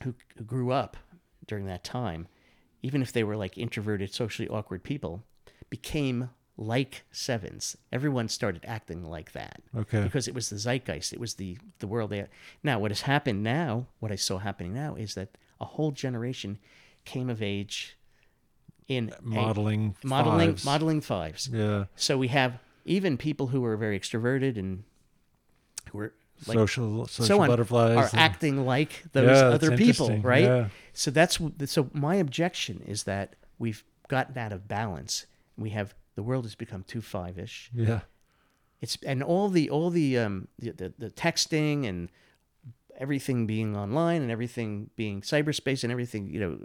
who, 0.03 0.15
who 0.37 0.43
grew 0.43 0.71
up 0.71 0.97
during 1.45 1.67
that 1.67 1.83
time, 1.83 2.27
even 2.87 3.01
if 3.01 3.11
they 3.11 3.23
were 3.23 3.37
like 3.43 3.57
introverted, 3.57 4.13
socially 4.13 4.47
awkward 4.49 4.81
people, 4.83 5.13
became 5.69 6.29
like 6.59 7.03
sevens. 7.11 7.77
Everyone 7.91 8.27
started 8.27 8.63
acting 8.65 9.03
like 9.03 9.31
that 9.33 9.61
Okay. 9.75 10.01
because 10.03 10.27
it 10.27 10.33
was 10.33 10.49
the 10.49 10.55
zeitgeist. 10.57 11.13
It 11.13 11.19
was 11.19 11.33
the 11.35 11.57
the 11.79 11.87
world. 11.87 12.09
They 12.11 12.25
now 12.63 12.79
what 12.79 12.91
has 12.91 13.01
happened 13.01 13.43
now, 13.43 13.87
what 13.99 14.11
I 14.11 14.15
saw 14.27 14.37
happening 14.39 14.73
now, 14.73 14.95
is 14.95 15.13
that 15.15 15.29
a 15.59 15.65
whole 15.65 15.91
generation 15.91 16.57
came 17.05 17.29
of 17.29 17.41
age 17.41 17.97
in 18.87 19.11
a- 19.17 19.21
Modeling. 19.21 19.95
modeling 20.03 20.49
fives. 20.51 20.65
modeling 20.65 21.01
fives. 21.01 21.49
Yeah. 21.51 21.85
So 21.95 22.17
we 22.17 22.29
have 22.29 22.51
even 22.85 23.17
people 23.17 23.47
who 23.47 23.63
are 23.65 23.75
very 23.77 23.99
extroverted 23.99 24.57
and 24.57 24.83
who 25.91 25.99
are 25.99 26.13
like 26.45 26.55
social 26.55 27.07
social 27.07 27.25
so 27.25 27.41
on 27.41 27.47
butterflies. 27.47 27.97
are 27.97 28.09
and- 28.11 28.19
acting 28.19 28.65
like 28.65 29.03
those 29.13 29.29
Yeah, 29.37 29.47
other 29.47 29.75
people, 29.77 30.17
right? 30.19 30.43
Yeah. 30.43 30.67
So 30.93 31.11
that's 31.11 31.39
so 31.65 31.89
my 31.93 32.15
objection 32.15 32.83
is 32.85 33.03
that 33.03 33.35
we've 33.57 33.83
gotten 34.07 34.37
out 34.37 34.51
of 34.51 34.67
balance. 34.67 35.25
We 35.57 35.71
have 35.71 35.95
the 36.15 36.23
world 36.23 36.45
has 36.45 36.55
become 36.55 36.83
too 36.83 37.01
five 37.01 37.37
ish. 37.39 37.69
Yeah. 37.73 38.01
It's 38.81 38.97
and 39.05 39.23
all 39.23 39.49
the 39.49 39.69
all 39.69 39.89
the 39.89 40.17
um 40.19 40.47
the, 40.59 40.71
the, 40.71 40.93
the 40.97 41.09
texting 41.09 41.87
and 41.87 42.09
everything 42.99 43.45
being 43.47 43.75
online 43.75 44.21
and 44.21 44.31
everything 44.31 44.89
being 44.95 45.21
cyberspace 45.21 45.83
and 45.83 45.91
everything 45.91 46.27
you 46.33 46.39
know 46.39 46.57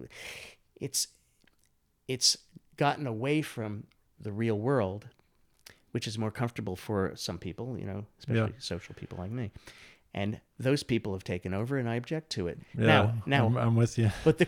it's 0.81 1.09
it's 2.09 2.39
gotten 2.79 3.07
away 3.07 3.43
from 3.43 3.85
the 4.19 4.33
real 4.33 4.59
world 4.59 5.09
which 5.93 6.07
is 6.07 6.19
more 6.19 6.31
comfortable 6.31 6.77
for 6.77 7.13
some 7.15 7.39
people 7.39 7.79
you 7.79 7.87
know 7.87 8.05
especially 8.19 8.53
social 8.59 8.95
people 8.95 9.17
like 9.19 9.31
me 9.31 9.51
and 10.15 10.41
those 10.59 10.83
people 10.83 11.13
have 11.15 11.25
taken 11.25 11.55
over 11.55 11.79
and 11.79 11.89
i 11.89 11.95
object 11.95 12.29
to 12.31 12.47
it 12.49 12.59
Yeah. 12.77 12.87
now 12.87 13.15
now 13.27 13.47
I'm, 13.47 13.57
I'm 13.57 13.77
with 13.77 13.97
you. 13.99 14.11
but 14.25 14.37
the 14.39 14.47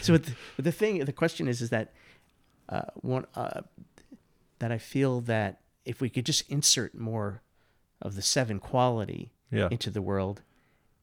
so 0.00 0.16
the, 0.16 0.32
but 0.56 0.64
the 0.64 0.72
thing 0.72 1.04
the 1.04 1.12
question 1.12 1.48
is 1.48 1.60
is 1.62 1.70
that 1.70 1.92
uh, 2.68 2.82
one 2.96 3.26
uh, 3.34 3.62
that 4.60 4.70
I 4.72 4.78
feel 4.78 5.20
that 5.22 5.60
if 5.84 6.00
we 6.00 6.08
could 6.08 6.24
just 6.24 6.48
insert 6.48 6.94
more 6.94 7.42
of 8.00 8.14
the 8.14 8.22
seven 8.22 8.58
quality 8.60 9.32
Yeah. 9.50 9.68
into 9.70 9.90
the 9.90 10.00
world, 10.00 10.42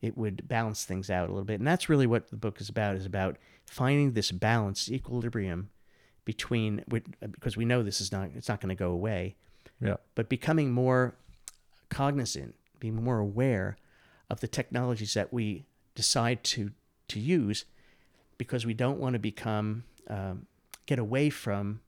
it 0.02 0.18
would 0.18 0.48
balance 0.48 0.86
things 0.86 1.10
out 1.10 1.28
a 1.28 1.32
little 1.34 1.44
bit. 1.46 1.60
And 1.60 1.68
that's 1.68 1.90
really 1.90 2.08
what 2.08 2.30
the 2.30 2.38
book 2.38 2.62
is 2.62 2.70
about: 2.70 2.96
is 2.96 3.06
about 3.06 3.38
finding 3.66 4.14
this 4.14 4.32
balanced 4.32 4.90
equilibrium 4.90 5.70
between 6.26 6.84
because 7.22 7.58
we 7.58 7.66
know 7.66 7.84
this 7.84 8.00
is 8.02 8.12
not 8.12 8.30
it's 8.36 8.48
not 8.48 8.62
going 8.62 8.70
to 8.76 8.76
go 8.84 8.92
away, 8.92 9.36
Yeah. 9.82 9.96
but 10.16 10.28
becoming 10.30 10.72
more 10.72 11.16
cognizant, 11.90 12.56
being 12.80 12.96
more 12.96 13.20
aware 13.20 13.78
of 14.30 14.40
the 14.42 14.48
technologies 14.48 15.14
that 15.14 15.32
we 15.34 15.66
decide 15.96 16.44
to 16.46 16.72
to 17.08 17.20
use, 17.20 17.66
because 18.38 18.66
we 18.66 18.74
don't 18.76 19.00
want 19.00 19.14
to 19.14 19.20
become 19.20 19.84
um, 20.08 20.46
get 20.86 21.00
away 21.00 21.30
from 21.32 21.82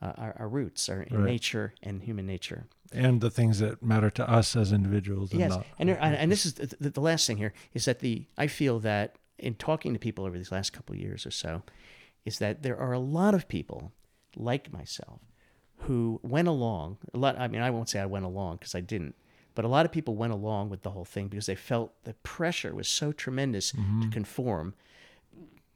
uh, 0.00 0.12
our, 0.16 0.34
our 0.38 0.48
roots, 0.48 0.88
our 0.88 0.98
Right. 1.10 1.12
nature 1.12 1.74
and 1.82 2.02
human 2.02 2.26
nature. 2.26 2.66
And 2.92 3.20
the 3.20 3.30
things 3.30 3.60
that 3.60 3.82
matter 3.82 4.10
to 4.10 4.28
us 4.28 4.56
as 4.56 4.72
individuals. 4.72 5.30
And 5.30 5.40
Yes, 5.40 5.50
not, 5.50 5.66
and 5.78 5.88
there- 5.88 5.98
and 6.02 6.30
this 6.32 6.44
is 6.44 6.54
the, 6.54 6.90
the 6.90 7.00
last 7.00 7.26
thing 7.26 7.36
here 7.36 7.52
is 7.72 7.84
that 7.84 8.00
the 8.00 8.26
I 8.36 8.48
feel 8.48 8.80
that 8.80 9.16
in 9.38 9.54
talking 9.54 9.92
to 9.92 9.98
people 10.00 10.24
over 10.24 10.36
these 10.36 10.50
last 10.52 10.72
couple 10.72 10.94
of 10.94 11.00
years 11.00 11.24
or 11.24 11.30
so, 11.30 11.62
is 12.24 12.38
that 12.38 12.62
there 12.62 12.76
are 12.78 12.92
a 12.92 12.98
lot 12.98 13.34
of 13.34 13.46
people 13.48 13.92
like 14.36 14.72
myself 14.72 15.20
who 15.82 16.20
went 16.22 16.48
along. 16.48 16.98
A 17.14 17.18
lot. 17.18 17.38
I 17.38 17.48
mean, 17.48 17.62
I 17.62 17.70
won't 17.70 17.88
say 17.88 18.00
I 18.00 18.06
went 18.06 18.24
along 18.24 18.56
because 18.56 18.74
I 18.74 18.80
didn't, 18.80 19.14
but 19.54 19.64
a 19.64 19.68
lot 19.68 19.84
of 19.86 19.92
people 19.92 20.14
went 20.14 20.32
along 20.32 20.68
with 20.70 20.82
the 20.82 20.90
whole 20.90 21.04
thing 21.04 21.28
because 21.28 21.46
they 21.46 21.54
felt 21.54 21.92
the 22.04 22.14
pressure 22.22 22.74
was 22.74 22.88
so 22.88 23.12
tremendous 23.12 23.72
to 23.72 24.08
conform 24.10 24.74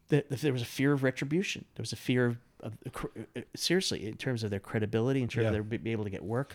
that 0.08 0.28
there 0.30 0.52
was 0.52 0.62
a 0.62 0.66
fear 0.66 0.92
of 0.92 1.02
retribution. 1.02 1.64
There 1.74 1.82
was 1.82 1.92
a 1.92 1.96
fear 1.96 2.26
of, 2.26 2.36
of 2.60 2.72
uh, 3.36 3.40
seriously 3.56 4.06
in 4.06 4.16
terms 4.16 4.44
of 4.44 4.50
their 4.50 4.60
credibility, 4.60 5.22
in 5.22 5.28
terms 5.28 5.42
Yeah. 5.44 5.48
of 5.48 5.52
their 5.54 5.62
be 5.62 5.76
be 5.78 5.92
able 5.92 6.04
to 6.04 6.10
get 6.10 6.22
work. 6.24 6.54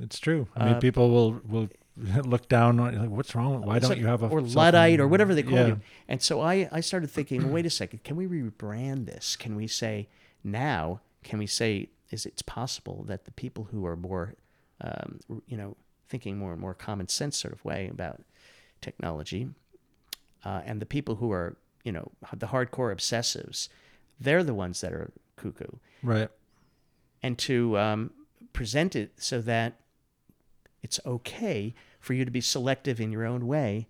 It's 0.00 0.18
true. 0.18 0.48
I 0.56 0.64
mean, 0.66 0.74
Uh, 0.74 0.80
people 0.80 1.10
will 1.10 1.40
will 1.48 1.68
look 2.24 2.48
down 2.48 2.80
on 2.80 2.98
like, 2.98 3.10
what's 3.10 3.34
wrong? 3.34 3.62
Why 3.62 3.78
don't 3.78 3.90
So- 3.92 3.96
you 3.96 4.06
have 4.06 4.22
a 4.22 4.28
or 4.28 4.40
luddite 4.42 5.00
or 5.00 5.08
whatever 5.08 5.34
they 5.34 5.42
call 5.42 5.52
Yeah. 5.58 5.66
you? 5.68 5.80
And 6.08 6.20
so 6.22 6.40
I 6.40 6.68
I 6.70 6.80
started 6.80 7.10
thinking, 7.10 7.50
wait 7.50 7.64
a 7.66 7.70
second, 7.70 8.04
can 8.04 8.16
we 8.16 8.26
rebrand 8.26 9.06
this? 9.06 9.36
Can 9.36 9.56
we 9.56 9.66
say 9.66 10.08
now? 10.44 11.00
Can 11.22 11.38
we 11.38 11.46
say 11.46 11.88
is 12.12 12.26
it's 12.26 12.42
possible 12.42 13.04
that 13.08 13.24
the 13.24 13.32
people 13.32 13.64
who 13.72 13.84
are 13.86 13.96
more, 13.96 14.34
um, 14.80 15.20
you 15.46 15.56
know, 15.56 15.76
thinking 16.08 16.36
more 16.38 16.52
and 16.52 16.60
more 16.60 16.74
common 16.74 17.08
sense 17.08 17.36
sort 17.38 17.54
of 17.54 17.64
way 17.64 17.88
about 17.90 18.22
technology, 18.80 19.48
uh, 20.44 20.60
and 20.64 20.80
the 20.80 20.86
people 20.86 21.16
who 21.16 21.32
are 21.32 21.56
you 21.84 21.90
know, 21.90 22.12
the 22.32 22.46
hardcore 22.46 22.94
obsessives, 22.94 23.68
they're 24.20 24.44
the 24.44 24.54
ones 24.54 24.80
that 24.82 24.92
are 24.92 25.10
cuckoo. 25.34 25.66
Right. 26.00 26.28
And 27.24 27.36
to 27.38 27.76
um, 27.76 28.10
present 28.52 28.94
it 28.94 29.14
so 29.16 29.40
that 29.40 29.80
it's 30.80 31.00
okay 31.04 31.74
for 31.98 32.14
you 32.14 32.24
to 32.24 32.30
be 32.30 32.40
selective 32.40 33.00
in 33.00 33.10
your 33.10 33.24
own 33.24 33.48
way 33.48 33.88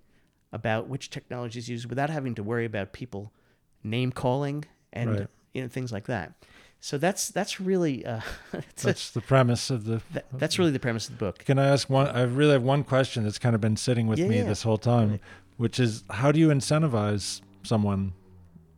about 0.53 0.89
which 0.89 1.11
technologies 1.11 1.69
used 1.69 1.87
without 1.89 2.09
having 2.09 2.35
to 2.35 2.43
worry 2.43 2.65
about 2.65 2.95
people 2.95 3.31
name 3.85 4.11
calling 4.11 4.65
and 4.93 5.11
Right. 5.11 5.27
you 5.53 5.63
know 5.63 5.69
things 5.69 5.93
like 5.93 6.07
that. 6.07 6.33
So 6.85 6.99
that's 6.99 7.29
that's 7.29 7.61
really 7.61 8.05
uh, 8.05 8.21
that's, 8.53 8.83
That's 8.83 9.11
the 9.13 9.21
premise 9.21 9.71
of 9.71 9.85
the. 9.85 10.03
that, 10.15 10.27
that's 10.33 10.59
really 10.59 10.73
the 10.73 10.81
premise 10.81 11.09
of 11.09 11.17
the 11.17 11.25
book. 11.25 11.39
Can 11.45 11.57
I 11.57 11.69
ask 11.69 11.89
one? 11.89 12.09
I 12.09 12.23
really 12.23 12.55
have 12.55 12.65
one 12.65 12.83
question 12.83 13.23
that's 13.23 13.39
kind 13.39 13.55
of 13.55 13.61
been 13.61 13.77
sitting 13.77 14.09
with 14.09 14.19
Yeah, 14.19 14.27
me 14.27 14.39
yeah. 14.39 14.45
this 14.49 14.65
whole 14.65 14.79
time, 14.79 15.11
Right. 15.13 15.21
which 15.59 15.79
is 15.79 16.03
how 16.11 16.33
do 16.33 16.41
you 16.41 16.49
incentivize 16.49 17.41
someone, 17.63 18.15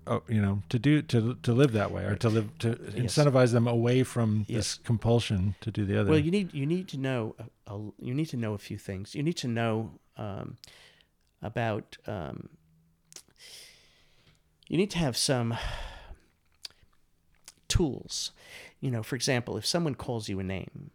oh, 0.07 0.23
you 0.29 0.43
know, 0.43 0.61
to 0.69 0.79
do 0.79 1.01
to 1.01 1.37
to 1.43 1.53
live 1.55 1.73
that 1.73 1.93
way 1.93 2.05
or 2.05 2.15
to 2.17 2.29
live 2.29 2.51
to 2.59 2.69
Yes. 2.95 3.17
incentivize 3.17 3.53
them 3.53 3.67
away 3.67 4.03
from 4.05 4.45
Yes. 4.49 4.57
this 4.57 4.75
compulsion 4.85 5.55
to 5.63 5.71
do 5.71 5.87
the 5.87 5.99
other? 5.99 6.11
Well, 6.11 6.19
you 6.19 6.31
need 6.31 6.53
you 6.53 6.67
need 6.67 6.89
to 6.89 6.99
know 6.99 7.35
a, 7.39 7.73
a, 7.75 7.79
you 7.99 8.13
need 8.13 8.29
to 8.29 8.37
know 8.37 8.53
a 8.53 8.59
few 8.59 8.77
things. 8.77 9.15
You 9.15 9.23
need 9.23 9.39
to 9.39 9.49
know 9.49 9.93
um, 10.19 10.59
about 11.41 11.97
um, 12.07 12.51
you 14.69 14.77
need 14.77 14.91
to 14.91 14.99
have 14.99 15.17
some 15.17 15.57
tools. 17.77 18.33
You 18.81 18.91
know, 18.91 19.03
for 19.03 19.17
example, 19.17 19.57
if 19.57 19.67
someone 19.67 19.95
calls 19.95 20.29
you 20.29 20.39
a 20.41 20.43
name, 20.45 20.91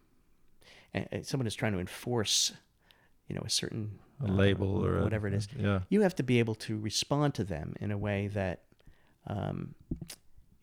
and, 0.94 1.26
someone 1.26 1.48
is 1.48 1.56
trying 1.56 1.74
to 1.74 1.80
enforce, 1.80 2.54
you 3.28 3.36
know, 3.36 3.44
a 3.46 3.50
certain 3.50 4.00
a 4.22 4.26
uh, 4.26 4.32
label 4.44 4.84
or 4.86 4.98
a- 5.00 5.04
whatever 5.04 5.28
it 5.28 5.34
is, 5.34 5.48
Yeah. 5.58 5.80
you 5.90 6.02
have 6.02 6.16
to 6.16 6.24
be 6.24 6.40
able 6.40 6.56
to 6.68 6.78
respond 6.78 7.34
to 7.36 7.44
them 7.44 7.76
in 7.80 7.92
a 7.92 7.98
way 7.98 8.28
that, 8.30 8.58
um, 9.28 9.76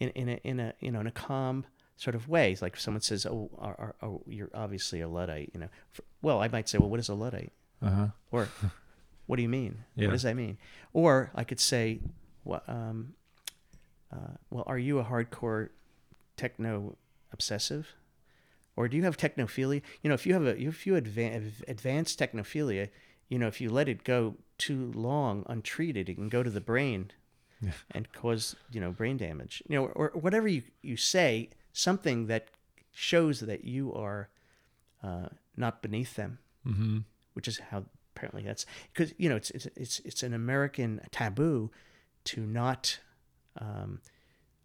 in 0.01 0.09
in 0.11 0.29
a 0.29 0.37
in 0.51 0.61
a 0.61 0.73
you 0.81 0.91
know 0.93 1.01
in 1.01 1.07
a 1.07 1.17
calm 1.27 1.65
sort 1.97 2.15
of 2.15 2.29
way. 2.29 2.57
Like 2.61 2.75
if 2.77 2.81
someone 2.81 3.01
says, 3.03 3.25
"Oh, 3.27 3.51
are, 3.59 3.77
are, 3.85 3.95
oh 4.03 4.23
you're 4.27 4.51
obviously 4.55 5.01
a 5.01 5.09
luddite," 5.09 5.51
you 5.55 5.61
know. 5.61 5.69
For, 5.93 6.03
well, 6.23 6.39
I 6.45 6.49
might 6.49 6.69
say, 6.69 6.79
"Well, 6.79 6.91
what 6.91 7.01
is 7.01 7.09
a 7.09 7.15
luddite?" 7.15 7.53
Uh 7.81 7.91
huh. 7.99 8.09
Or, 8.31 8.49
"What 9.27 9.37
do 9.37 9.43
you 9.43 9.49
mean? 9.61 9.73
Yeah. 9.95 10.07
What 10.07 10.13
does 10.13 10.23
that 10.29 10.37
mean?" 10.37 10.59
Or 10.93 11.31
I 11.35 11.45
could 11.45 11.61
say, 11.61 12.01
"What? 12.45 12.63
Um, 12.69 13.15
uh, 14.13 14.35
well, 14.51 14.65
are 14.67 14.79
you 14.79 14.99
a 14.99 15.05
hardcore 15.05 15.71
techno 16.37 16.97
obsessive?" 17.33 17.95
Or 18.77 18.89
do 18.89 18.97
you 18.97 19.05
have 19.05 19.17
technophilia? 19.17 19.81
You 20.03 20.09
know, 20.09 20.15
if 20.15 20.27
you 20.27 20.35
have 20.35 20.45
a 20.47 20.57
if 20.61 20.87
you 20.87 20.95
advan 20.95 21.53
advanced 21.67 22.19
technophilia, 22.19 22.91
you 23.29 23.39
know, 23.39 23.47
if 23.49 23.61
you 23.61 23.71
let 23.71 23.89
it 23.89 24.05
go 24.05 24.37
too 24.59 24.93
long 24.95 25.45
untreated, 25.49 26.09
it 26.09 26.15
can 26.15 26.29
go 26.29 26.43
to 26.43 26.51
the 26.51 26.61
brain 26.61 27.11
Yeah. 27.61 27.73
and 27.91 28.13
cause 28.13 28.55
you 28.71 28.81
know 28.81 28.93
brain 28.93 29.17
damage. 29.17 29.63
You 29.69 29.77
know, 29.77 29.87
or, 29.87 30.11
or 30.11 30.21
whatever 30.21 30.47
you 30.49 30.63
you 30.83 30.97
say, 30.97 31.49
something 31.73 32.27
that 32.27 32.49
shows 32.93 33.41
that 33.41 33.65
you 33.65 33.93
are 33.95 34.29
uh, 35.03 35.29
not 35.57 35.81
beneath 35.83 36.15
them, 36.17 36.39
Mm-hmm. 36.67 36.99
which 37.35 37.49
is 37.49 37.59
how 37.71 37.85
apparently 38.15 38.43
that's 38.43 38.67
because 38.93 39.15
you 39.19 39.29
know 39.31 39.37
it's 39.37 39.51
it's 39.53 39.67
it's 39.77 40.01
it's 40.01 40.23
an 40.23 40.35
American 40.35 41.01
taboo 41.11 41.71
to 42.25 42.41
not 42.45 42.99
um, 43.59 44.01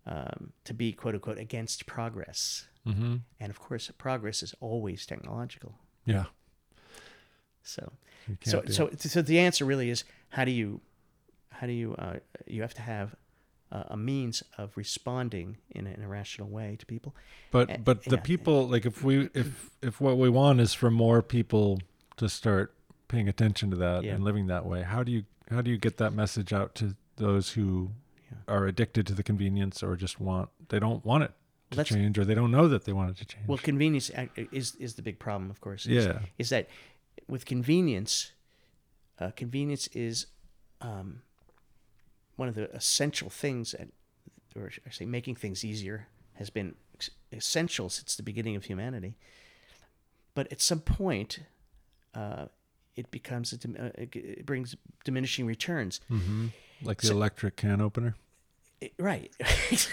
um, 0.06 0.54
to 0.66 0.74
be 0.74 0.92
quote 0.94 1.16
unquote 1.16 1.38
against 1.38 1.86
progress, 1.86 2.68
Mm-hmm. 2.88 3.18
and 3.40 3.50
of 3.52 3.60
course, 3.60 3.92
progress 3.98 4.42
is 4.42 4.56
always 4.60 5.06
technological. 5.06 5.76
Yeah. 6.06 6.26
So 7.64 7.92
so 8.44 8.64
so 8.68 8.90
so 8.98 9.22
the 9.22 9.40
answer 9.40 9.66
really 9.66 9.90
is 9.90 10.04
how 10.30 10.46
do 10.46 10.52
you 10.52 10.82
how 11.50 11.68
do 11.68 11.74
you 11.74 11.96
uh, 12.00 12.16
you 12.48 12.62
have 12.62 12.74
to 12.74 12.82
have 12.82 13.16
uh, 13.72 13.84
a 13.90 13.98
means 13.98 14.44
of 14.58 14.76
responding 14.76 15.58
in, 15.70 15.88
an 15.88 16.02
irrational 16.02 16.50
way 16.50 16.76
to 16.80 16.86
people 16.86 17.16
But 17.52 17.84
but 17.86 18.04
the 18.04 18.16
yeah. 18.16 18.22
people 18.22 18.68
like 18.68 18.86
if 18.86 19.04
we 19.04 19.30
if 19.34 19.70
if 19.82 20.02
what 20.02 20.18
we 20.18 20.30
want 20.30 20.60
is 20.60 20.74
for 20.74 20.90
more 20.92 21.22
people 21.22 21.80
to 22.18 22.28
start 22.28 22.74
paying 23.08 23.30
attention 23.30 23.70
to 23.72 23.78
that 23.78 24.04
Yeah. 24.04 24.16
and 24.16 24.24
living 24.24 24.48
that 24.48 24.66
way, 24.66 24.82
how 24.84 25.04
do 25.04 25.12
you 25.12 25.24
how 25.52 25.62
do 25.62 25.70
you 25.70 25.78
get 25.78 25.98
that 25.98 26.14
message 26.14 26.52
out 26.54 26.74
to 26.76 26.96
those 27.18 27.52
who. 27.52 27.92
Are 28.48 28.66
addicted 28.66 29.06
to 29.08 29.14
the 29.14 29.24
convenience 29.24 29.82
or 29.84 29.96
just 29.96 30.20
want 30.20 30.50
they 30.70 30.80
don't 30.80 31.04
want 31.06 31.24
it 31.24 31.32
to 31.72 31.78
Let's- 31.78 31.90
change 31.90 32.18
or 32.20 32.26
they 32.26 32.36
don't 32.36 32.52
know 32.52 32.68
that 32.68 32.86
they 32.86 32.94
want 32.94 33.12
it 33.12 33.18
to 33.18 33.26
change? 33.26 33.48
well 33.48 33.58
convenience 33.58 34.12
is 34.52 34.76
is 34.76 34.96
the 34.96 35.02
big 35.02 35.20
problem 35.20 35.50
of 35.50 35.62
course 35.62 35.86
is, 35.86 36.06
yeah. 36.06 36.20
is 36.38 36.50
that 36.50 36.68
with 37.28 37.46
convenience 37.46 38.32
uh, 39.20 39.32
convenience 39.36 39.88
is 39.94 40.28
um, 40.82 41.22
one 42.36 42.50
of 42.50 42.56
the 42.56 42.70
essential 42.76 43.30
things 43.30 43.74
at, 43.76 43.90
or 44.56 44.72
I 44.86 44.90
say 44.92 45.06
making 45.06 45.36
things 45.36 45.64
easier 45.64 46.08
has 46.34 46.50
been 46.50 46.76
essential 47.32 47.90
since 47.90 48.16
the 48.16 48.24
beginning 48.24 48.56
of 48.56 48.66
humanity 48.66 49.16
but 50.34 50.52
at 50.52 50.62
some 50.62 50.80
point 50.80 51.40
uh, 52.16 52.46
it 52.96 53.10
becomes 53.12 53.54
a, 53.54 53.58
uh, 53.82 53.90
it 53.98 54.16
it 54.16 54.46
brings 54.46 54.76
diminishing 55.06 55.46
returns 55.46 56.02
Mm-hmm. 56.10 56.48
Like 56.84 57.02
the 57.02 57.08
So- 57.08 57.14
electric 57.14 57.56
can 57.56 57.82
opener. 57.82 58.16
It- 58.80 58.94
right 58.98 59.32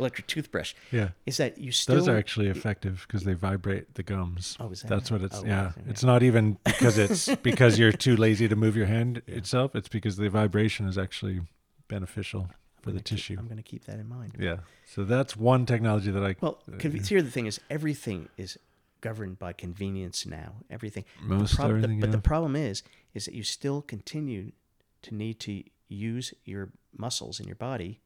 electric 0.00 0.26
toothbrush 0.26 0.74
Yeah. 0.90 1.10
is 1.24 1.36
that 1.36 1.58
you 1.58 1.70
still 1.70 1.94
Those 1.96 2.08
are 2.08 2.16
actually 2.16 2.48
effective 2.48 3.04
because 3.06 3.22
they 3.24 3.34
vibrate 3.34 3.94
the 3.94 4.02
gums. 4.02 4.56
Oh, 4.58 4.70
is 4.70 4.80
that 4.82 4.88
That's 4.88 5.10
right? 5.10 5.20
what 5.20 5.26
it's. 5.30 5.40
Oh, 5.40 5.46
yeah, 5.46 5.72
it's 5.88 6.02
not 6.02 6.22
even 6.24 6.58
because 6.64 6.98
it's 6.98 7.32
because 7.42 7.78
you're 7.78 7.92
too 7.92 8.16
lazy 8.16 8.48
to 8.48 8.56
move 8.56 8.76
your 8.76 8.86
hand 8.86 9.22
itself. 9.28 9.76
It's 9.76 9.88
because 9.88 10.16
the 10.16 10.28
vibration 10.28 10.88
is 10.88 10.98
actually 10.98 11.42
beneficial 11.86 12.48
for 12.82 12.90
the 12.90 12.98
keep- 12.98 13.04
tissue. 13.18 13.36
I'm 13.38 13.46
going 13.46 13.56
to 13.56 13.62
keep 13.62 13.84
that 13.84 14.00
in 14.00 14.08
mind. 14.08 14.32
Yeah. 14.38 14.56
So 14.86 15.04
that's 15.04 15.36
one 15.36 15.64
technology 15.64 16.10
that 16.10 16.24
I. 16.24 16.34
Well, 16.40 16.58
uh, 16.68 16.76
conve- 16.76 17.06
here 17.06 17.22
the 17.22 17.30
thing 17.30 17.46
is, 17.46 17.60
everything 17.70 18.28
is 18.36 18.58
governed 19.00 19.38
by 19.38 19.52
convenience 19.52 20.26
now. 20.26 20.54
Everything. 20.70 21.04
most 21.22 21.52
the 21.52 21.56
prob- 21.56 21.68
the- 21.70 21.74
everything. 21.76 22.00
but 22.00 22.08
yeah. 22.08 22.16
the 22.16 22.20
problem 22.22 22.56
is, 22.56 22.82
is 23.14 23.26
that 23.26 23.34
you 23.34 23.44
still 23.44 23.80
continue 23.80 24.50
to 25.02 25.14
need 25.14 25.38
to 25.40 25.62
use 25.94 26.34
your 26.44 26.70
muscles 26.96 27.40
in 27.40 27.46
your 27.46 27.56
body, 27.56 28.00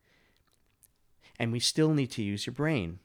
and 1.39 1.53
we 1.53 1.61
still 1.61 1.93
need 1.95 2.11
to 2.13 2.23
use 2.23 2.47
your 2.47 2.55
brain. 2.55 2.99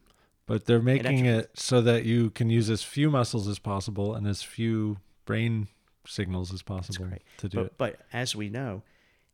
but 0.45 0.65
they're 0.65 0.81
making 0.81 1.25
it 1.25 1.49
so 1.53 1.81
that 1.81 2.03
you 2.03 2.29
can 2.29 2.49
use 2.49 2.69
as 2.69 2.83
few 2.83 3.09
muscles 3.09 3.47
as 3.47 3.59
possible 3.59 4.13
and 4.13 4.27
as 4.27 4.43
few 4.43 4.97
brain 5.25 5.67
signals 6.05 6.53
as 6.53 6.61
possible 6.61 7.07
to 7.37 7.47
do 7.47 7.57
But, 7.57 7.65
it. 7.67 7.73
but 7.77 7.99
as 8.11 8.35
we 8.35 8.49
know, 8.49 8.81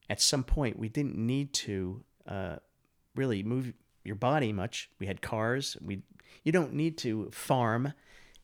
at 0.09 0.21
some 0.21 0.43
point 0.43 0.77
we 0.77 0.87
didn't 0.89 1.15
need 1.17 1.51
to 1.65 2.03
uh, 2.27 2.57
really 3.15 3.41
move 3.43 3.73
your 4.03 4.15
body 4.15 4.53
much. 4.53 4.89
We 4.99 5.07
had 5.07 5.21
cars. 5.21 5.77
We 5.81 6.01
you 6.43 6.51
don't 6.51 6.73
need 6.73 6.97
to 6.99 7.29
farm. 7.31 7.93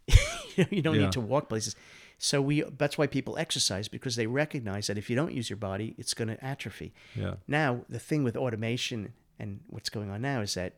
you 0.55 0.81
don't 0.81 0.95
Yeah. 0.95 1.01
need 1.03 1.11
to 1.13 1.21
walk 1.21 1.49
places. 1.49 1.75
So 2.17 2.41
we 2.41 2.63
that's 2.77 2.97
why 2.97 3.07
people 3.07 3.37
exercise 3.37 3.87
because 3.87 4.15
they 4.15 4.27
recognize 4.27 4.87
that 4.87 4.97
if 4.97 5.09
you 5.09 5.15
don't 5.15 5.33
use 5.33 5.49
your 5.49 5.57
body, 5.57 5.95
it's 5.97 6.13
going 6.13 6.29
to 6.29 6.43
atrophy. 6.43 6.93
Yeah. 7.13 7.35
Now 7.47 7.81
the 7.89 7.99
thing 7.99 8.23
with 8.23 8.35
automation 8.37 9.13
and 9.37 9.59
what's 9.67 9.89
going 9.89 10.09
on 10.09 10.21
now 10.21 10.41
is 10.41 10.53
that 10.53 10.73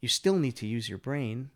you 0.00 0.08
still 0.08 0.36
need 0.36 0.56
to 0.56 0.66
use 0.66 0.88
your 0.88 0.98
brain, 0.98 1.50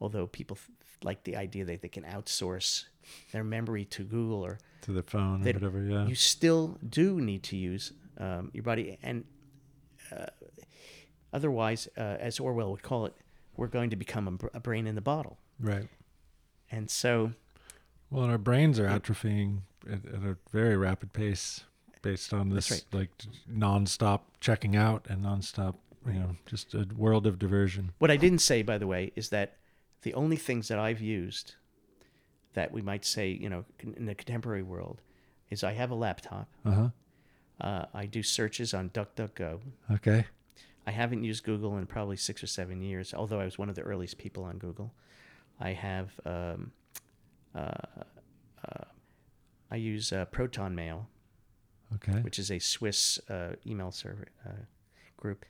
although 0.00 0.26
people 0.26 0.56
like 1.02 1.24
the 1.24 1.36
idea 1.36 1.64
that 1.66 1.82
they 1.82 1.88
can 1.88 2.04
outsource 2.04 2.84
their 3.32 3.44
memory 3.44 3.84
to 3.86 4.02
Google 4.04 4.42
or 4.42 4.58
To 4.82 4.92
the 4.92 5.02
phone 5.02 5.42
or 5.46 5.52
whatever. 5.52 5.82
Yeah. 5.82 6.06
you 6.06 6.14
still 6.14 6.78
do 6.88 7.20
need 7.20 7.42
to 7.44 7.56
use 7.56 7.92
um, 8.18 8.50
your 8.52 8.62
body 8.62 8.98
and 9.02 9.24
uh, 10.12 10.26
otherwise 11.32 11.88
uh, 11.96 12.00
as 12.00 12.38
orwell 12.38 12.70
would 12.70 12.82
call 12.82 13.06
it 13.06 13.14
we're 13.56 13.66
going 13.68 13.90
to 13.90 13.96
become 13.96 14.28
a, 14.28 14.30
br- 14.32 14.46
a 14.54 14.60
brain 14.60 14.86
in 14.86 14.94
the 14.94 15.00
bottle 15.00 15.38
right. 15.58 15.88
and 16.70 16.90
so 16.90 17.32
Well, 18.10 18.24
and 18.24 18.32
our 18.32 18.38
brains 18.38 18.78
are 18.78 18.86
atrophying 18.86 19.60
at, 19.90 20.04
at 20.06 20.22
a 20.22 20.36
very 20.52 20.76
rapid 20.76 21.12
pace 21.12 21.64
based 22.02 22.32
on 22.32 22.48
this 22.50 22.84
like 22.92 23.10
nonstop 23.50 24.20
checking 24.40 24.74
out 24.76 25.06
and 25.08 25.24
nonstop, 25.24 25.74
you 26.06 26.14
know, 26.14 26.36
just 26.46 26.74
a 26.74 26.86
world 26.96 27.26
of 27.26 27.38
diversion. 27.38 27.92
what 27.98 28.10
i 28.10 28.16
didn't 28.16 28.38
say 28.38 28.62
by 28.62 28.78
the 28.78 28.86
way 28.86 29.12
is 29.16 29.28
that 29.28 29.56
the 30.02 30.14
only 30.14 30.36
things 30.36 30.68
that 30.68 30.78
i've 30.78 31.00
used 31.02 31.56
that 32.54 32.72
we 32.72 32.80
might 32.80 33.04
say 33.04 33.28
you 33.28 33.50
know 33.50 33.64
in 33.98 34.06
the 34.06 34.14
contemporary 34.14 34.62
world 34.62 35.02
is 35.50 35.62
i 35.62 35.72
have 35.72 35.90
a 35.90 35.94
laptop 35.94 36.48
Uh 36.64 36.70
huh. 36.72 36.88
uh, 37.60 37.84
i 37.92 38.06
do 38.06 38.22
searches 38.22 38.72
on 38.74 38.88
duckduckgo 38.90 39.60
Okay. 39.92 40.24
I 40.86 40.92
haven't 40.92 41.22
used 41.22 41.44
Google 41.44 41.76
in 41.76 41.84
probably 41.86 42.16
six 42.16 42.42
or 42.42 42.46
seven 42.46 42.80
years, 42.80 43.12
although 43.12 43.38
I 43.38 43.44
was 43.44 43.58
one 43.58 43.68
of 43.68 43.74
the 43.74 43.82
earliest 43.82 44.16
people 44.16 44.42
on 44.44 44.56
Google. 44.56 44.94
I 45.60 45.72
have, 45.74 46.08
um, 46.24 46.72
I 49.72 49.76
use 49.76 50.12
uh, 50.12 50.24
Proton 50.26 50.74
Mail, 50.74 51.08
Okay. 51.94 52.20
which 52.20 52.38
is 52.38 52.50
a 52.50 52.58
Swiss 52.58 53.18
uh, 53.28 53.52
email 53.66 53.90
server 53.92 54.26
uh, 54.46 54.50
group, 55.16 55.44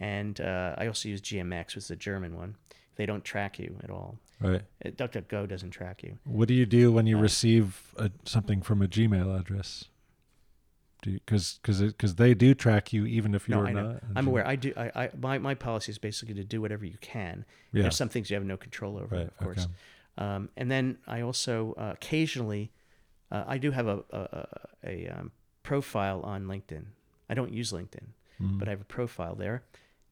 and 0.00 0.40
uh, 0.40 0.74
I 0.78 0.86
also 0.86 1.08
use 1.08 1.20
GMX, 1.20 1.66
which 1.68 1.76
is 1.78 1.88
the 1.88 1.96
German 1.96 2.36
one. 2.36 2.56
They 2.96 3.06
don't 3.06 3.24
track 3.24 3.58
you 3.58 3.76
at 3.82 3.90
all. 3.90 4.18
Right. 4.40 4.62
Uh, 4.84 4.90
DuckDuckGo 4.90 5.48
doesn't 5.48 5.70
track 5.70 6.02
you. 6.02 6.18
What 6.24 6.48
do 6.48 6.54
you 6.54 6.66
do 6.66 6.92
when 6.92 7.06
you 7.06 7.18
Uh, 7.18 7.22
receive 7.22 7.92
a, 7.96 8.10
something 8.24 8.62
from 8.62 8.82
a 8.82 8.86
Gmail 8.88 9.38
address? 9.38 9.84
Because 11.02 11.60
because 11.62 12.14
they 12.16 12.34
do 12.34 12.54
track 12.54 12.92
you 12.92 13.06
even 13.06 13.32
if 13.34 13.48
you're 13.48 13.70
know. 13.70 13.92
not. 13.92 14.02
I'm 14.16 14.26
aware. 14.26 14.44
I 14.46 14.56
do. 14.56 14.72
I, 14.76 14.90
I 15.04 15.10
my 15.20 15.38
my 15.38 15.54
policy 15.54 15.92
is 15.92 15.98
basically 15.98 16.34
to 16.34 16.44
do 16.44 16.60
whatever 16.60 16.84
you 16.84 16.96
can. 17.00 17.44
Yeah. 17.72 17.82
There's 17.82 17.96
some 17.96 18.08
things 18.08 18.30
you 18.30 18.34
have 18.34 18.44
no 18.44 18.56
control 18.56 18.96
over, 18.96 19.14
Right, 19.16 19.26
of 19.28 19.36
course. 19.36 19.58
okay. 19.60 19.72
Um, 20.18 20.48
and 20.56 20.68
then 20.70 20.98
I 21.06 21.20
also 21.22 21.74
uh, 21.78 21.92
occasionally, 21.94 22.72
uh, 23.30 23.44
I 23.46 23.58
do 23.58 23.70
have 23.70 23.86
a 23.86 23.98
a, 24.10 24.18
a, 24.18 24.46
a 24.84 25.08
um, 25.18 25.30
profile 25.62 26.20
on 26.22 26.44
LinkedIn. 26.44 26.84
I 27.30 27.34
don't 27.34 27.52
use 27.52 27.72
LinkedIn, 27.72 28.08
Mm-hmm. 28.40 28.58
but 28.58 28.68
I 28.68 28.70
have 28.70 28.80
a 28.80 28.84
profile 28.84 29.34
there. 29.34 29.62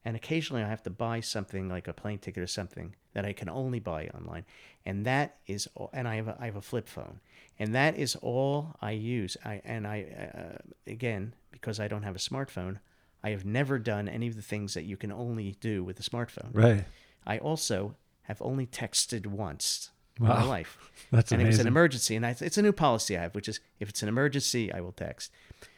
And 0.03 0.15
occasionally 0.15 0.63
I 0.63 0.67
have 0.69 0.83
to 0.83 0.89
buy 0.89 1.21
something 1.21 1.69
like 1.69 1.87
a 1.87 1.93
plane 1.93 2.19
ticket 2.19 2.43
or 2.43 2.47
something 2.47 2.95
that 3.13 3.25
I 3.25 3.33
can 3.33 3.49
only 3.49 3.79
buy 3.79 4.09
online. 4.13 4.45
And 4.85 5.05
that 5.05 5.37
is 5.47 5.67
all, 5.75 5.89
and 5.93 6.07
I 6.07 6.15
have 6.15 6.27
a, 6.27 6.37
I 6.39 6.45
have 6.45 6.55
a 6.57 6.61
flip 6.61 6.87
phone. 6.89 7.19
And 7.59 7.73
that 7.75 7.97
is 7.97 8.15
all 8.21 8.75
I 8.81 8.91
use. 8.91 9.37
I 9.45 9.61
and 9.65 9.87
I 9.87 9.97
uh, 10.37 10.57
again 10.91 11.33
because 11.51 11.79
I 11.79 11.87
don't 11.87 12.03
have 12.03 12.15
a 12.15 12.19
smartphone, 12.19 12.79
I 13.23 13.29
have 13.31 13.45
never 13.45 13.79
done 13.79 14.07
any 14.09 14.27
of 14.27 14.35
the 14.35 14.41
things 14.41 14.73
that 14.73 14.83
you 14.83 14.97
can 14.97 15.11
only 15.11 15.55
do 15.61 15.83
with 15.83 15.99
a 15.99 16.03
smartphone. 16.03 16.51
Right. 16.53 16.85
I 17.25 17.37
also 17.39 17.95
have 18.23 18.41
only 18.41 18.67
texted 18.67 19.25
once 19.25 19.91
in 20.19 20.27
my 20.27 20.43
life. 20.43 20.77
That's 21.11 21.31
and 21.31 21.41
it 21.41 21.45
was 21.45 21.59
an 21.59 21.67
emergency. 21.67 22.15
And 22.15 22.25
I, 22.25 22.35
it's 22.39 22.57
a 22.57 22.61
new 22.61 22.73
policy 22.73 23.17
I 23.17 23.21
have, 23.21 23.35
which 23.35 23.47
is 23.47 23.59
if 23.79 23.89
it's 23.89 24.03
an 24.03 24.09
emergency, 24.09 24.71
I 24.73 24.81
will 24.81 24.91
text. 24.91 25.31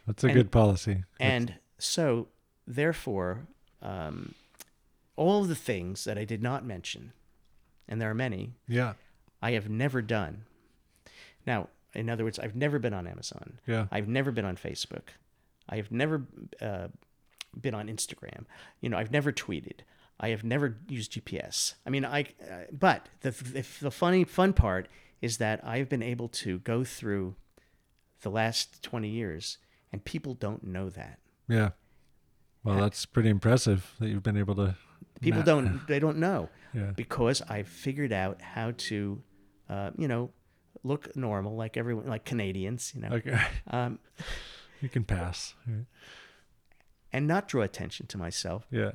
That's 0.07 0.23
a 0.23 0.27
and- 0.27 0.35
good 0.35 0.51
policy. 0.51 1.03
And 1.19 1.55
so, 1.77 2.27
therefore, 2.65 3.47
um, 3.81 4.33
all 5.15 5.41
of 5.41 5.47
the 5.47 5.55
things 5.55 6.03
that 6.05 6.17
I 6.17 6.25
did 6.25 6.41
not 6.41 6.65
mention, 6.65 7.13
and 7.87 8.01
there 8.01 8.09
are 8.09 8.15
many, 8.15 8.53
yeah. 8.67 8.93
I 9.41 9.51
have 9.51 9.69
never 9.69 10.01
done. 10.01 10.45
Now, 11.45 11.69
in 11.93 12.09
other 12.09 12.23
words, 12.23 12.39
I've 12.39 12.55
never 12.55 12.79
been 12.79 12.93
on 12.93 13.07
Amazon. 13.07 13.59
Yeah. 13.65 13.87
I've 13.91 14.07
never 14.07 14.31
been 14.31 14.45
on 14.45 14.55
Facebook. 14.55 15.09
I 15.67 15.77
have 15.77 15.91
never 15.91 16.23
uh, 16.61 16.87
been 17.59 17.73
on 17.73 17.87
Instagram. 17.87 18.45
You 18.81 18.89
know, 18.89 18.97
I've 18.97 19.11
never 19.11 19.31
tweeted. 19.31 19.79
I 20.19 20.29
have 20.29 20.43
never 20.43 20.77
used 20.87 21.13
GPS. 21.13 21.75
I 21.85 21.89
mean, 21.89 22.03
I. 22.05 22.21
Uh, 22.41 22.65
but 22.71 23.07
the, 23.21 23.31
the 23.31 23.65
the 23.81 23.91
funny 23.91 24.23
fun 24.25 24.53
part 24.53 24.87
is 25.21 25.37
that 25.37 25.63
I've 25.65 25.87
been 25.89 26.03
able 26.03 26.27
to 26.29 26.59
go 26.59 26.83
through 26.83 27.35
the 28.21 28.29
last 28.29 28.81
twenty 28.83 29.09
years, 29.09 29.57
and 29.93 30.03
people 30.03 30.33
don't 30.33 30.63
know 30.63 30.89
that. 30.89 31.19
Yeah. 31.47 31.69
Well, 32.63 32.77
that's 32.81 33.05
pretty 33.05 33.29
impressive 33.29 33.95
that 33.99 34.09
you've 34.09 34.23
been 34.23 34.37
able 34.37 34.55
to. 34.55 34.75
People 35.21 35.39
ma- 35.39 35.45
don't. 35.45 35.81
They 35.87 35.99
don't 35.99 36.17
know 36.17 36.49
Yeah. 36.73 36.91
because 36.95 37.41
I've 37.49 37.67
figured 37.69 38.11
out 38.11 38.41
how 38.41 38.73
to, 38.89 39.23
uh, 39.69 39.91
you 39.97 40.07
know, 40.09 40.31
look 40.83 41.15
normal 41.15 41.55
like 41.55 41.77
everyone, 41.77 42.07
like 42.07 42.25
Canadians. 42.25 42.91
You 42.93 43.01
know. 43.01 43.09
Okay. 43.15 43.39
Um, 43.67 43.99
You 44.81 44.89
can 44.89 45.03
pass. 45.05 45.53
and 47.13 47.27
not 47.27 47.47
draw 47.47 47.63
attention 47.63 48.05
to 48.07 48.17
myself 48.17 48.65
Yeah. 48.71 48.91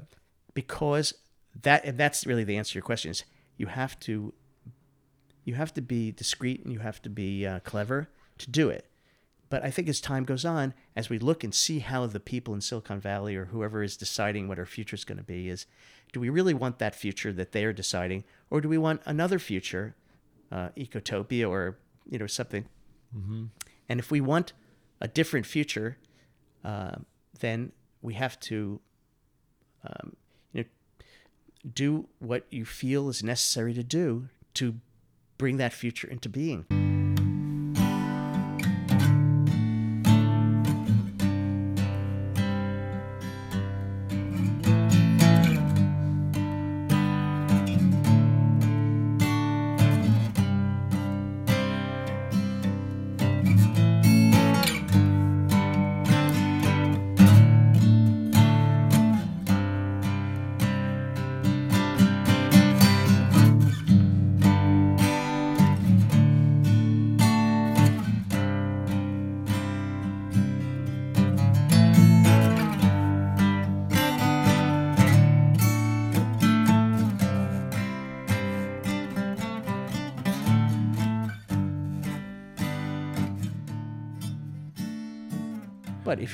Because 0.55 1.14
that 1.62 1.84
and 1.84 1.98
that's 1.98 2.26
really 2.26 2.44
the 2.44 2.57
answer 2.57 2.72
to 2.72 2.76
your 2.76 2.84
question 2.84 3.11
is 3.11 3.24
you 3.57 3.66
have 3.66 3.98
to 4.00 4.32
you 5.44 5.55
have 5.55 5.74
to 5.74 5.82
be 5.82 6.11
discreet 6.11 6.64
and 6.64 6.72
you 6.72 6.78
have 6.78 7.02
to 7.02 7.11
be 7.11 7.46
uh, 7.46 7.61
clever 7.61 8.09
to 8.38 8.50
do 8.50 8.70
it. 8.70 8.86
But 9.50 9.62
i 9.64 9.70
think 9.70 9.88
as 9.88 10.00
time 10.00 10.24
goes 10.24 10.44
on 10.44 10.74
as 10.96 11.09
we 11.09 11.18
look 11.18 11.44
and 11.44 11.55
see 11.55 11.80
how 11.80 12.07
the 12.07 12.18
people 12.18 12.55
in 12.55 12.61
silicon 12.61 12.98
valley 12.98 13.36
or 13.36 13.46
whoever 13.46 13.82
is 13.82 13.96
deciding 13.96 14.48
what 14.48 14.59
our 14.59 14.66
future 14.66 14.96
is 14.96 15.05
going 15.05 15.18
to 15.18 15.24
be 15.24 15.48
is 15.48 15.66
do 16.12 16.18
we 16.18 16.28
really 16.28 16.55
want 16.55 16.78
that 16.78 16.94
future 16.94 17.32
that 17.32 17.52
they 17.52 17.64
are 17.64 17.72
deciding 17.72 18.24
or 18.50 18.61
do 18.61 18.68
we 18.68 18.78
want 18.78 19.02
another 19.05 19.38
future 19.38 19.94
uh, 20.50 20.68
ecotopia 20.76 21.48
or 21.48 21.78
you 22.09 22.18
know 22.18 22.26
something? 22.26 22.66
And 23.88 24.00
if 24.00 24.11
we 24.11 24.20
want 24.20 24.52
a 25.00 25.09
different 25.09 25.46
future 25.46 25.98
uh, 26.64 26.96
then 27.40 27.72
we 28.02 28.14
have 28.14 28.40
to 28.40 28.80
um, 29.86 30.16
do 31.73 32.09
what 32.19 32.47
you 32.51 32.65
feel 32.65 33.09
is 33.09 33.23
necessary 33.23 33.75
to 33.75 33.83
do 33.83 34.29
to 34.55 34.77
bring 35.39 35.57
that 35.57 35.73
future 35.73 36.09
into 36.09 36.29
being. 36.29 36.84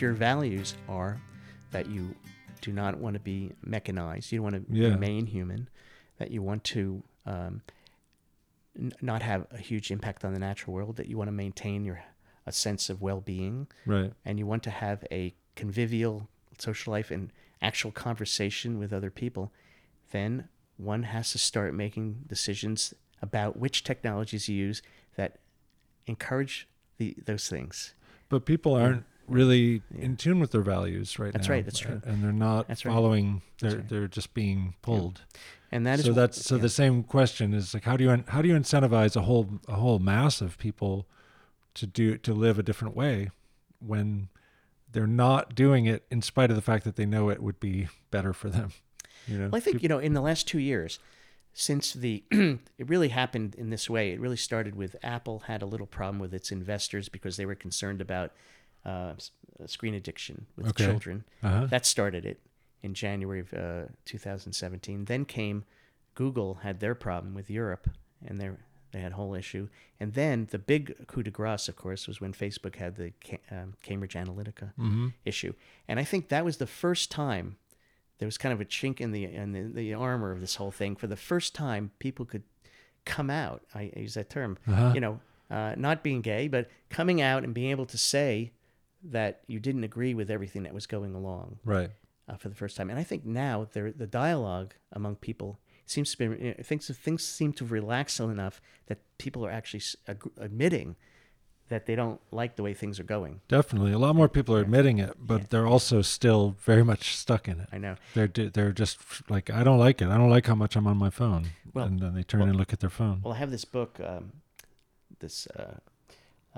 If 0.00 0.02
your 0.02 0.14
values 0.14 0.76
are 0.88 1.20
that 1.72 1.86
you 1.90 2.14
do 2.62 2.72
not 2.72 2.96
want 2.96 3.12
to 3.12 3.20
be 3.20 3.52
mechanized, 3.62 4.32
you 4.32 4.42
want 4.42 4.54
to 4.54 4.64
Yeah. 4.74 4.88
remain 4.88 5.26
human, 5.26 5.68
that 6.16 6.30
you 6.30 6.40
want 6.42 6.64
to 6.64 7.02
um, 7.26 7.60
n- 8.78 8.92
not 9.02 9.20
have 9.20 9.46
a 9.50 9.58
huge 9.58 9.90
impact 9.90 10.24
on 10.24 10.32
the 10.32 10.38
natural 10.38 10.72
world, 10.72 10.96
that 10.96 11.06
you 11.08 11.18
want 11.18 11.28
to 11.28 11.32
maintain 11.32 11.84
your 11.84 12.02
a 12.46 12.52
sense 12.52 12.88
of 12.88 13.02
well-being, 13.02 13.66
Right. 13.84 14.14
and 14.24 14.38
you 14.38 14.46
want 14.46 14.62
to 14.62 14.70
have 14.70 15.04
a 15.12 15.34
convivial 15.54 16.30
social 16.58 16.92
life 16.92 17.10
and 17.10 17.30
actual 17.60 17.92
conversation 17.92 18.78
with 18.78 18.94
other 18.94 19.10
people, 19.10 19.52
then 20.12 20.48
one 20.78 21.02
has 21.02 21.30
to 21.32 21.38
start 21.38 21.74
making 21.74 22.24
decisions 22.26 22.94
about 23.20 23.58
which 23.58 23.84
technologies 23.84 24.48
you 24.48 24.56
use 24.56 24.80
that 25.16 25.40
encourage 26.06 26.66
the, 26.96 27.14
those 27.26 27.50
things. 27.50 27.92
But 28.30 28.46
people 28.46 28.74
aren't 28.74 29.04
really 29.30 29.82
in 29.96 30.16
tune 30.16 30.40
with 30.40 30.50
their 30.50 30.62
values 30.62 31.18
right 31.18 31.32
That's 31.32 31.48
now. 31.48 31.54
right, 31.54 31.64
that's 31.64 31.78
true. 31.78 32.00
And 32.04 32.22
they're 32.22 32.32
not 32.32 32.68
That's 32.68 32.84
right. 32.84 32.92
following. 32.92 33.42
They're 33.60 33.76
right. 33.76 33.88
they're 33.88 34.08
just 34.08 34.34
being 34.34 34.74
pulled. 34.82 35.22
And 35.72 35.86
that 35.86 36.00
is 36.00 36.04
so 36.06 36.12
wh- 36.12 36.16
that's 36.16 36.44
so 36.44 36.56
yeah. 36.56 36.62
the 36.62 36.68
same 36.68 37.02
question 37.04 37.54
is 37.54 37.74
like 37.74 37.84
how 37.84 37.96
do 37.96 38.04
you 38.04 38.24
how 38.28 38.42
do 38.42 38.48
you 38.48 38.54
incentivize 38.54 39.16
a 39.16 39.22
whole 39.22 39.60
a 39.68 39.74
whole 39.74 39.98
mass 39.98 40.40
of 40.40 40.58
people 40.58 41.06
to 41.74 41.86
do 41.86 42.16
to 42.18 42.34
live 42.34 42.58
a 42.58 42.62
different 42.62 42.96
way 42.96 43.30
when 43.78 44.28
they're 44.92 45.06
not 45.06 45.54
doing 45.54 45.86
it 45.86 46.04
in 46.10 46.20
spite 46.20 46.50
of 46.50 46.56
the 46.56 46.62
fact 46.62 46.84
that 46.84 46.96
they 46.96 47.06
know 47.06 47.30
it 47.30 47.42
would 47.42 47.60
be 47.60 47.88
better 48.10 48.32
for 48.32 48.48
them. 48.48 48.72
You 49.26 49.38
know. 49.38 49.48
Well, 49.48 49.56
I 49.56 49.60
think 49.60 49.82
you 49.82 49.88
know 49.88 49.98
in 49.98 50.14
the 50.14 50.20
last 50.20 50.48
two 50.48 50.58
years, 50.58 50.98
since 51.52 51.92
the 51.92 52.24
it 52.30 52.88
really 52.88 53.08
happened 53.08 53.54
in 53.54 53.70
this 53.70 53.88
way. 53.90 54.12
It 54.12 54.20
really 54.20 54.36
started 54.36 54.74
with 54.74 54.96
Apple 55.02 55.40
had 55.40 55.62
a 55.62 55.66
little 55.66 55.86
problem 55.86 56.18
with 56.18 56.34
its 56.34 56.50
investors 56.50 57.08
because 57.08 57.36
they 57.36 57.46
were 57.46 57.54
concerned 57.54 58.00
about 58.00 58.32
uh, 58.84 58.88
uh, 58.88 59.14
screen 59.66 59.94
addiction 59.94 60.46
with 60.56 60.68
Okay. 60.68 60.84
children. 60.86 61.24
Uh-huh. 61.42 61.66
That 61.66 61.84
started 61.86 62.24
it 62.24 62.40
in 62.82 62.94
January 62.94 63.40
of 63.40 63.52
uh, 63.52 63.82
2017. 64.04 65.04
Then 65.06 65.24
came 65.24 65.64
Google 66.14 66.54
had 66.62 66.80
their 66.80 66.94
problem 66.94 67.34
with 67.34 67.50
Europe, 67.50 67.88
and 68.26 68.38
they 68.40 68.50
they 68.92 69.00
had 69.00 69.12
a 69.12 69.14
whole 69.14 69.34
issue. 69.34 69.68
And 70.00 70.14
then 70.14 70.48
the 70.50 70.58
big 70.58 71.06
coup 71.06 71.22
de 71.22 71.30
grace, 71.30 71.68
of 71.68 71.76
course, 71.76 72.08
was 72.08 72.20
when 72.20 72.32
Facebook 72.32 72.74
had 72.76 72.96
the 72.96 73.12
Ca- 73.24 73.38
um, 73.50 73.74
Cambridge 73.82 74.14
Analytica 74.14 74.72
Mm-hmm. 74.78 75.08
issue. 75.24 75.52
And 75.86 76.00
I 76.00 76.04
think 76.04 76.28
that 76.28 76.44
was 76.44 76.56
the 76.56 76.66
first 76.66 77.10
time 77.10 77.56
there 78.18 78.26
was 78.26 78.36
kind 78.36 78.52
of 78.52 78.60
a 78.60 78.64
chink 78.64 79.00
in 79.00 79.12
the 79.12 79.24
in 79.26 79.52
the, 79.52 79.62
the 79.62 79.94
armor 79.94 80.32
of 80.32 80.40
this 80.40 80.56
whole 80.56 80.72
thing. 80.72 80.96
For 80.96 81.06
the 81.06 81.16
first 81.16 81.54
time, 81.54 81.92
people 82.00 82.24
could 82.26 82.42
come 83.04 83.30
out. 83.30 83.62
I 83.74 83.92
use 83.96 84.14
that 84.14 84.28
term. 84.28 84.58
Uh-huh. 84.66 84.90
You 84.94 85.00
know, 85.00 85.20
uh, 85.50 85.74
not 85.76 86.02
being 86.02 86.20
gay, 86.20 86.48
but 86.48 86.68
coming 86.90 87.20
out 87.22 87.44
and 87.44 87.54
being 87.54 87.70
able 87.70 87.86
to 87.86 87.96
say 87.98 88.52
that 89.02 89.40
you 89.46 89.58
didn't 89.60 89.84
agree 89.84 90.14
with 90.14 90.30
everything 90.30 90.62
that 90.64 90.74
was 90.74 90.86
going 90.86 91.14
along 91.14 91.58
Right. 91.64 91.90
uh, 92.28 92.36
for 92.36 92.48
the 92.48 92.54
first 92.54 92.76
time. 92.76 92.90
And 92.90 92.98
I 92.98 93.02
think 93.02 93.24
now 93.24 93.66
there, 93.72 93.92
the 93.92 94.06
dialogue 94.06 94.74
among 94.92 95.16
people 95.16 95.58
seems 95.86 96.12
to 96.14 96.18
be 96.18 96.24
you 96.44 96.54
know, 96.56 96.62
things 96.62 96.88
things 96.96 97.24
seem 97.24 97.52
to 97.54 97.64
relax 97.64 98.20
enough 98.20 98.60
that 98.86 98.98
people 99.18 99.44
are 99.44 99.50
actually 99.50 99.82
ag- 100.06 100.30
admitting 100.36 100.96
that 101.68 101.86
they 101.86 101.94
don't 101.94 102.20
like 102.32 102.56
the 102.56 102.62
way 102.64 102.74
things 102.74 102.98
are 102.98 103.04
going. 103.04 103.40
Definitely. 103.48 103.92
A 103.92 103.98
lot 103.98 104.16
more 104.16 104.28
people 104.28 104.54
are 104.56 104.60
admitting 104.60 104.98
it, 104.98 105.14
but 105.18 105.40
Yeah. 105.42 105.46
they're 105.50 105.66
also 105.66 106.02
still 106.02 106.56
very 106.60 106.82
much 106.84 107.16
stuck 107.16 107.46
in 107.48 107.60
it. 107.60 107.68
I 107.72 107.78
know. 107.78 107.94
They're 108.14 108.26
they're 108.28 108.72
just 108.72 108.98
like 109.30 109.50
I 109.50 109.62
don't 109.64 109.78
like 109.78 110.02
it. 110.02 110.08
I 110.08 110.16
don't 110.18 110.30
like 110.30 110.46
how 110.46 110.56
much 110.56 110.76
I'm 110.76 110.86
on 110.88 110.96
my 110.96 111.10
phone. 111.10 111.46
Well- 111.72 111.86
and 111.86 112.00
then 112.00 112.14
they 112.14 112.22
turn 112.24 112.42
and 112.42 112.56
look 112.56 112.72
at 112.72 112.80
their 112.80 112.90
phone. 112.90 113.20
Well, 113.22 113.34
I 113.34 113.38
have 113.38 113.50
this 113.52 113.64
book. 113.64 113.98
Um, 114.04 114.32
this 115.20 115.46
uh, 115.48 115.76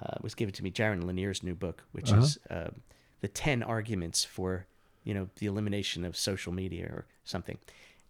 uh, 0.04 0.16
was 0.22 0.34
given 0.34 0.52
to 0.54 0.62
me, 0.64 0.70
Jaron 0.70 1.04
Lanier's 1.04 1.42
new 1.42 1.54
book, 1.54 1.84
which 1.92 2.10
Uh-huh. 2.12 2.22
is 2.22 2.38
uh, 2.50 2.70
the 3.20 3.28
ten 3.28 3.62
arguments 3.62 4.24
for 4.24 4.66
you 5.04 5.14
know 5.14 5.28
the 5.36 5.46
elimination 5.46 6.04
of 6.04 6.16
social 6.16 6.52
media 6.52 6.86
or 6.86 7.06
something. 7.24 7.58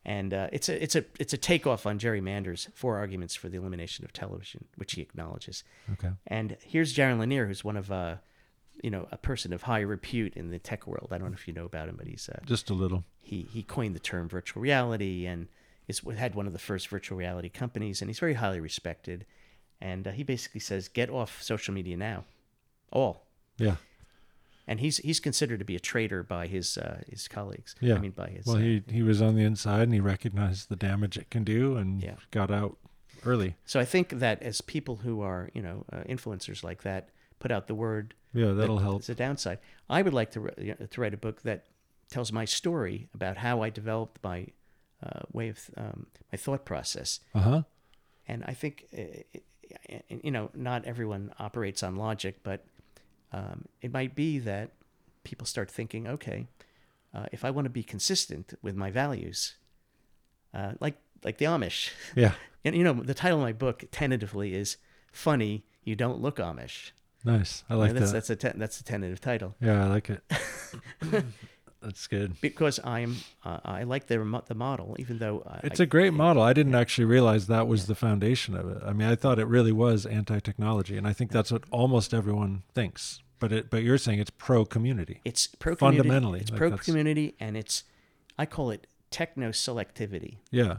And 0.04 0.34
uh, 0.34 0.48
it's 0.52 0.68
a 0.68 0.82
it's 0.82 0.96
a 0.96 1.04
it's 1.20 1.32
a 1.32 1.36
takeoff 1.38 1.86
on 1.86 1.98
Jerry 1.98 2.20
Mander's 2.20 2.68
four 2.74 2.96
arguments 2.98 3.34
for 3.36 3.48
the 3.48 3.56
elimination 3.56 4.04
of 4.04 4.12
television, 4.12 4.64
which 4.76 4.92
he 4.94 5.00
acknowledges. 5.02 5.62
Okay. 5.92 6.10
And 6.26 6.56
here's 6.64 6.92
Jaron 6.94 7.18
Lanier, 7.20 7.46
who's 7.46 7.62
one 7.64 7.76
of 7.76 7.92
uh, 7.92 8.16
you 8.82 8.90
know 8.90 9.06
a 9.12 9.16
person 9.16 9.52
of 9.52 9.62
high 9.62 9.80
repute 9.80 10.34
in 10.34 10.50
the 10.50 10.58
tech 10.58 10.86
world. 10.88 11.08
I 11.12 11.18
don't 11.18 11.28
know 11.30 11.34
if 11.36 11.46
you 11.46 11.54
know 11.54 11.66
about 11.66 11.88
him, 11.88 11.94
but 11.96 12.08
he's 12.08 12.28
uh, 12.28 12.40
Just 12.44 12.68
a 12.70 12.74
little. 12.74 13.04
he 13.20 13.42
he 13.52 13.62
coined 13.62 13.94
the 13.94 14.00
term 14.00 14.28
virtual 14.28 14.60
reality 14.60 15.24
and 15.26 15.46
is 15.88 16.00
had 16.16 16.34
one 16.34 16.46
of 16.48 16.52
the 16.52 16.58
first 16.58 16.88
virtual 16.88 17.16
reality 17.16 17.48
companies, 17.48 18.02
and 18.02 18.08
he's 18.08 18.18
very 18.18 18.34
highly 18.34 18.58
respected. 18.60 19.24
And 19.82 20.06
uh, 20.06 20.12
he 20.12 20.22
basically 20.22 20.60
says, 20.60 20.88
get 20.88 21.10
off 21.10 21.42
social 21.42 21.74
media 21.74 21.96
now, 21.96 22.24
all. 22.92 23.26
Yeah. 23.58 23.76
And 24.68 24.78
he's 24.78 24.98
he's 24.98 25.18
considered 25.18 25.58
to 25.58 25.64
be 25.64 25.74
a 25.74 25.80
traitor 25.80 26.22
by 26.22 26.46
his 26.46 26.78
uh, 26.78 27.02
his 27.10 27.26
colleagues. 27.26 27.74
Yeah. 27.80 27.96
I 27.96 27.98
mean 27.98 28.12
by 28.12 28.28
his. 28.28 28.46
Well, 28.46 28.56
uh, 28.56 28.60
he 28.60 28.82
he 28.88 29.02
was 29.02 29.20
on 29.20 29.34
the 29.34 29.42
inside 29.42 29.82
and 29.82 29.92
he 29.94 29.98
recognized 30.00 30.68
the 30.68 30.76
damage 30.76 31.18
it 31.18 31.30
can 31.30 31.42
do 31.42 31.76
and 31.76 32.00
Yeah. 32.00 32.14
got 32.30 32.50
out 32.52 32.76
early. 33.26 33.56
so 33.66 33.80
I 33.80 33.84
think 33.84 34.10
that 34.20 34.40
as 34.42 34.60
people 34.60 34.96
who 35.04 35.20
are 35.20 35.50
you 35.52 35.62
know 35.62 35.84
uh, 35.92 36.02
influencers 36.08 36.62
like 36.62 36.82
that 36.84 37.08
put 37.40 37.50
out 37.50 37.66
the 37.66 37.74
word, 37.74 38.14
Yeah, 38.32 38.52
that'll 38.52 38.76
that 38.76 38.82
help. 38.84 38.98
It's 39.00 39.08
a 39.08 39.16
downside. 39.16 39.58
I 39.90 40.00
would 40.02 40.14
like 40.14 40.30
to 40.32 40.40
ri- 40.40 40.54
you 40.58 40.76
know, 40.78 40.86
to 40.86 41.00
write 41.00 41.14
a 41.14 41.16
book 41.26 41.42
that 41.42 41.64
tells 42.08 42.30
my 42.32 42.44
story 42.46 43.08
about 43.14 43.36
how 43.38 43.62
I 43.62 43.70
developed 43.70 44.22
my 44.22 44.46
uh, 45.02 45.22
way 45.32 45.48
of 45.48 45.58
um, 45.76 46.06
my 46.32 46.36
thought 46.38 46.64
process. 46.64 47.18
Uh 47.34 47.40
huh. 47.40 47.62
and 48.28 48.44
I 48.46 48.54
think 48.54 48.84
uh, 48.96 49.38
you 50.08 50.30
know 50.30 50.50
not 50.54 50.84
everyone 50.84 51.32
operates 51.38 51.82
on 51.82 51.96
logic, 51.96 52.40
but 52.42 52.64
um, 53.32 53.64
it 53.80 53.92
might 53.92 54.14
be 54.14 54.38
that 54.40 54.70
people 55.24 55.46
start 55.46 55.70
thinking, 55.70 56.06
okay, 56.06 56.46
uh, 57.14 57.26
if 57.32 57.44
I 57.44 57.50
want 57.50 57.64
to 57.66 57.70
be 57.70 57.82
consistent 57.82 58.54
with 58.62 58.74
my 58.76 58.90
values, 58.90 59.54
uh, 60.54 60.72
like 60.80 60.96
like 61.24 61.38
the 61.38 61.44
Amish, 61.46 61.90
Yeah. 62.14 62.32
and 62.64 62.74
you 62.76 62.84
know 62.84 62.92
the 62.94 63.14
title 63.14 63.38
of 63.38 63.42
my 63.44 63.52
book 63.52 63.84
tentatively 63.90 64.54
is 64.54 64.76
"Funny 65.12 65.64
You 65.84 65.94
Don't 65.96 66.20
Look 66.20 66.36
Amish." 66.36 66.90
Nice. 67.24 67.62
I 67.70 67.74
You 67.74 67.78
know, 67.78 67.84
like 67.84 67.92
that's 67.94 68.06
that. 68.12 68.12
that's 68.26 68.30
a 68.30 68.36
te- 68.36 68.58
that's 68.58 68.80
a 68.80 68.84
tentative 68.84 69.20
title 69.20 69.54
Yeah, 69.60 69.84
I 69.84 69.88
like 69.88 70.10
it. 70.10 70.22
That's 71.82 72.06
good. 72.06 72.40
because 72.40 72.78
I'm 72.84 73.16
uh, 73.44 73.58
I 73.64 73.82
like 73.82 74.06
the 74.06 74.42
the 74.46 74.54
model, 74.54 74.96
even 74.98 75.18
though 75.18 75.42
I, 75.46 75.60
It's 75.64 75.80
I- 75.80 75.84
a 75.84 75.86
great 75.86 76.12
model. 76.12 76.42
I 76.42 76.52
didn't 76.52 76.74
actually 76.74 77.04
realize 77.06 77.46
that 77.48 77.66
was 77.66 77.86
the 77.86 77.94
foundation 77.94 78.54
of 78.56 78.68
it. 78.70 78.82
I 78.86 78.92
mean, 78.92 79.08
I 79.08 79.16
thought 79.16 79.38
it 79.38 79.46
really 79.46 79.72
was 79.72 80.06
anti-technology, 80.06 80.96
and 80.96 81.06
I 81.06 81.12
think 81.12 81.30
that's 81.32 81.50
what 81.52 81.64
almost 81.70 82.14
everyone 82.14 82.62
thinks. 82.74 83.20
But 83.40 83.52
it, 83.52 83.70
but 83.70 83.82
you're 83.82 83.98
saying 83.98 84.20
it's 84.20 84.30
pro-community. 84.30 85.20
It's 85.24 85.48
pro 85.48 85.74
Fundamentally, 85.74 86.40
It's 86.40 86.50
like 86.50 86.58
pro-community, 86.58 87.34
and 87.40 87.56
it's 87.56 87.82
I 88.38 88.46
call 88.46 88.70
it 88.70 88.86
techno 89.10 89.50
selectivity. 89.50 90.36
Yeah, 90.52 90.76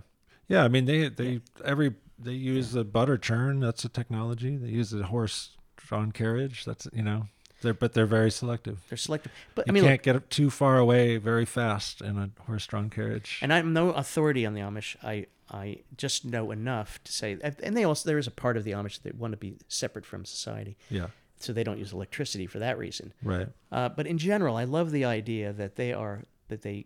yeah. 0.47 0.63
I 0.63 0.69
mean, 0.69 0.85
they 0.85 1.09
they 1.09 1.41
every 1.65 1.95
they 2.17 2.31
use 2.31 2.71
the 2.71 2.85
butter 2.85 3.17
churn. 3.17 3.59
That's 3.59 3.83
a 3.83 3.89
technology. 3.89 4.55
They 4.55 4.69
use 4.69 4.91
the 4.91 5.03
horse-drawn 5.03 6.13
carriage. 6.13 6.63
That's 6.63 6.87
you 6.93 7.03
know, 7.03 7.27
they're 7.63 7.73
but 7.73 7.93
they're 7.93 8.05
very 8.05 8.29
selective. 8.29 8.79
They're 8.89 8.97
selective, 8.97 9.31
but 9.55 9.65
You 9.65 9.71
I 9.71 9.73
mean, 9.73 9.83
can't 9.83 10.05
look, 10.05 10.21
get 10.21 10.29
too 10.29 10.49
far 10.51 10.77
away 10.77 11.17
very 11.17 11.45
fast 11.45 12.01
in 12.01 12.17
a 12.19 12.29
horse-drawn 12.45 12.89
carriage. 12.91 13.39
and 13.41 13.51
I'm 13.51 13.73
no 13.73 13.89
authority 13.91 14.45
on 14.45 14.53
the 14.53 14.61
Amish. 14.61 14.95
I 15.03 15.25
I 15.49 15.79
just 15.97 16.23
know 16.25 16.51
enough 16.51 17.03
to 17.03 17.11
say, 17.11 17.37
and 17.41 17.75
they 17.75 17.83
also 17.83 18.07
there 18.07 18.17
is 18.19 18.27
a 18.27 18.31
part 18.31 18.55
of 18.57 18.63
the 18.63 18.71
Amish 18.71 19.01
that 19.01 19.15
want 19.15 19.33
to 19.33 19.37
be 19.37 19.55
separate 19.67 20.05
from 20.05 20.25
society, 20.25 20.77
yeah, 20.89 21.07
so 21.39 21.51
they 21.53 21.63
don't 21.63 21.79
use 21.79 21.91
electricity 21.93 22.47
for 22.47 22.59
that 22.59 22.77
reason. 22.77 23.13
right. 23.23 23.47
Uh, 23.71 23.89
but 23.89 24.05
in 24.07 24.17
general, 24.17 24.55
I 24.55 24.63
love 24.63 24.91
the 24.91 25.05
idea 25.05 25.51
that 25.53 25.75
they 25.75 25.91
are 25.93 26.23
that 26.49 26.61
they 26.61 26.85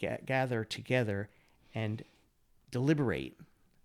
ga- 0.00 0.18
gather 0.26 0.64
together 0.64 1.28
and 1.74 2.02
deliberate 2.70 3.36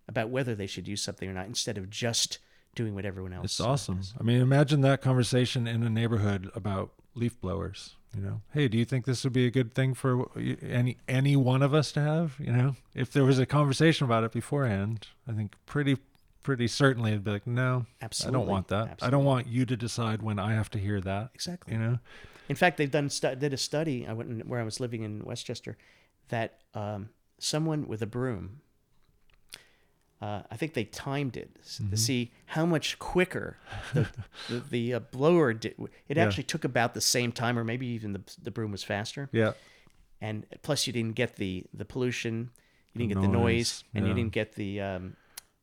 about 0.08 0.28
whether 0.30 0.54
they 0.54 0.66
should 0.66 0.88
use 0.88 1.00
something 1.02 1.28
or 1.28 1.32
not, 1.32 1.46
instead 1.46 1.78
of 1.78 1.88
just 1.88 2.38
doing 2.74 2.94
what 2.94 3.04
everyone 3.04 3.32
else. 3.32 3.44
It's 3.44 3.60
awesome. 3.60 3.98
does. 3.98 4.14
I 4.18 4.22
mean, 4.22 4.40
imagine 4.40 4.80
that 4.82 5.00
conversation 5.02 5.66
in 5.66 5.82
a 5.82 5.90
neighborhood 5.90 6.50
about 6.54 6.92
leaf 7.14 7.40
blowers. 7.40 7.96
You 8.14 8.22
know, 8.22 8.40
hey, 8.52 8.68
do 8.68 8.76
you 8.76 8.84
think 8.84 9.06
this 9.06 9.24
would 9.24 9.32
be 9.32 9.46
a 9.46 9.50
good 9.50 9.74
thing 9.74 9.94
for 9.94 10.28
any 10.62 10.98
any 11.08 11.34
one 11.34 11.62
of 11.62 11.72
us 11.72 11.92
to 11.92 12.00
have? 12.00 12.34
You 12.38 12.52
know, 12.52 12.76
if 12.94 13.10
there 13.10 13.24
was 13.24 13.38
a 13.38 13.46
conversation 13.46 14.04
about 14.04 14.22
it 14.22 14.32
beforehand, 14.32 15.06
I 15.26 15.32
think 15.32 15.54
pretty 15.64 15.96
pretty 16.42 16.66
certainly 16.66 17.12
it'd 17.12 17.24
be 17.24 17.30
like, 17.30 17.46
no, 17.46 17.86
Absolutely, 18.02 18.36
I 18.36 18.40
don't 18.40 18.48
want 18.50 18.68
that. 18.68 18.98
I 19.00 19.10
don't 19.10 19.24
want 19.24 19.46
you 19.46 19.64
to 19.64 19.76
decide 19.76 20.22
when 20.22 20.38
I 20.38 20.52
have 20.52 20.68
to 20.70 20.78
hear 20.78 21.00
that. 21.00 21.30
Exactly. 21.34 21.72
You 21.72 21.80
know, 21.80 21.98
In 22.48 22.56
fact, 22.56 22.76
they've 22.76 22.90
done 22.90 23.08
stu- 23.08 23.36
did 23.36 23.54
a 23.54 23.56
study. 23.56 24.06
I 24.06 24.12
went 24.12 24.30
in, 24.30 24.40
where 24.48 24.60
I 24.60 24.64
was 24.64 24.80
living 24.80 25.02
in 25.04 25.24
Westchester, 25.24 25.78
that 26.28 26.58
um, 26.74 27.10
someone 27.38 27.86
with 27.86 28.02
a 28.02 28.06
broom. 28.06 28.60
Uh, 30.22 30.42
I 30.52 30.56
think 30.56 30.74
they 30.74 30.84
timed 30.84 31.36
it 31.36 31.50
Mm-hmm. 31.62 31.90
to 31.90 31.96
see 31.96 32.30
how 32.46 32.64
much 32.64 32.98
quicker 33.00 33.56
the 33.92 34.06
the, 34.48 34.58
the 34.70 34.94
uh, 34.94 35.00
blower 35.00 35.52
did. 35.52 35.74
It 36.08 36.16
Yeah. 36.16 36.22
actually 36.24 36.44
took 36.44 36.64
about 36.64 36.94
the 36.94 37.00
same 37.00 37.32
time, 37.32 37.58
or 37.58 37.64
maybe 37.64 37.86
even 37.86 38.12
the 38.12 38.22
the 38.42 38.50
broom 38.50 38.70
was 38.70 38.84
faster. 38.84 39.28
yeah, 39.32 39.52
And 40.20 40.46
plus, 40.62 40.86
you 40.86 40.92
didn't 40.92 41.16
get 41.16 41.36
the 41.36 41.64
the 41.74 41.84
pollution, 41.84 42.50
you 42.92 42.98
didn't 43.00 43.12
get 43.14 43.22
the 43.22 43.28
Noise, 43.42 43.84
and 43.94 44.06
you 44.06 44.14
didn't 44.14 44.32
get 44.32 44.52
the 44.54 44.80
um, 44.80 45.16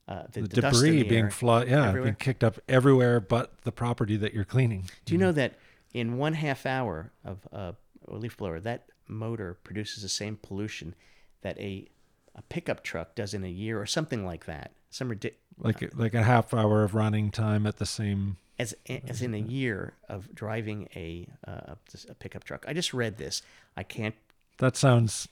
uh, 0.10 0.24
the, 0.34 0.42
the, 0.42 0.48
the 0.48 0.62
dust 0.62 0.82
debris 0.84 1.04
being 1.04 1.30
fly, 1.30 1.64
yeah, 1.64 1.88
everywhere. 1.88 2.04
being 2.04 2.16
kicked 2.16 2.44
up 2.44 2.60
everywhere 2.68 3.20
but 3.22 3.62
the 3.62 3.72
property 3.72 4.18
that 4.18 4.34
you're 4.34 4.44
cleaning. 4.56 4.90
Do 5.06 5.14
you 5.14 5.20
know 5.20 5.32
that 5.34 5.54
in 5.94 6.18
one 6.18 6.34
half 6.34 6.66
hour 6.66 7.12
of 7.24 7.48
uh, 7.54 7.74
a 8.08 8.16
leaf 8.16 8.36
blower, 8.36 8.60
that 8.62 8.90
motor 9.08 9.54
produces 9.64 10.02
the 10.04 10.10
same 10.10 10.36
pollution 10.36 10.96
that 11.44 11.58
a, 11.60 11.88
a 12.36 12.42
pickup 12.44 12.84
truck 12.84 13.16
does 13.16 13.34
in 13.34 13.44
a 13.44 13.50
year 13.50 13.80
or 13.82 13.86
something 13.86 14.26
like 14.26 14.46
that? 14.46 14.72
Some 14.90 15.10
ridic- 15.10 15.36
Like 15.58 15.94
like 15.96 16.14
a 16.14 16.24
half 16.24 16.54
hour 16.54 16.84
of 16.84 16.96
running 16.96 17.32
time 17.32 17.66
at 17.68 17.78
the 17.78 17.86
same. 17.86 18.38
as 18.58 18.74
as 18.88 19.22
in 19.22 19.34
a 19.34 19.38
year 19.40 19.94
of 20.08 20.34
driving 20.34 20.88
a 20.96 21.28
uh, 21.48 21.76
a 22.10 22.14
pickup 22.16 22.44
truck. 22.44 22.66
I 22.68 22.74
just 22.74 22.94
read 22.94 23.18
this. 23.18 23.42
I 23.78 23.84
can't 23.84 24.16
That 24.58 24.76
sounds 24.76 25.28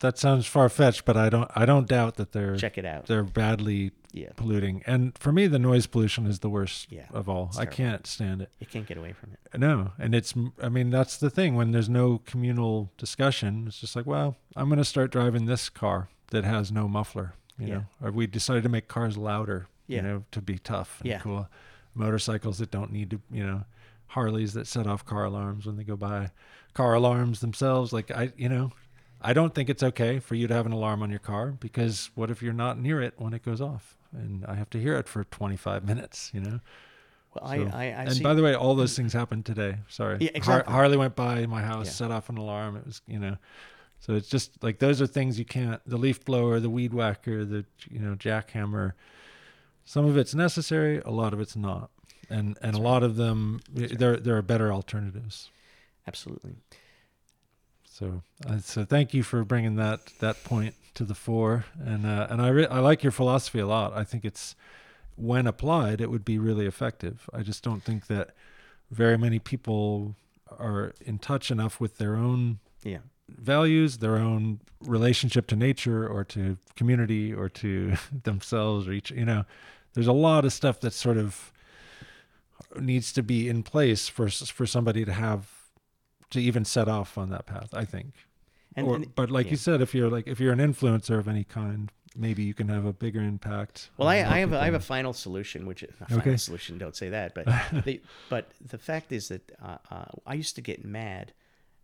that 0.00 0.16
sounds 0.18 0.46
far 0.46 0.68
fetched, 0.68 1.04
but 1.04 1.16
I 1.16 1.28
don't 1.28 1.50
I 1.56 1.64
don't 1.66 1.88
doubt 1.88 2.16
that 2.16 2.32
they're 2.32 2.56
check 2.56 2.76
it 2.78 2.84
out. 2.84 3.06
they're 3.06 3.24
badly 3.24 3.92
Yeah, 4.12 4.30
polluting. 4.36 4.82
And 4.86 5.16
for 5.18 5.32
me, 5.32 5.46
the 5.48 5.58
noise 5.58 5.86
pollution 5.86 6.26
is 6.26 6.38
the 6.40 6.48
worst 6.50 6.86
Yeah, 6.92 7.06
of 7.10 7.28
all. 7.28 7.50
I 7.58 7.66
can't 7.66 8.06
stand 8.06 8.42
it. 8.42 8.50
you 8.60 8.66
can't 8.66 8.86
get 8.86 8.96
away 8.96 9.12
from 9.12 9.32
it. 9.32 9.58
No, 9.58 9.92
and 9.98 10.14
it's 10.14 10.34
I 10.62 10.68
mean 10.68 10.90
that's 10.90 11.16
the 11.16 11.30
thing 11.30 11.54
when 11.56 11.72
there's 11.72 11.88
no 11.88 12.18
communal 12.26 12.92
discussion. 12.98 13.64
It's 13.68 13.80
just 13.80 13.96
like, 13.96 14.06
well, 14.06 14.36
I'm 14.54 14.68
going 14.68 14.78
to 14.78 14.84
start 14.84 15.10
driving 15.10 15.46
this 15.46 15.68
car 15.68 16.08
that 16.30 16.44
has 16.44 16.70
no 16.72 16.88
muffler. 16.88 17.34
You 17.58 17.66
Yeah. 17.66 17.74
know, 17.74 17.84
or 18.02 18.12
we 18.12 18.26
decided 18.26 18.62
to 18.62 18.68
make 18.68 18.88
cars 18.88 19.16
louder. 19.16 19.66
Yeah. 19.86 19.96
You 19.96 20.02
know, 20.02 20.24
to 20.32 20.42
be 20.42 20.58
tough 20.58 21.00
and 21.00 21.08
Yeah. 21.08 21.18
cool. 21.20 21.48
Motorcycles 21.94 22.58
that 22.58 22.70
don't 22.70 22.92
need 22.92 23.10
to, 23.10 23.20
you 23.30 23.44
know, 23.44 23.64
Harleys 24.08 24.52
that 24.54 24.66
set 24.66 24.86
off 24.86 25.04
car 25.04 25.24
alarms 25.24 25.66
when 25.66 25.76
they 25.76 25.84
go 25.84 25.96
by, 25.96 26.30
car 26.74 26.94
alarms 26.94 27.40
themselves. 27.40 27.92
Like 27.92 28.10
I, 28.10 28.32
you 28.36 28.48
know, 28.48 28.72
I 29.20 29.32
don't 29.32 29.54
think 29.54 29.68
it's 29.68 29.82
okay 29.82 30.18
for 30.20 30.34
you 30.34 30.46
to 30.46 30.54
have 30.54 30.66
an 30.66 30.72
alarm 30.72 31.02
on 31.02 31.10
your 31.10 31.18
car 31.18 31.48
because 31.52 32.10
what 32.14 32.30
if 32.30 32.42
you're 32.42 32.52
not 32.52 32.78
near 32.78 33.00
it 33.02 33.14
when 33.16 33.32
it 33.32 33.42
goes 33.42 33.60
off 33.60 33.96
and 34.12 34.44
I 34.46 34.54
have 34.54 34.70
to 34.70 34.80
hear 34.80 34.94
it 34.96 35.08
for 35.08 35.24
25 35.24 35.84
minutes, 35.84 36.30
you 36.32 36.40
know? 36.40 36.60
Well, 37.34 37.46
So- 37.48 37.52
I, 37.52 37.56
I, 37.56 37.82
I 37.84 37.86
and 38.04 38.12
see. 38.14 38.22
by 38.22 38.34
the 38.34 38.42
way, 38.42 38.54
all 38.54 38.74
those 38.74 38.92
mm. 38.92 38.96
things 38.96 39.12
happened 39.12 39.44
today. 39.44 39.78
Sorry. 39.88 40.18
Yeah, 40.20 40.42
Har- 40.42 40.64
Harley 40.66 40.96
went 40.96 41.16
by 41.16 41.46
my 41.46 41.62
house, 41.62 41.86
Yeah. 41.86 41.92
set 41.92 42.10
off 42.10 42.28
an 42.28 42.38
alarm. 42.38 42.76
It 42.76 42.86
was, 42.86 43.02
you 43.06 43.18
know, 43.18 43.36
so 44.00 44.14
it's 44.14 44.28
just 44.28 44.62
like 44.62 44.78
those 44.78 45.02
are 45.02 45.06
things 45.06 45.38
you 45.38 45.44
can't. 45.44 45.80
The 45.86 45.96
leaf 45.96 46.24
blower, 46.24 46.60
the 46.60 46.70
weed 46.70 46.92
whacker, 46.92 47.44
the 47.44 47.64
you 47.90 47.98
know 47.98 48.14
jackhammer. 48.14 48.92
Some 49.84 50.04
of 50.04 50.16
it's 50.16 50.34
necessary, 50.34 51.00
a 51.04 51.10
lot 51.10 51.32
of 51.32 51.40
it's 51.40 51.56
not, 51.56 51.90
and 52.28 52.58
and 52.62 52.74
a 52.76 52.80
lot 52.80 53.02
of 53.02 53.16
them 53.16 53.60
there 53.72 54.16
there 54.16 54.36
are 54.36 54.42
better 54.42 54.72
alternatives. 54.72 55.50
absolutely. 56.06 56.56
So 57.84 58.22
uh, 58.46 58.58
so 58.58 58.84
thank 58.84 59.12
you 59.12 59.22
for 59.22 59.44
bringing 59.44 59.76
that 59.76 60.12
that 60.20 60.44
point 60.44 60.74
to 60.94 61.04
the 61.04 61.14
fore, 61.14 61.64
and 61.84 62.06
uh, 62.06 62.28
and 62.30 62.40
I 62.40 62.48
re- 62.48 62.66
I 62.66 62.78
like 62.78 63.02
your 63.02 63.12
philosophy 63.12 63.58
a 63.58 63.66
lot. 63.66 63.92
I 63.92 64.04
think 64.04 64.24
it's 64.24 64.54
when 65.16 65.46
applied, 65.48 66.00
it 66.00 66.10
would 66.10 66.24
be 66.24 66.38
really 66.38 66.66
effective. 66.66 67.28
I 67.32 67.42
just 67.42 67.64
don't 67.64 67.82
think 67.82 68.06
that 68.06 68.30
very 68.90 69.18
many 69.18 69.40
people 69.40 70.14
are 70.58 70.92
in 71.04 71.18
touch 71.18 71.50
enough 71.50 71.80
with 71.80 71.98
their 71.98 72.14
own 72.14 72.60
Yeah. 72.84 72.98
Values, 73.28 73.98
their 73.98 74.16
own 74.16 74.60
relationship 74.80 75.46
to 75.48 75.56
nature 75.56 76.06
or 76.06 76.24
to 76.24 76.56
community 76.76 77.32
or 77.32 77.48
to 77.48 77.96
themselves 78.24 78.88
or 78.88 78.92
each, 78.92 79.10
you 79.10 79.24
know, 79.24 79.44
there's 79.94 80.06
a 80.06 80.12
lot 80.12 80.44
of 80.44 80.52
stuff 80.52 80.80
that 80.80 80.92
sort 80.92 81.16
of 81.16 81.52
needs 82.78 83.12
to 83.12 83.22
be 83.22 83.48
in 83.48 83.62
place 83.62 84.08
for 84.08 84.28
for 84.28 84.66
somebody 84.66 85.04
to 85.04 85.12
have 85.12 85.48
to 86.30 86.40
even 86.40 86.64
set 86.64 86.88
off 86.88 87.16
on 87.16 87.30
that 87.30 87.46
path, 87.46 87.70
I 87.72 87.84
think. 87.84 88.12
And, 88.76 88.86
or, 88.86 88.96
and 88.96 89.14
but 89.14 89.30
like 89.30 89.46
yeah. 89.46 89.52
you 89.52 89.56
said, 89.56 89.80
if 89.80 89.94
you're 89.94 90.10
like 90.10 90.26
if 90.26 90.38
you're 90.40 90.52
an 90.52 90.58
influencer 90.58 91.18
of 91.18 91.26
any 91.26 91.44
kind, 91.44 91.90
maybe 92.16 92.42
you 92.42 92.54
can 92.54 92.68
have 92.68 92.84
a 92.84 92.92
bigger 92.92 93.20
impact. 93.20 93.90
Well, 93.96 94.08
I, 94.08 94.16
I 94.16 94.38
have 94.38 94.52
a, 94.52 94.60
I 94.60 94.66
have 94.66 94.74
a 94.74 94.80
final 94.80 95.12
solution, 95.12 95.66
which 95.66 95.82
a 95.82 95.86
Okay. 95.86 96.16
final 96.20 96.38
solution. 96.38 96.78
Don't 96.78 96.94
say 96.94 97.08
that, 97.08 97.34
but 97.34 97.46
the, 97.84 98.00
but 98.28 98.50
the 98.64 98.78
fact 98.78 99.12
is 99.12 99.28
that 99.28 99.50
uh, 99.62 99.78
uh, 99.90 100.04
I 100.26 100.34
used 100.34 100.54
to 100.56 100.60
get 100.60 100.84
mad 100.84 101.32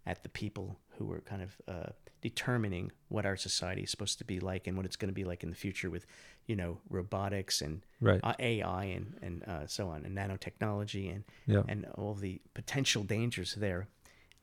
at 0.07 0.23
the 0.23 0.29
people 0.29 0.77
who 0.99 1.07
were 1.07 1.21
kind 1.21 1.43
of 1.43 1.57
uh, 1.69 1.91
determining 2.21 2.91
what 3.09 3.27
our 3.27 3.37
society 3.37 3.83
is 3.83 3.91
supposed 3.91 4.19
to 4.19 4.25
be 4.25 4.41
like 4.41 4.67
and 4.67 4.77
what 4.77 4.87
it's 4.87 4.97
going 4.97 5.09
to 5.09 5.15
be 5.15 5.25
like 5.25 5.43
in 5.43 5.51
the 5.51 5.57
future 5.57 5.91
with, 5.91 6.07
you 6.47 6.57
know, 6.57 6.79
robotics 6.89 7.61
and 7.61 7.83
Right. 8.01 8.21
AI 8.39 8.85
and 8.85 9.17
and 9.23 9.43
uh, 9.45 9.67
so 9.67 9.89
on 9.89 10.05
and 10.05 10.17
nanotechnology 10.17 11.11
and 11.15 11.25
Yeah. 11.47 11.63
and 11.69 11.87
all 11.95 12.15
the 12.15 12.41
potential 12.55 13.03
dangers 13.03 13.55
there. 13.55 13.89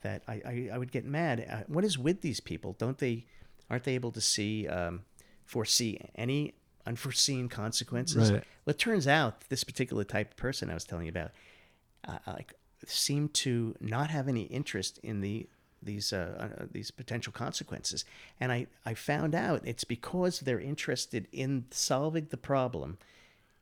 That 0.02 0.24
I, 0.28 0.34
I, 0.46 0.70
I 0.74 0.78
would 0.80 0.92
get 0.92 1.06
mad. 1.06 1.46
Uh, 1.48 1.64
what 1.68 1.84
is 1.84 1.96
with 1.98 2.22
these 2.22 2.40
people? 2.40 2.74
Don't 2.80 2.98
they 2.98 3.26
aren't 3.70 3.84
they 3.84 3.94
able 3.96 4.12
to 4.14 4.22
see 4.22 4.68
um, 4.68 5.04
foresee 5.46 6.00
any 6.16 6.56
unforeseen 6.88 7.50
consequences? 7.50 8.32
Right. 8.32 8.44
Well, 8.66 8.72
it 8.72 8.80
turns 8.80 9.08
out 9.08 9.42
this 9.50 9.64
particular 9.64 10.04
type 10.04 10.32
of 10.32 10.38
person 10.38 10.72
I 10.72 10.74
was 10.74 10.86
telling 10.86 11.06
you 11.06 11.12
about, 11.12 11.32
uh, 12.08 12.18
like, 12.26 12.54
seemed 12.88 13.34
to 13.36 13.76
not 13.80 14.10
have 14.10 14.28
any 14.28 14.44
interest 14.44 14.98
in 15.04 15.22
the 15.22 15.48
these 15.84 16.14
uh, 16.14 16.50
uh, 16.62 16.66
these 16.72 16.92
potential 16.92 17.34
consequences, 17.34 18.06
and 18.40 18.52
I 18.52 18.68
I 18.86 18.94
found 18.94 19.34
out 19.36 19.62
it's 19.66 19.84
because 19.84 20.40
they're 20.42 20.60
interested 20.60 21.28
in 21.32 21.66
solving 21.72 22.28
the 22.30 22.38
problem, 22.38 22.98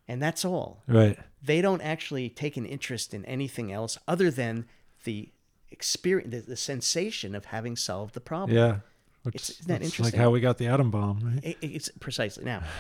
and 0.08 0.22
that's 0.22 0.44
all. 0.46 0.84
Right. 0.88 1.18
They 1.42 1.62
don't 1.62 1.82
actually 1.82 2.30
take 2.30 2.58
an 2.58 2.66
interest 2.66 3.14
in 3.14 3.26
anything 3.26 3.72
else 3.72 3.98
other 4.08 4.30
than 4.32 4.66
the 5.04 5.30
experience, 5.72 6.32
the, 6.32 6.40
the 6.42 6.56
sensation 6.58 7.36
of 7.36 7.46
having 7.46 7.76
solved 7.76 8.14
the 8.14 8.22
problem. 8.22 8.58
Yeah. 8.58 8.80
Which, 9.24 9.36
It's- 9.36 9.50
isn't 9.52 9.68
that 9.68 9.82
interesting? 9.82 10.06
Like 10.06 10.16
how 10.16 10.30
we 10.32 10.40
got 10.40 10.58
the 10.58 10.68
atom 10.68 10.92
bomb, 10.92 11.20
right? 11.22 11.44
It- 11.44 11.58
it's 11.62 11.90
precisely 12.00 12.44
now. 12.46 12.64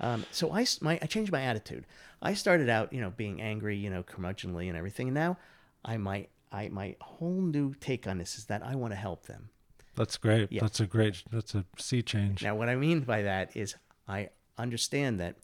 Um, 0.00 0.26
so 0.32 0.50
I, 0.52 0.66
my, 0.80 0.98
I 1.00 1.06
changed 1.06 1.30
my 1.30 1.42
attitude. 1.42 1.86
I 2.20 2.34
started 2.34 2.68
out, 2.68 2.92
you 2.92 3.00
know, 3.00 3.10
being 3.10 3.40
angry, 3.40 3.76
you 3.76 3.88
know, 3.88 4.02
curmudgeonly 4.02 4.66
and 4.66 4.76
everything. 4.76 5.06
And 5.06 5.14
now 5.14 5.38
I 5.84 5.96
my 5.96 6.26
I 6.52 6.68
my 6.68 6.96
whole 7.00 7.40
new 7.40 7.74
take 7.74 8.06
on 8.06 8.18
this 8.18 8.36
is 8.38 8.44
that 8.46 8.62
I 8.62 8.74
want 8.76 8.92
to 8.92 8.96
help 8.96 9.26
them. 9.26 9.48
That's 9.94 10.16
great. 10.16 10.50
Yeah. 10.50 10.60
That's 10.62 10.80
a 10.80 10.86
great. 10.86 11.22
That's 11.30 11.54
a 11.54 11.64
sea 11.78 12.02
change. 12.02 12.42
Now, 12.42 12.54
what 12.54 12.68
I 12.68 12.76
mean 12.76 13.00
by 13.00 13.22
that 13.22 13.56
is 13.56 13.74
I 14.08 14.30
understand 14.58 15.20
that 15.20 15.36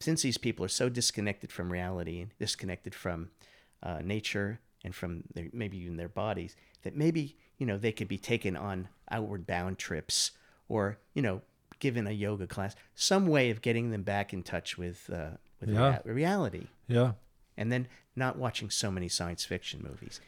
since 0.00 0.22
these 0.22 0.36
people 0.38 0.64
are 0.64 0.68
so 0.68 0.88
disconnected 0.88 1.50
from 1.52 1.72
reality 1.72 2.20
and 2.20 2.30
disconnected 2.38 2.94
from 2.94 3.30
uh, 3.82 4.00
nature 4.04 4.60
and 4.84 4.94
from 4.94 5.22
their, 5.34 5.48
maybe 5.52 5.78
even 5.78 5.96
their 5.96 6.08
bodies, 6.08 6.56
that 6.82 6.94
maybe 6.96 7.36
you 7.58 7.66
know 7.66 7.78
they 7.78 7.92
could 7.92 8.08
be 8.08 8.18
taken 8.18 8.56
on 8.56 8.88
outward 9.10 9.46
bound 9.46 9.78
trips 9.78 10.32
or 10.68 10.98
you 11.14 11.22
know 11.22 11.40
given 11.78 12.06
a 12.06 12.10
yoga 12.12 12.46
class, 12.46 12.74
some 12.94 13.26
way 13.26 13.50
of 13.50 13.60
getting 13.62 13.90
them 13.90 14.02
back 14.02 14.32
in 14.32 14.42
touch 14.42 14.76
with 14.78 15.08
uh, 15.12 15.30
with 15.60 15.70
Yeah. 15.70 15.98
rea- 16.04 16.12
reality 16.12 16.66
Yeah. 16.88 17.12
And 17.56 17.72
then 17.72 17.88
not 18.16 18.36
watching 18.36 18.70
so 18.70 18.90
many 18.90 19.08
science 19.08 19.44
fiction 19.44 19.80
movies. 19.82 20.20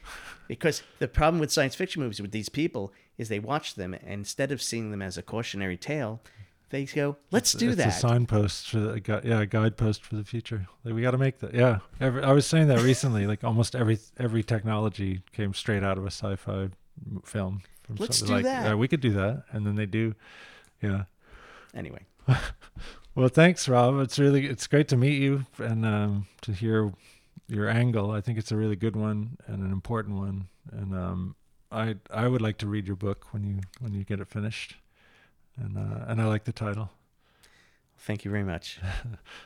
Because 0.47 0.83
the 0.99 1.07
problem 1.07 1.39
with 1.39 1.51
science 1.51 1.75
fiction 1.75 2.01
movies 2.01 2.21
with 2.21 2.31
these 2.31 2.49
people 2.49 2.91
is 3.17 3.29
they 3.29 3.39
watch 3.39 3.75
them 3.75 3.93
and 3.93 4.03
instead 4.07 4.51
of 4.51 4.61
seeing 4.61 4.91
them 4.91 5.01
as 5.01 5.17
a 5.17 5.21
cautionary 5.21 5.77
tale, 5.77 6.21
they 6.69 6.83
go, 6.85 7.15
"Let's 7.31 7.53
do 7.53 7.69
it's 7.69 7.77
that." 7.77 7.87
a 7.87 7.91
signpost 7.91 8.69
for 8.69 8.79
the 8.79 8.89
a 8.91 8.99
gui- 8.99 9.21
yeah, 9.23 9.39
a 9.39 9.45
guidepost 9.45 10.03
for 10.03 10.15
the 10.15 10.25
future. 10.25 10.67
Like 10.83 10.93
we 10.93 11.01
got 11.01 11.11
to 11.11 11.17
make 11.17 11.39
that. 11.39 11.53
Yeah, 11.53 11.79
every, 12.01 12.21
I 12.23 12.33
was 12.33 12.45
saying 12.45 12.67
that 12.67 12.81
recently. 12.81 13.25
Like 13.25 13.43
almost 13.45 13.73
every 13.73 13.99
every 14.19 14.43
technology 14.43 15.21
came 15.31 15.53
straight 15.53 15.83
out 15.83 15.97
of 15.97 16.03
a 16.03 16.11
sci-fi 16.11 16.69
film. 17.23 17.61
From 17.83 17.95
Let's 17.95 18.21
do 18.21 18.33
like, 18.33 18.43
that. 18.43 18.65
Yeah, 18.65 18.75
we 18.75 18.89
could 18.89 18.99
do 18.99 19.11
that, 19.11 19.43
and 19.51 19.65
then 19.65 19.75
they 19.75 19.85
do. 19.85 20.13
Yeah. 20.81 21.03
Anyway, 21.73 22.05
Well, 23.17 23.29
thanks, 23.29 23.67
Rob. 23.67 23.99
It's 23.99 24.19
really 24.19 24.45
it's 24.45 24.67
great 24.67 24.87
to 24.89 24.95
meet 24.95 25.19
you 25.19 25.45
and 25.57 25.83
um, 25.85 26.27
to 26.41 26.51
hear 26.51 26.93
your 27.47 27.69
angle. 27.69 28.11
I 28.11 28.21
think 28.21 28.37
it's 28.37 28.51
a 28.51 28.57
really 28.57 28.75
good 28.75 28.95
one 28.95 29.37
and 29.47 29.63
an 29.63 29.71
important 29.71 30.17
one. 30.17 30.47
And 30.71 30.93
um, 30.93 31.35
I 31.71 31.95
I 32.11 32.27
would 32.27 32.41
like 32.41 32.57
to 32.59 32.67
read 32.67 32.87
your 32.87 32.95
book 32.95 33.27
when 33.31 33.43
you 33.43 33.59
when 33.79 33.93
you 33.93 34.03
get 34.03 34.19
it 34.19 34.27
finished. 34.27 34.75
And 35.57 35.77
uh, 35.77 36.05
and 36.07 36.21
I 36.21 36.25
like 36.25 36.43
the 36.43 36.51
title. 36.51 36.91
thank 37.99 38.23
you 38.25 38.31
very 38.31 38.43
much. 38.43 38.79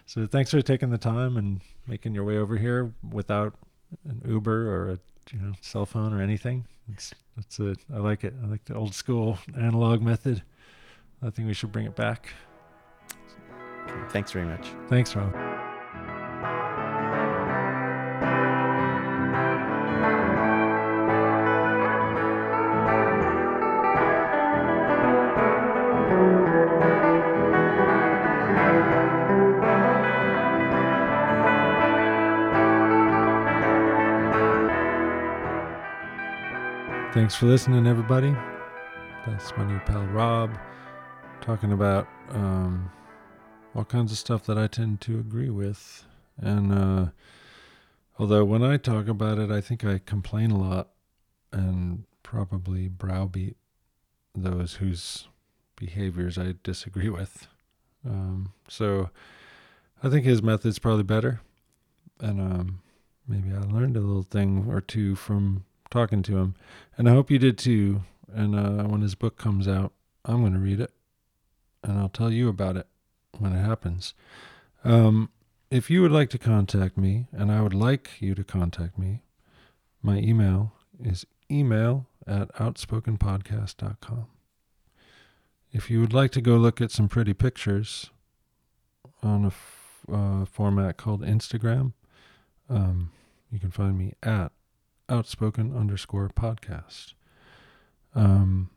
So 0.06 0.28
thanks 0.28 0.52
for 0.52 0.62
taking 0.62 0.90
the 0.90 0.98
time 0.98 1.38
and 1.38 1.62
making 1.88 2.14
your 2.14 2.26
way 2.26 2.38
over 2.38 2.58
here 2.58 2.92
without 3.12 3.54
an 4.04 4.22
Uber 4.28 4.70
or 4.70 4.90
a 4.90 5.00
you 5.32 5.40
know 5.40 5.54
cell 5.62 5.86
phone 5.86 6.14
or 6.14 6.22
anything. 6.22 6.66
It's 6.92 7.14
that's 7.38 7.60
it. 7.60 7.80
I 7.94 7.98
like 8.00 8.24
it. 8.26 8.34
I 8.44 8.48
like 8.48 8.66
the 8.66 8.76
old 8.76 8.94
school 8.94 9.38
analog 9.58 10.02
method. 10.02 10.44
I 11.24 11.30
think 11.30 11.48
we 11.48 11.54
should 11.54 11.72
bring 11.72 11.86
it 11.86 11.96
back. 11.96 12.30
Thanks 14.10 14.32
very 14.32 14.46
much. 14.46 14.68
Thanks, 14.90 15.16
Rob. 15.16 15.51
Thanks 37.22 37.36
for 37.36 37.46
listening, 37.46 37.86
everybody. 37.86 38.36
That's 39.28 39.56
my 39.56 39.64
new 39.64 39.78
pal 39.82 40.08
Rob 40.08 40.58
talking 41.40 41.72
about 41.72 42.08
um, 42.32 42.92
all 43.76 43.86
kinds 43.86 44.12
of 44.12 44.18
stuff 44.18 44.44
that 44.48 44.58
I 44.58 44.66
tend 44.66 45.02
to 45.02 45.20
agree 45.20 45.52
with. 45.52 46.04
And 46.40 46.74
uh, 46.74 47.12
although 48.18 48.44
when 48.44 48.64
I 48.64 48.78
talk 48.78 49.08
about 49.08 49.38
it, 49.38 49.52
I 49.52 49.62
think 49.62 49.86
I 49.86 50.02
complain 50.04 50.50
a 50.50 50.58
lot 50.58 50.90
and 51.54 52.06
probably 52.24 52.88
browbeat 52.88 53.56
those 54.34 54.78
whose 54.78 55.28
behaviors 55.76 56.40
I 56.40 56.56
disagree 56.64 57.10
with. 57.10 57.46
Um, 58.04 58.54
so 58.68 59.12
I 60.02 60.10
think 60.10 60.26
his 60.26 60.42
method's 60.42 60.80
probably 60.80 61.04
better. 61.04 61.42
And 62.20 62.42
um, 62.42 62.80
maybe 63.28 63.52
I 63.54 63.60
learned 63.60 63.96
a 63.96 64.02
little 64.02 64.24
thing 64.24 64.66
or 64.68 64.82
two 64.82 65.14
from 65.14 65.66
talking 65.92 66.24
to 66.24 66.38
him. 66.38 66.56
And 66.98 67.08
I 67.08 67.14
hope 67.14 67.30
you 67.30 67.38
did 67.38 67.58
too. 67.58 68.02
And 68.34 68.56
uh, 68.56 68.86
when 68.86 69.02
his 69.02 69.14
book 69.16 69.38
comes 69.38 69.68
out, 69.68 69.94
I'm 70.26 70.42
going 70.42 70.54
to 70.54 70.60
read 70.60 70.80
it 70.80 70.92
and 71.84 72.00
I'll 72.00 72.10
tell 72.10 72.32
you 72.32 72.48
about 72.50 72.78
it 72.78 72.88
when 73.38 73.54
it 73.54 73.64
happens. 73.64 74.14
Um, 74.84 75.30
if 75.70 75.90
you 75.90 76.02
would 76.02 76.12
like 76.12 76.30
to 76.32 76.38
contact 76.38 76.98
me, 76.98 77.28
and 77.32 77.52
I 77.52 77.62
would 77.62 77.74
like 77.74 78.22
you 78.22 78.36
to 78.36 78.44
contact 78.44 78.98
me, 78.98 79.22
my 80.02 80.18
email 80.18 80.74
is 81.02 81.26
email 81.50 82.08
at 82.28 82.54
outspokenpodcast.com. 82.56 84.26
If 85.72 85.90
you 85.90 86.02
would 86.02 86.14
like 86.14 86.32
to 86.32 86.42
go 86.42 86.58
look 86.58 86.82
at 86.82 86.92
some 86.92 87.08
pretty 87.08 87.34
pictures 87.34 88.10
on 89.24 89.46
a 89.46 89.48
f- 89.48 90.06
uh, 90.12 90.46
format 90.46 90.98
called 90.98 91.22
Instagram, 91.22 91.94
um, 92.70 93.12
you 93.50 93.60
can 93.60 93.72
find 93.72 93.98
me 93.98 94.14
at 94.22 94.52
outspoken 95.12 95.76
underscore 95.76 96.30
podcast. 96.30 97.14
Um, 98.16 98.70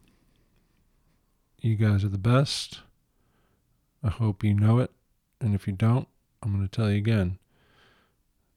you 1.61 1.77
guys 1.77 2.05
are 2.05 2.09
the 2.09 2.19
best. 2.19 2.81
I 4.03 4.09
hope 4.09 4.45
you 4.45 4.53
know 4.53 4.79
it. 4.79 4.91
And 5.41 5.55
if 5.55 5.67
you 5.67 5.73
don't, 5.73 6.09
I'm 6.43 6.53
going 6.53 6.67
to 6.67 6.77
tell 6.77 6.91
you 6.91 6.99
again. 6.99 7.39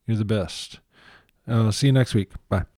You're 0.06 0.16
the 0.16 0.24
best. 0.24 0.80
Uh, 1.46 1.70
see 1.70 1.86
you 1.86 1.92
next 1.92 2.14
week. 2.14 2.32
Bye. 2.48 2.64